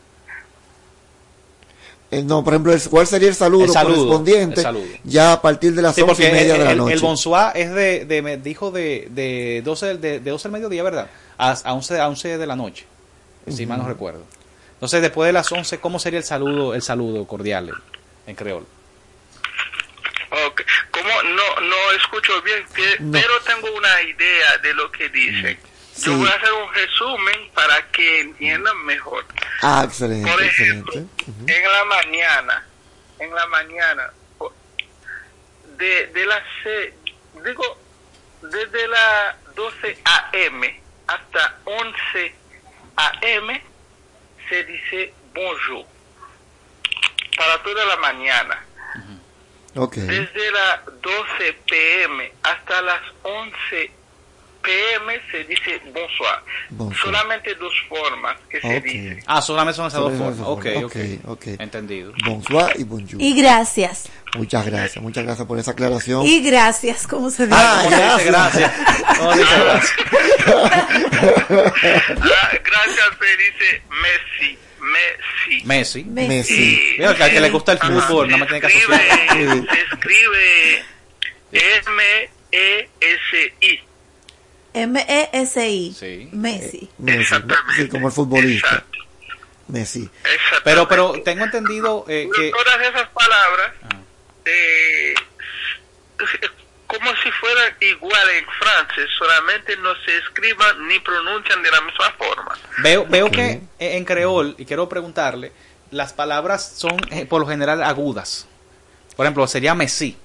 [2.10, 4.56] Eh, no, por ejemplo, el- ¿cuál sería el saludo, El saludo, correspondiente?
[4.60, 4.86] el saludo.
[5.06, 6.94] Ya a partir de las Sí, once y media el, de la el- noche.
[6.96, 10.52] el bonsoir es de, de- me dijo de, de 12, del- de, de 12 del
[10.52, 11.10] mediodía, ¿verdad?
[11.38, 12.86] A, a 11, a 11 de la noche,
[13.48, 14.26] si mal no recuerdo.
[14.74, 17.76] Entonces, después de las 11, ¿cómo sería el saludo el saludo cordial en,
[18.28, 18.66] en creol?
[20.32, 20.62] Ok.
[20.92, 23.12] Como no, no escucho bien, que- No.
[23.20, 25.60] pero tengo una idea de lo que dicen.
[25.98, 26.16] Yo Sí.
[26.16, 29.26] voy a hacer un resumen para que entiendan mejor.
[29.62, 31.06] Ah, excelente, Por excelente.
[31.48, 32.66] En la mañana,
[33.20, 34.12] en la mañana,
[35.78, 36.94] de, de las, se-
[37.44, 37.78] digo,
[38.42, 40.82] desde las 12 a.m.
[41.08, 42.36] hasta 11
[42.96, 43.62] a.m.
[44.50, 45.86] se dice bonjour.
[47.36, 48.66] Para toda la mañana.
[49.76, 49.96] Ok.
[49.96, 52.32] Desde las 12 p.m.
[52.44, 53.92] hasta las 11
[54.62, 55.22] p.m.
[55.32, 56.40] se dice bonsoir.
[56.70, 57.02] Bonsoir.
[57.02, 58.84] Solamente dos formas que se Ok.
[58.84, 59.24] dice.
[59.26, 60.40] Ah, solamente son esas dos formas.
[60.46, 60.86] Ok, esas
[61.26, 61.48] ok.
[61.60, 62.14] Entendido.
[62.26, 63.22] Bonsoir y bonjour.
[63.22, 64.10] Y gracias.
[64.36, 66.26] Muchas gracias, muchas gracias por esa aclaración.
[66.26, 67.58] Y gracias, ¿cómo se dice?
[67.60, 68.72] Ah, ¿Cómo se dice gracias.
[68.78, 69.18] gracias?
[69.18, 69.92] ¿Cómo se dice gracias?
[71.22, 74.58] Ah, gracias se dice Messi.
[74.82, 75.64] Messi.
[75.66, 76.04] Messi.
[76.04, 76.96] Messi.
[76.98, 78.02] Mira, que al que le gusta el Ajá.
[78.02, 79.76] fútbol, nada más tiene que Escribe- asociar.
[79.76, 80.84] Se escribe
[81.52, 81.82] E
[82.54, 83.80] M-E-S-I.
[84.74, 85.94] M-E-S-I.
[85.98, 86.30] Sí.
[86.32, 86.90] Messi.
[86.98, 87.36] Messi,
[87.76, 88.86] sí, como el futbolista.
[89.68, 90.10] Messi.
[90.64, 92.52] Pero, pero tengo entendido eh, que...
[92.52, 93.74] Todas esas palabras,
[94.46, 95.14] eh,
[96.98, 102.12] como si fueran igual en francés, solamente no se escriban ni pronuncian de la misma
[102.18, 102.58] forma.
[102.84, 105.52] Veo, veo que en creol, y quiero preguntarle,
[105.92, 108.46] las palabras son eh, por lo general agudas.
[109.16, 110.18] Por ejemplo, sería Messi.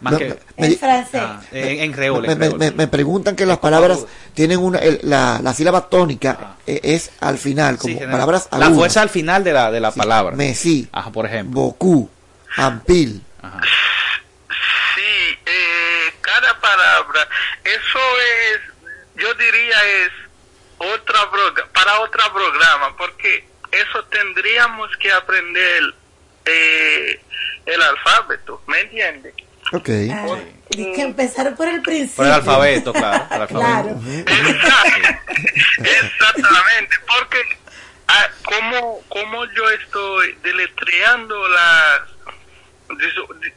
[0.00, 0.28] Más No, que...
[0.30, 1.22] no, me- En francés.
[1.24, 2.58] Ah, en, en creol, Me, en me- creol.
[2.58, 7.12] me- me preguntan que las palabras tienen una, el- la, la sílaba tónica eh, es
[7.20, 7.98] al final, como Ah.
[8.00, 8.74] Sí, palabras La agudas.
[8.78, 10.34] fuerza al final de la, de la palabra.
[10.34, 11.60] Messi, Ajá, por ejemplo.
[11.60, 12.10] Boku,
[12.56, 13.22] Ampil.
[13.44, 13.46] Eh,
[16.42, 17.28] cada palabra,
[17.64, 18.60] eso es,
[19.16, 20.12] yo diría es
[20.78, 21.30] otra
[21.72, 25.94] para otro programa, porque eso tendríamos que aprender
[26.44, 27.20] eh,
[27.66, 29.34] el alfabeto, ¿me entiendes?
[29.72, 29.88] Ok.
[30.10, 30.38] Ah,
[30.70, 32.16] y que empezar por el principio.
[32.16, 33.26] Por el alfabeto, claro.
[33.30, 34.00] el alfabeto.
[34.00, 34.00] Claro.
[35.78, 37.38] Exactamente, porque
[38.08, 42.11] ah, como, como yo estoy deletreando las,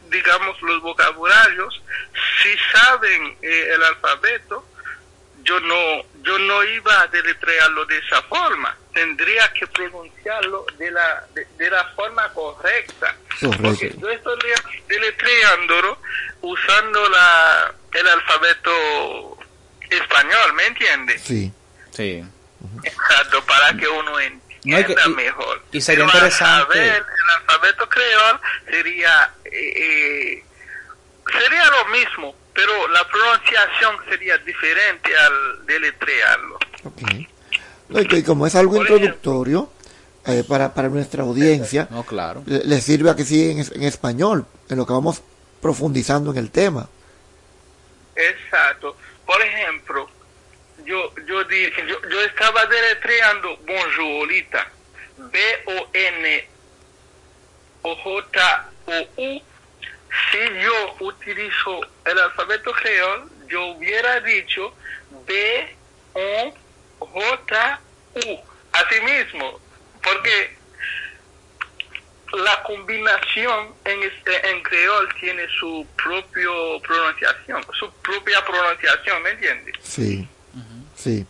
[0.09, 1.81] digamos, los vocabularios,
[2.41, 4.65] si saben eh, el alfabeto,
[5.43, 11.23] yo no, yo no iba a deletrearlo de esa forma, tendría que pronunciarlo de la,
[11.35, 13.15] de, de la forma correcta.
[13.41, 13.99] Porque Correcto.
[13.99, 15.99] yo estoy le- deletreándolo
[16.41, 19.37] usando la, el alfabeto
[19.89, 21.21] español, ¿me entiendes?
[21.21, 21.51] Sí.
[21.91, 22.23] Sí.
[22.83, 24.19] Exacto, para que uno
[24.65, 25.61] No, y que- entienda y- mejor.
[25.71, 28.39] y sería Pero interesante- saber el alfabeto creol
[28.69, 30.43] sería eh, eh,
[31.31, 36.59] sería lo mismo, pero la pronunciación sería diferente al deletrearlo.
[37.89, 39.71] No, y que como es algo introductorio
[40.25, 42.41] eh, para, para nuestra audiencia, No, claro.
[42.47, 45.21] le, le sirve a que sí en, en español, en lo que vamos
[45.61, 46.89] profundizando en el tema.
[48.15, 48.95] Exacto.
[49.25, 50.09] Por ejemplo,
[50.85, 54.67] yo yo di- yo, yo estaba deletreando bonjourita,
[55.17, 56.47] B O N
[57.81, 59.41] O J O U.
[60.31, 64.73] Si yo utilizo el alfabeto creol, yo hubiera dicho
[65.27, 65.75] B
[66.13, 66.53] O
[66.99, 67.79] J
[68.15, 68.39] U.
[68.71, 69.59] Así mismo,
[70.03, 70.55] porque
[72.33, 79.75] la combinación en, en creol tiene su propio pronunciación, su propia pronunciación, ¿me entiendes?
[79.81, 80.27] Sí,
[81.05, 81.25] sí.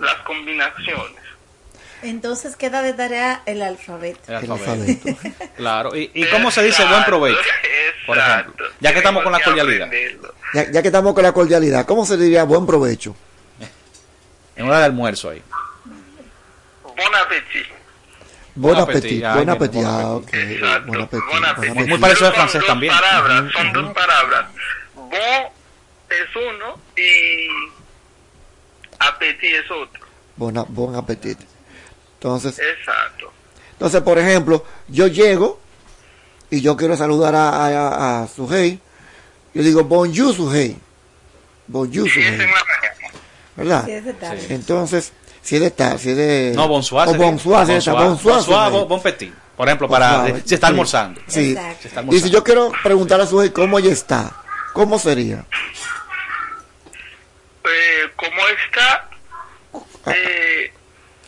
[0.00, 1.22] Las combinaciones.
[2.02, 4.20] Entonces queda de tarea el alfabeto.
[4.28, 5.08] El alfabeto.
[5.56, 5.96] Claro.
[5.96, 7.38] ¿Y, y cómo se dice buen provecho?
[8.06, 8.66] Por ejemplo.
[8.80, 9.88] Ya que estamos con la cordialidad.
[10.52, 13.16] Ya, ya que estamos con la cordialidad, ¿cómo se diría buen provecho?
[14.56, 15.42] En hora de almuerzo ahí.
[16.84, 17.66] Bon appétit.
[18.54, 19.82] Buen Bon apetito, appetit, buen apetito.
[19.82, 20.30] bon Ah, ok.
[20.86, 21.26] Buen apetito.
[21.26, 21.86] buen apetito.
[21.86, 22.92] Muy parecido al francés dos también.
[22.92, 24.46] Palabras, son dos palabras.
[24.94, 25.10] Bon
[26.10, 27.48] es uno y
[29.08, 30.04] appétit es otro.
[30.36, 31.44] Buena- buen apetito.
[32.14, 33.30] Entonces, Exacto.
[33.72, 35.60] entonces, por ejemplo, yo llego
[36.50, 38.80] y yo quiero saludar a, a, a Sujei.
[39.52, 40.76] Yo digo, bonjour, Sujei.
[41.66, 42.08] Bonjour.
[43.56, 43.84] ¿Verdad?
[43.86, 44.46] Sí.
[44.50, 45.12] Entonces,
[45.42, 46.52] si es de tal, si es de...
[46.56, 47.08] No, bonsoir.
[47.08, 49.32] O bonsoir, si es de bonsoir, bon- bon petit.
[49.56, 51.20] Por ejemplo, para Bonsoir, si está almorzando.
[51.28, 51.32] Sí.
[51.32, 52.12] Si está Y almorzando.
[52.26, 54.32] si yo quiero preguntar a Sujei cómo ella está,
[54.72, 55.44] ¿cómo sería?
[57.64, 58.93] Eh, ¿Cómo está?
[60.06, 60.72] Eh,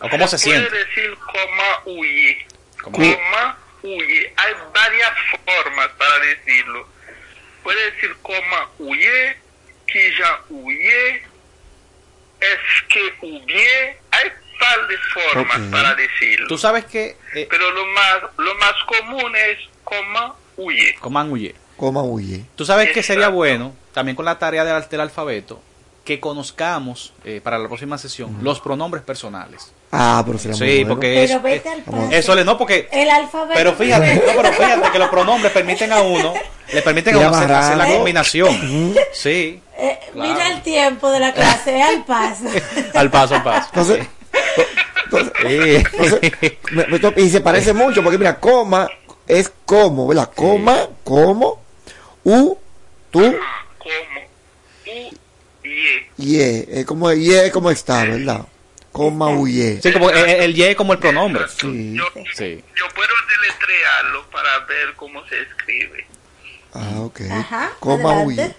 [0.01, 0.69] ¿O cómo se siente?
[0.69, 2.47] Puede decir coma huye.
[2.83, 2.97] ¿Cómo?
[2.97, 4.33] Coma huye.
[4.37, 5.13] Hay varias
[5.45, 6.87] formas para decirlo.
[7.63, 9.37] Puede decir coma huye,
[9.87, 11.17] que ya huye,
[12.41, 13.97] es que huye.
[14.11, 16.47] Hay par de formas para decirlo.
[16.49, 20.95] Tú sabes que eh, Pero lo más, lo más común es coma huye.
[20.97, 21.55] coman huye.
[21.77, 22.45] ¿Cómo huye?
[22.57, 25.63] Tú sabes que sería bueno, también con la tarea del, del alfabeto,
[26.07, 29.73] que conozcamos eh, para la próxima sesión los pronombres personales.
[29.93, 32.09] Ah, pero muy Sí, porque Pero es, vete es- al paso.
[32.11, 33.53] eso le no porque El alfabeto.
[33.55, 36.33] pero fíjate, no, pero fíjate que los pronombres permiten a uno,
[36.73, 38.95] le permiten a uno hacer, hacer la combinación.
[39.13, 40.33] Sí, Eh, Claro.
[40.33, 42.45] Mira el tiempo de la clase, al paso.
[42.95, 43.69] al paso al paso.
[43.75, 44.07] Entonces,
[45.43, 45.85] Sí.
[45.93, 46.33] entonces,
[46.73, 48.89] me- me to- y se parece mucho, porque mira, coma
[49.29, 50.31] es como, ¿verdad?
[50.35, 51.61] Coma, como,
[52.25, 52.57] u,
[53.11, 53.35] tú,
[56.19, 58.47] y es como, y es como está, ¿verdad?
[58.93, 59.81] Coma, u, ye.
[59.83, 61.45] Sí, como el, el Y como el pronombre.
[61.49, 61.97] Sí.
[62.35, 62.65] Sí.
[62.75, 66.07] Yo puedo deletrearlo para ver cómo se escribe.
[66.73, 67.21] Ah, ok.
[67.31, 68.41] Ajá, Coma, u, ye.
[68.43, 68.57] adelante.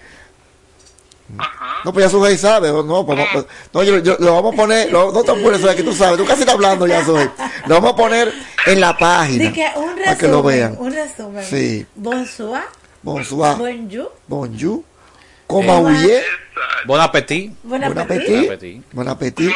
[1.83, 4.55] No, pues ya Sujei sabe, o no, pues, pues, no, yo, yo- lo vamos a
[4.55, 7.29] poner, lo, no te apures, que tú sabes, tú casi estás hablando ya, Sujei.
[7.65, 8.33] Lo vamos a poner
[8.65, 10.75] en la página, que un para que lo resumen, vean.
[10.79, 11.43] un resumen.
[11.43, 11.85] Sí.
[11.95, 12.63] Bonsoir.
[13.03, 14.11] Bonsoir, Bonjour.
[14.27, 14.83] bonjour,
[15.47, 16.23] coma, u, ye.
[16.85, 17.51] Bon appetit.
[17.63, 18.83] Bon appetit.
[18.91, 19.51] Bon appetit.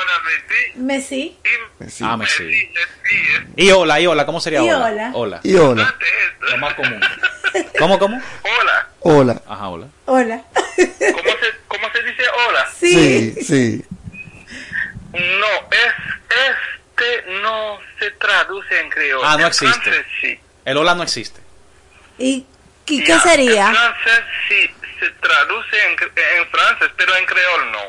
[0.76, 1.38] Messi.
[2.02, 2.70] Ah, me sí.
[3.56, 4.86] Y hola, y hola, ¿cómo sería Y hola?
[4.88, 5.12] hola.
[5.14, 5.40] Hola.
[5.44, 5.96] Y hola.
[6.50, 7.02] Lo más común.
[7.78, 8.22] ¿Cómo, cómo?
[8.44, 8.88] Hola.
[9.02, 9.42] Hola.
[9.48, 9.88] Ajá, hola.
[10.06, 10.42] Hola.
[10.56, 12.68] ¿Cómo se, cómo se dice hola?
[12.78, 13.86] Sí, sí.
[15.12, 15.94] No, es,
[16.30, 19.22] este no se traduce en creol.
[19.24, 19.74] Ah, no En existe.
[19.82, 20.40] francés sí.
[20.66, 21.40] El hola no existe.
[22.18, 22.46] ¿Y,
[22.86, 23.72] qué En sería?
[23.72, 24.70] francés sí
[25.02, 27.80] se traduce en, cre- en francés, pero en creol no.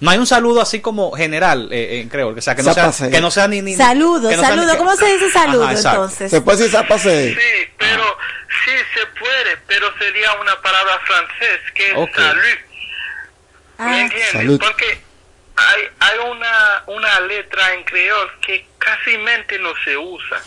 [0.00, 3.10] No hay un saludo así como general eh, en creol, o sea, que no sea,
[3.10, 3.60] que no sea ni...
[3.62, 4.72] ni Saludo, no sea ni saludo.
[4.72, 6.30] que- ¿Cómo se dice saludo Ajá, entonces?
[6.30, 7.34] Se puede decir zapase.
[7.34, 8.16] Sí, pero
[8.64, 12.14] sí se puede, pero sería una palabra francés que es Ok.
[12.16, 12.42] salud.
[13.78, 14.30] Ah, ¿Me entiendes?
[14.32, 14.60] Salud.
[14.60, 15.00] Porque
[15.56, 20.40] hay, hay una, una letra en creol que casi mente no se usa.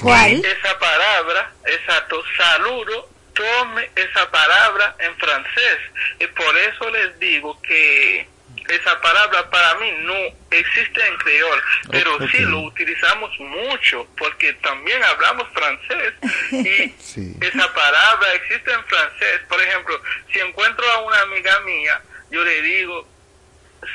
[0.00, 0.32] ¿Cuál?
[0.44, 5.78] Esa palabra, exacto, saludo, tome esa palabra en francés.
[6.20, 8.26] Y por eso les digo que
[8.68, 10.14] esa palabra para mí no
[10.50, 16.14] existe en creol, pero sí lo utilizamos mucho porque también hablamos francés
[16.52, 17.34] y Sí.
[17.42, 19.40] esa palabra existe en francés.
[19.48, 20.00] Por ejemplo,
[20.32, 22.00] si encuentro a una amiga mía,
[22.30, 23.06] yo le digo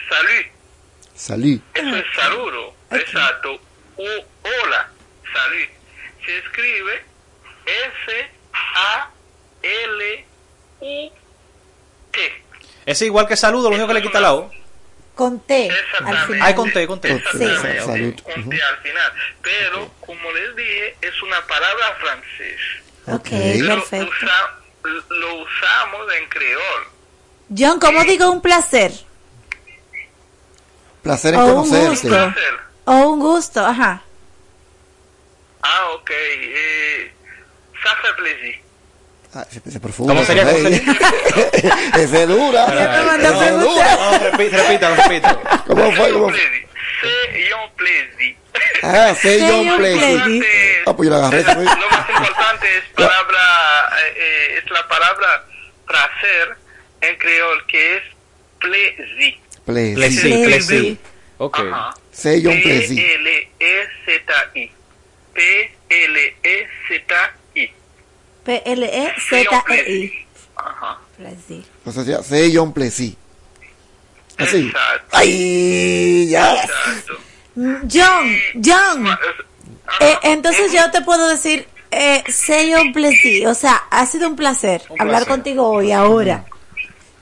[0.09, 0.45] salud.
[1.15, 1.61] Salí.
[1.73, 3.59] Eso es saludo, exacto.
[3.97, 4.03] O
[4.43, 4.89] hola,
[5.33, 5.67] salud.
[6.25, 7.03] Se escribe
[9.61, 11.11] S-A-L-U-T.
[12.85, 14.51] Es igual que saludo, lo único que le quita la O.
[15.15, 16.41] Con T al final.
[16.41, 17.11] Ay, conté, conté.
[17.11, 18.15] Exactamente, Salud.
[18.21, 19.13] con T al final.
[19.41, 22.59] Pero, como les dije, es una palabra francés.
[23.07, 24.09] Ok, Pero perfecto.
[24.23, 24.55] usa-
[25.09, 26.83] lo usamos en creol.
[27.57, 28.91] John, ¿cómo digo un placer?
[31.03, 31.95] Placer en O un.
[32.85, 34.01] O un gusto, ajá.
[35.61, 36.09] Ah, ok.
[36.11, 37.11] Eh,
[37.83, 38.61] ça fait plaisir.
[39.33, 40.13] Ah, se, se perfuma.
[40.13, 40.43] ¿Cómo sería?
[40.45, 40.81] ¿Cómo ley.
[41.93, 42.65] Esa es dura.
[42.65, 43.95] Esa es dura.
[43.95, 45.39] No, repita, repita, repita.
[45.67, 46.11] ¿Cómo fue?
[46.11, 46.39] ¿Cómo fue?
[46.39, 48.35] Un plaisir.
[48.81, 49.39] Ah, Play.
[49.77, 50.41] play.
[50.85, 51.43] Ah, pues yo la agarré.
[51.43, 55.45] Lo más importante es palabra, eh, eh, es la palabra
[55.85, 56.55] placer
[57.01, 58.03] en creol que es
[58.59, 59.37] plaisir.
[59.65, 59.95] Play.
[59.95, 60.97] Plesí, plesí.
[61.37, 61.59] Ok.
[62.11, 62.87] Say John Play.
[62.87, 64.71] P-L-E-Z-I.
[65.33, 67.29] P-L-E-Z-I.
[68.49, 70.25] P-L-E-Z-E-I.
[70.55, 70.97] Ajá.
[71.17, 71.63] Placer.
[71.85, 72.73] O sea, say John.
[72.91, 73.15] Sí.
[74.37, 74.67] Así.
[74.67, 75.07] Exacto.
[75.11, 76.53] Ay, ya.
[76.55, 77.13] Exacto.
[77.55, 79.07] Mm, John, John.
[79.99, 83.47] Eh, entonces yo te puedo decir, eh, say un plaisir.
[83.47, 85.27] O sea, ha sido un placer Un hablar placer.
[85.27, 86.45] contigo hoy, ahora.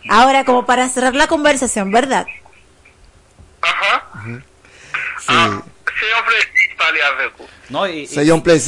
[0.10, 2.26] Ahora, como para cerrar la conversación, ¿verdad?
[3.62, 4.06] Ajá.
[4.26, 4.42] Sí.
[5.26, 5.64] C'est
[6.78, 7.48] parler avec vous.
[7.70, 8.08] No, y, y-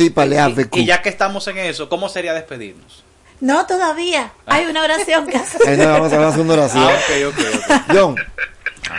[0.09, 3.03] para leer y- y ya que estamos en eso, ¿cómo sería despedirnos?
[3.41, 4.31] No, todavía.
[4.45, 5.61] Hay una oración que hacer.
[5.87, 6.83] Vamos a hacer una oración.
[6.83, 7.81] Ah, ok, ok, ok.
[7.95, 8.15] John.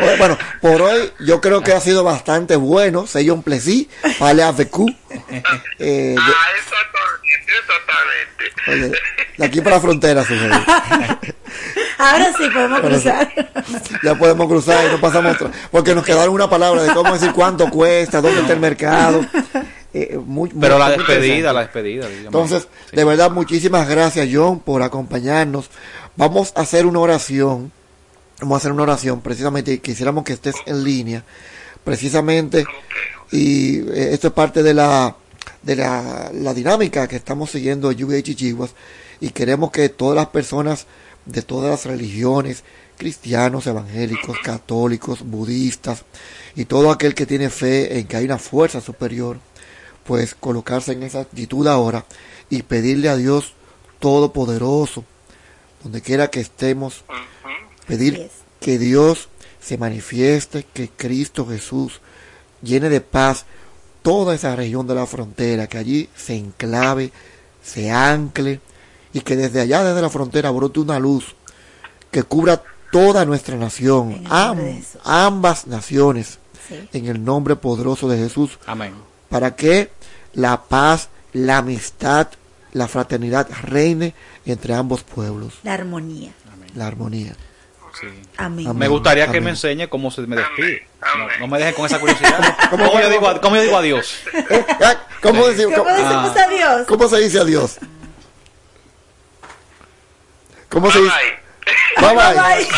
[0.00, 3.06] Oye, Bueno, por hoy yo creo que ha sido bastante bueno.
[3.26, 3.60] John Play.
[3.60, 3.88] Sí,
[4.18, 4.54] para leer
[5.78, 8.88] Eh, de- Ah, exactamente, exactamente.
[8.88, 9.00] oye,
[9.38, 10.54] de aquí para la frontera, sujeto.
[11.98, 13.02] Ahora sí podemos Ahora sí.
[13.02, 13.32] cruzar.
[14.02, 15.50] Ya podemos cruzar y no pasamos otra.
[15.70, 19.24] Porque nos quedaron una palabra de cómo decir cuánto cuesta, dónde está el mercado.
[19.92, 22.08] Eh, muy- Pero muy- la muy despedida, la despedida.
[22.08, 22.26] digamos.
[22.26, 25.68] Entonces, de verdad, muchísimas gracias, John, por acompañarnos.
[26.16, 27.72] Vamos a hacer una oración.
[28.40, 31.24] Vamos a hacer una oración, precisamente, y quisiéramos que estés en línea,
[31.84, 32.64] precisamente,
[33.30, 35.16] y eh, esto es parte de la
[35.62, 38.74] de la, la dinámica que estamos siguiendo y Chichiguas,
[39.20, 40.86] y queremos que todas las personas
[41.26, 42.64] de todas las religiones,
[42.96, 46.04] cristianos, evangélicos, católicos, budistas,
[46.56, 49.38] y todo aquel que tiene fe en que hay una fuerza superior,
[50.04, 52.04] pues colocarse en esa actitud ahora
[52.48, 53.54] y pedirle a Dios
[53.98, 55.04] Todopoderoso,
[55.82, 57.04] donde quiera que estemos,
[57.90, 58.30] pedir Yes.
[58.60, 59.28] que Dios
[59.60, 62.00] se manifieste, que Cristo Jesús
[62.62, 63.44] llene de paz
[64.02, 67.12] toda esa región de la frontera, que allí se enclave,
[67.62, 68.60] se ancle
[69.12, 71.34] y que desde allá, desde la frontera, brote una luz
[72.10, 72.62] que cubra
[72.92, 76.38] toda nuestra nación, am- ambas naciones,
[76.68, 76.88] Sí.
[76.92, 78.94] en el nombre poderoso de Jesús, Amén.
[79.28, 79.90] para que
[80.34, 82.28] la paz, la amistad,
[82.72, 84.14] la fraternidad reine
[84.46, 86.32] entre ambos pueblos, La armonía.
[86.74, 87.34] la armonía.
[87.98, 88.06] Sí.
[88.36, 88.66] Amén.
[88.66, 88.78] Amén.
[88.78, 89.44] Me gustaría que Amén.
[89.44, 90.86] me enseñe cómo se me despide.
[91.00, 91.28] Amén.
[91.34, 92.56] No, no me dejen con esa curiosidad.
[92.70, 94.20] cómo, ¿Cómo, yo digo, a- cómo yo digo adiós?
[94.50, 96.44] Eh, ah, ¿Cómo, decir- ¿Cómo cómo- decimos Ah.
[96.48, 96.86] adiós?
[96.86, 97.78] cómo se dice adiós?
[100.68, 101.16] ¿Cómo se Bye dice?
[101.18, 101.40] bye.
[102.00, 102.34] Bye bye.
[102.34, 102.68] Bye.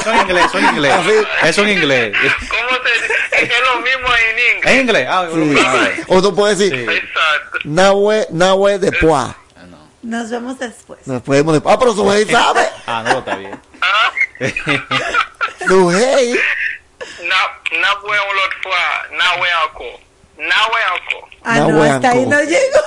[0.00, 0.92] Eso en inglés, eso en inglés.
[0.92, 1.48] Así.
[1.48, 2.16] Eso en inglés.
[2.48, 4.74] ¿Cómo se Es lo mismo en inglés.
[4.74, 5.06] ¿En inglés?
[5.10, 5.28] Ah,
[5.96, 6.02] Sí.
[6.08, 6.96] O tú puedes decir, Sí.
[6.96, 7.58] Exacto.
[7.64, 9.36] Nahue, Nahue de Poa.
[9.56, 9.78] Ah, no.
[10.02, 11.06] Nos vemos después.
[11.06, 12.68] Nos podemos de Ah, pero su sabe.
[12.86, 13.58] Ah, no, está bien.
[15.66, 16.34] Hey.
[17.28, 17.36] na,
[17.80, 19.98] na voy un lot fois, na voy encore.
[20.38, 21.36] Na voy encore.
[21.44, 22.80] Ah, No, no, weón, hasta ahí no llego.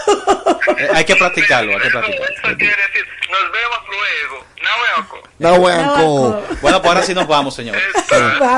[0.77, 2.25] Eh, hay que practicarlo, hay que practicarlo.
[2.25, 4.45] eso quiere decir, nos vemos luego.
[5.39, 5.67] No.
[5.67, 6.43] Anco.
[6.61, 7.77] Bueno, pues ahora sí nos vamos, señor.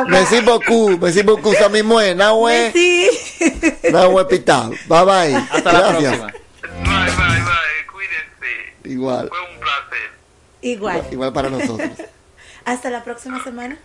[0.07, 1.02] Merci beaucoup.
[1.02, 1.53] Merci beaucoup.
[1.56, 2.72] Ça mismo es Nahue.
[2.72, 3.10] Sí.
[3.91, 4.70] Nahue Pital.
[4.88, 5.36] Bye bye.
[5.52, 6.18] Hasta la Gracias.
[6.18, 6.34] próxima.
[6.61, 7.86] Bye, bye, bye.
[7.91, 8.74] Cuídense.
[8.86, 9.30] Igual.
[9.30, 10.11] Fue un placer.
[10.61, 11.07] Igual.
[11.11, 11.90] Igual para nosotros.
[12.69, 13.79] Hasta la próxima semana.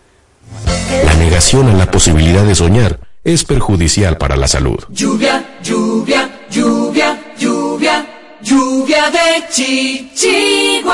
[1.05, 4.77] La negación a la posibilidad de soñar es perjudicial para la salud.
[4.89, 8.05] Lluvia, lluvia, lluvia, lluvia,
[8.43, 10.93] lluvia de chichiguas.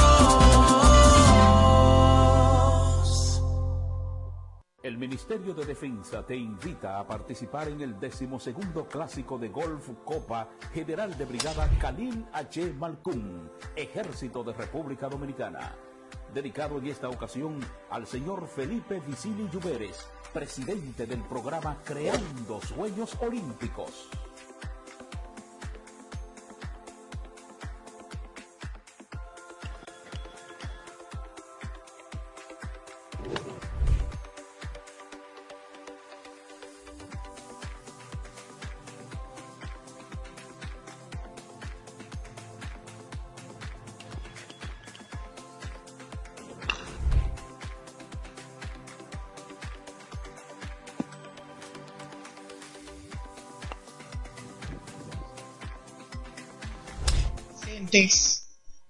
[4.83, 10.49] El Ministerio de Defensa te invita a participar en el decimosegundo clásico de Golf Copa
[10.73, 12.73] General de Brigada Khalil H.
[12.79, 15.75] Malkun, Ejército de República Dominicana.
[16.33, 17.59] Dedicado en esta ocasión
[17.91, 24.09] al señor Felipe Vicini Lluveres, presidente del programa Creando Sueños Olímpicos.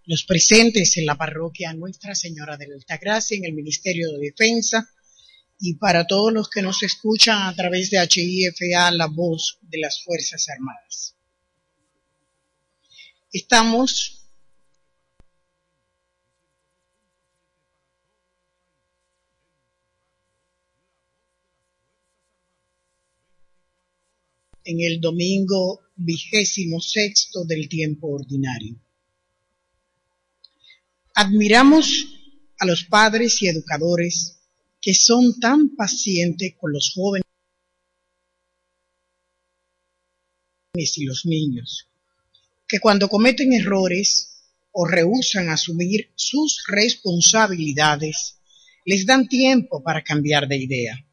[0.05, 4.87] Los presentes en la parroquia Nuestra Señora de la Altagracia, en el Ministerio de Defensa,
[5.59, 10.03] y para todos los que nos escuchan a través de HIFA, la voz de las
[10.03, 11.15] Fuerzas Armadas.
[13.31, 14.21] Estamos
[24.63, 28.79] en el domingo vigésimo sexto del tiempo ordinario.
[31.13, 32.07] Admiramos
[32.59, 34.39] a los padres y educadores
[34.79, 37.25] que son tan pacientes con los jóvenes
[40.73, 41.89] y los niños,
[42.67, 48.37] que cuando cometen errores o rehusan asumir sus responsabilidades,
[48.85, 51.05] les dan tiempo para cambiar de idea.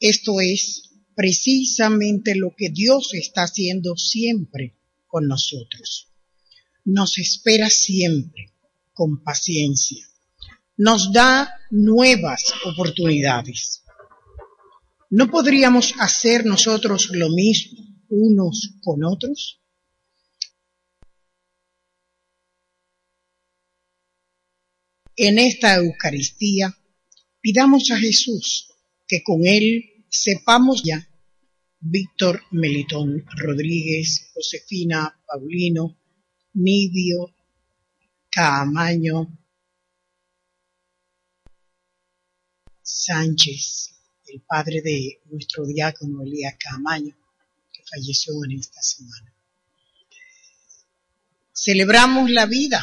[0.00, 4.74] Esto es precisamente lo que Dios está haciendo siempre
[5.06, 6.05] con nosotros
[6.86, 8.52] nos espera siempre
[8.94, 10.06] con paciencia.
[10.78, 13.82] Nos da nuevas oportunidades.
[15.10, 19.60] ¿No podríamos hacer nosotros lo mismo unos con otros?
[25.16, 26.76] En esta Eucaristía
[27.40, 28.68] pidamos a Jesús
[29.08, 31.08] que con Él sepamos ya
[31.80, 35.96] Víctor Melitón Rodríguez, Josefina Paulino,
[36.58, 37.34] Nibio,
[38.30, 39.28] Caamaño,
[42.80, 43.92] Sánchez,
[44.28, 47.14] el padre de nuestro diácono Elías Caamaño,
[47.70, 49.34] que falleció en esta semana.
[51.52, 52.82] Celebramos la vida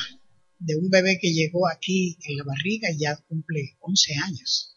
[0.60, 4.76] de un bebé que llegó aquí en la barriga y ya cumple 11 años,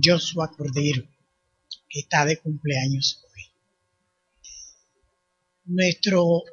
[0.00, 1.04] Joshua Cordero,
[1.88, 3.42] que está de cumpleaños hoy.
[5.64, 6.44] Nuestro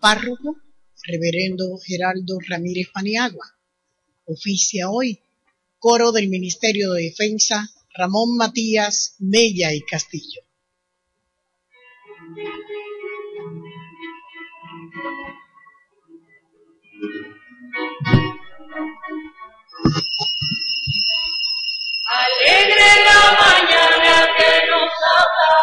[0.00, 0.56] párroco
[1.04, 3.46] Reverendo Geraldo Ramírez Paniagua.
[4.24, 5.20] Oficia hoy
[5.78, 10.42] coro del Ministerio de Defensa Ramón Matías Mella y Castillo.
[22.12, 25.62] Alegre la mañana que nos habla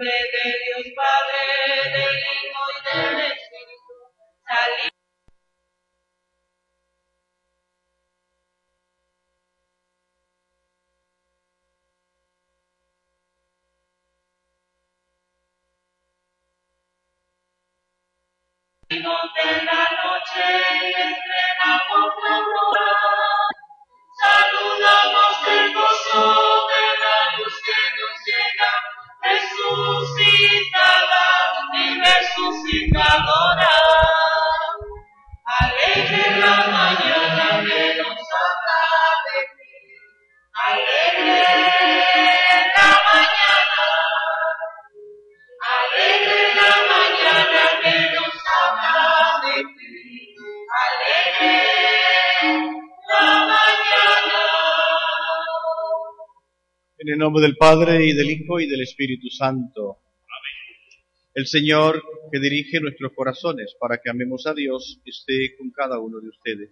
[0.00, 3.94] nombre de Dios Padre, del Hijo y del Espíritu,
[4.46, 4.90] salimos.
[18.90, 20.46] de la noche
[20.82, 22.59] y estrenamos la
[56.98, 59.98] En el nombre del Padre y del Hijo y del Espíritu Santo.
[61.32, 62.02] El Señor
[62.32, 66.70] que dirige nuestros corazones para que amemos a Dios esté con cada uno de ustedes.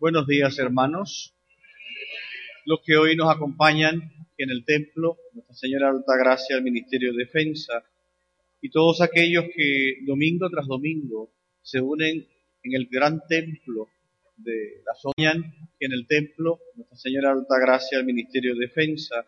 [0.00, 1.32] Buenos días hermanos.
[2.66, 7.18] Los que hoy nos acompañan en el templo, Nuestra Señora Alta Gracia, el Ministerio de
[7.18, 7.84] Defensa,
[8.60, 11.30] y todos aquellos que domingo tras domingo
[11.62, 12.26] se unen
[12.64, 13.88] en el gran templo
[14.36, 14.94] de la
[15.78, 19.24] que en el templo Nuestra Señora Altagracia, el Ministerio de Defensa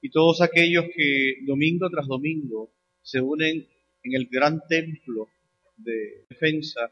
[0.00, 2.70] y todos aquellos que domingo tras domingo
[3.02, 3.66] se unen
[4.02, 5.28] en el gran templo
[5.76, 6.90] de defensa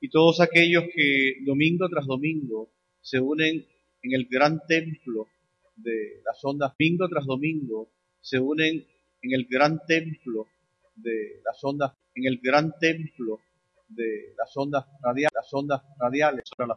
[0.00, 2.70] y todos aquellos que domingo tras domingo
[3.00, 3.66] se unen
[4.02, 5.28] en el gran templo
[5.76, 7.90] de las ondas, domingo tras domingo
[8.20, 8.86] se unen
[9.22, 10.46] en el gran templo
[10.94, 13.40] de las ondas, en el gran templo
[13.88, 16.44] de las ondas radiales, las ondas radiales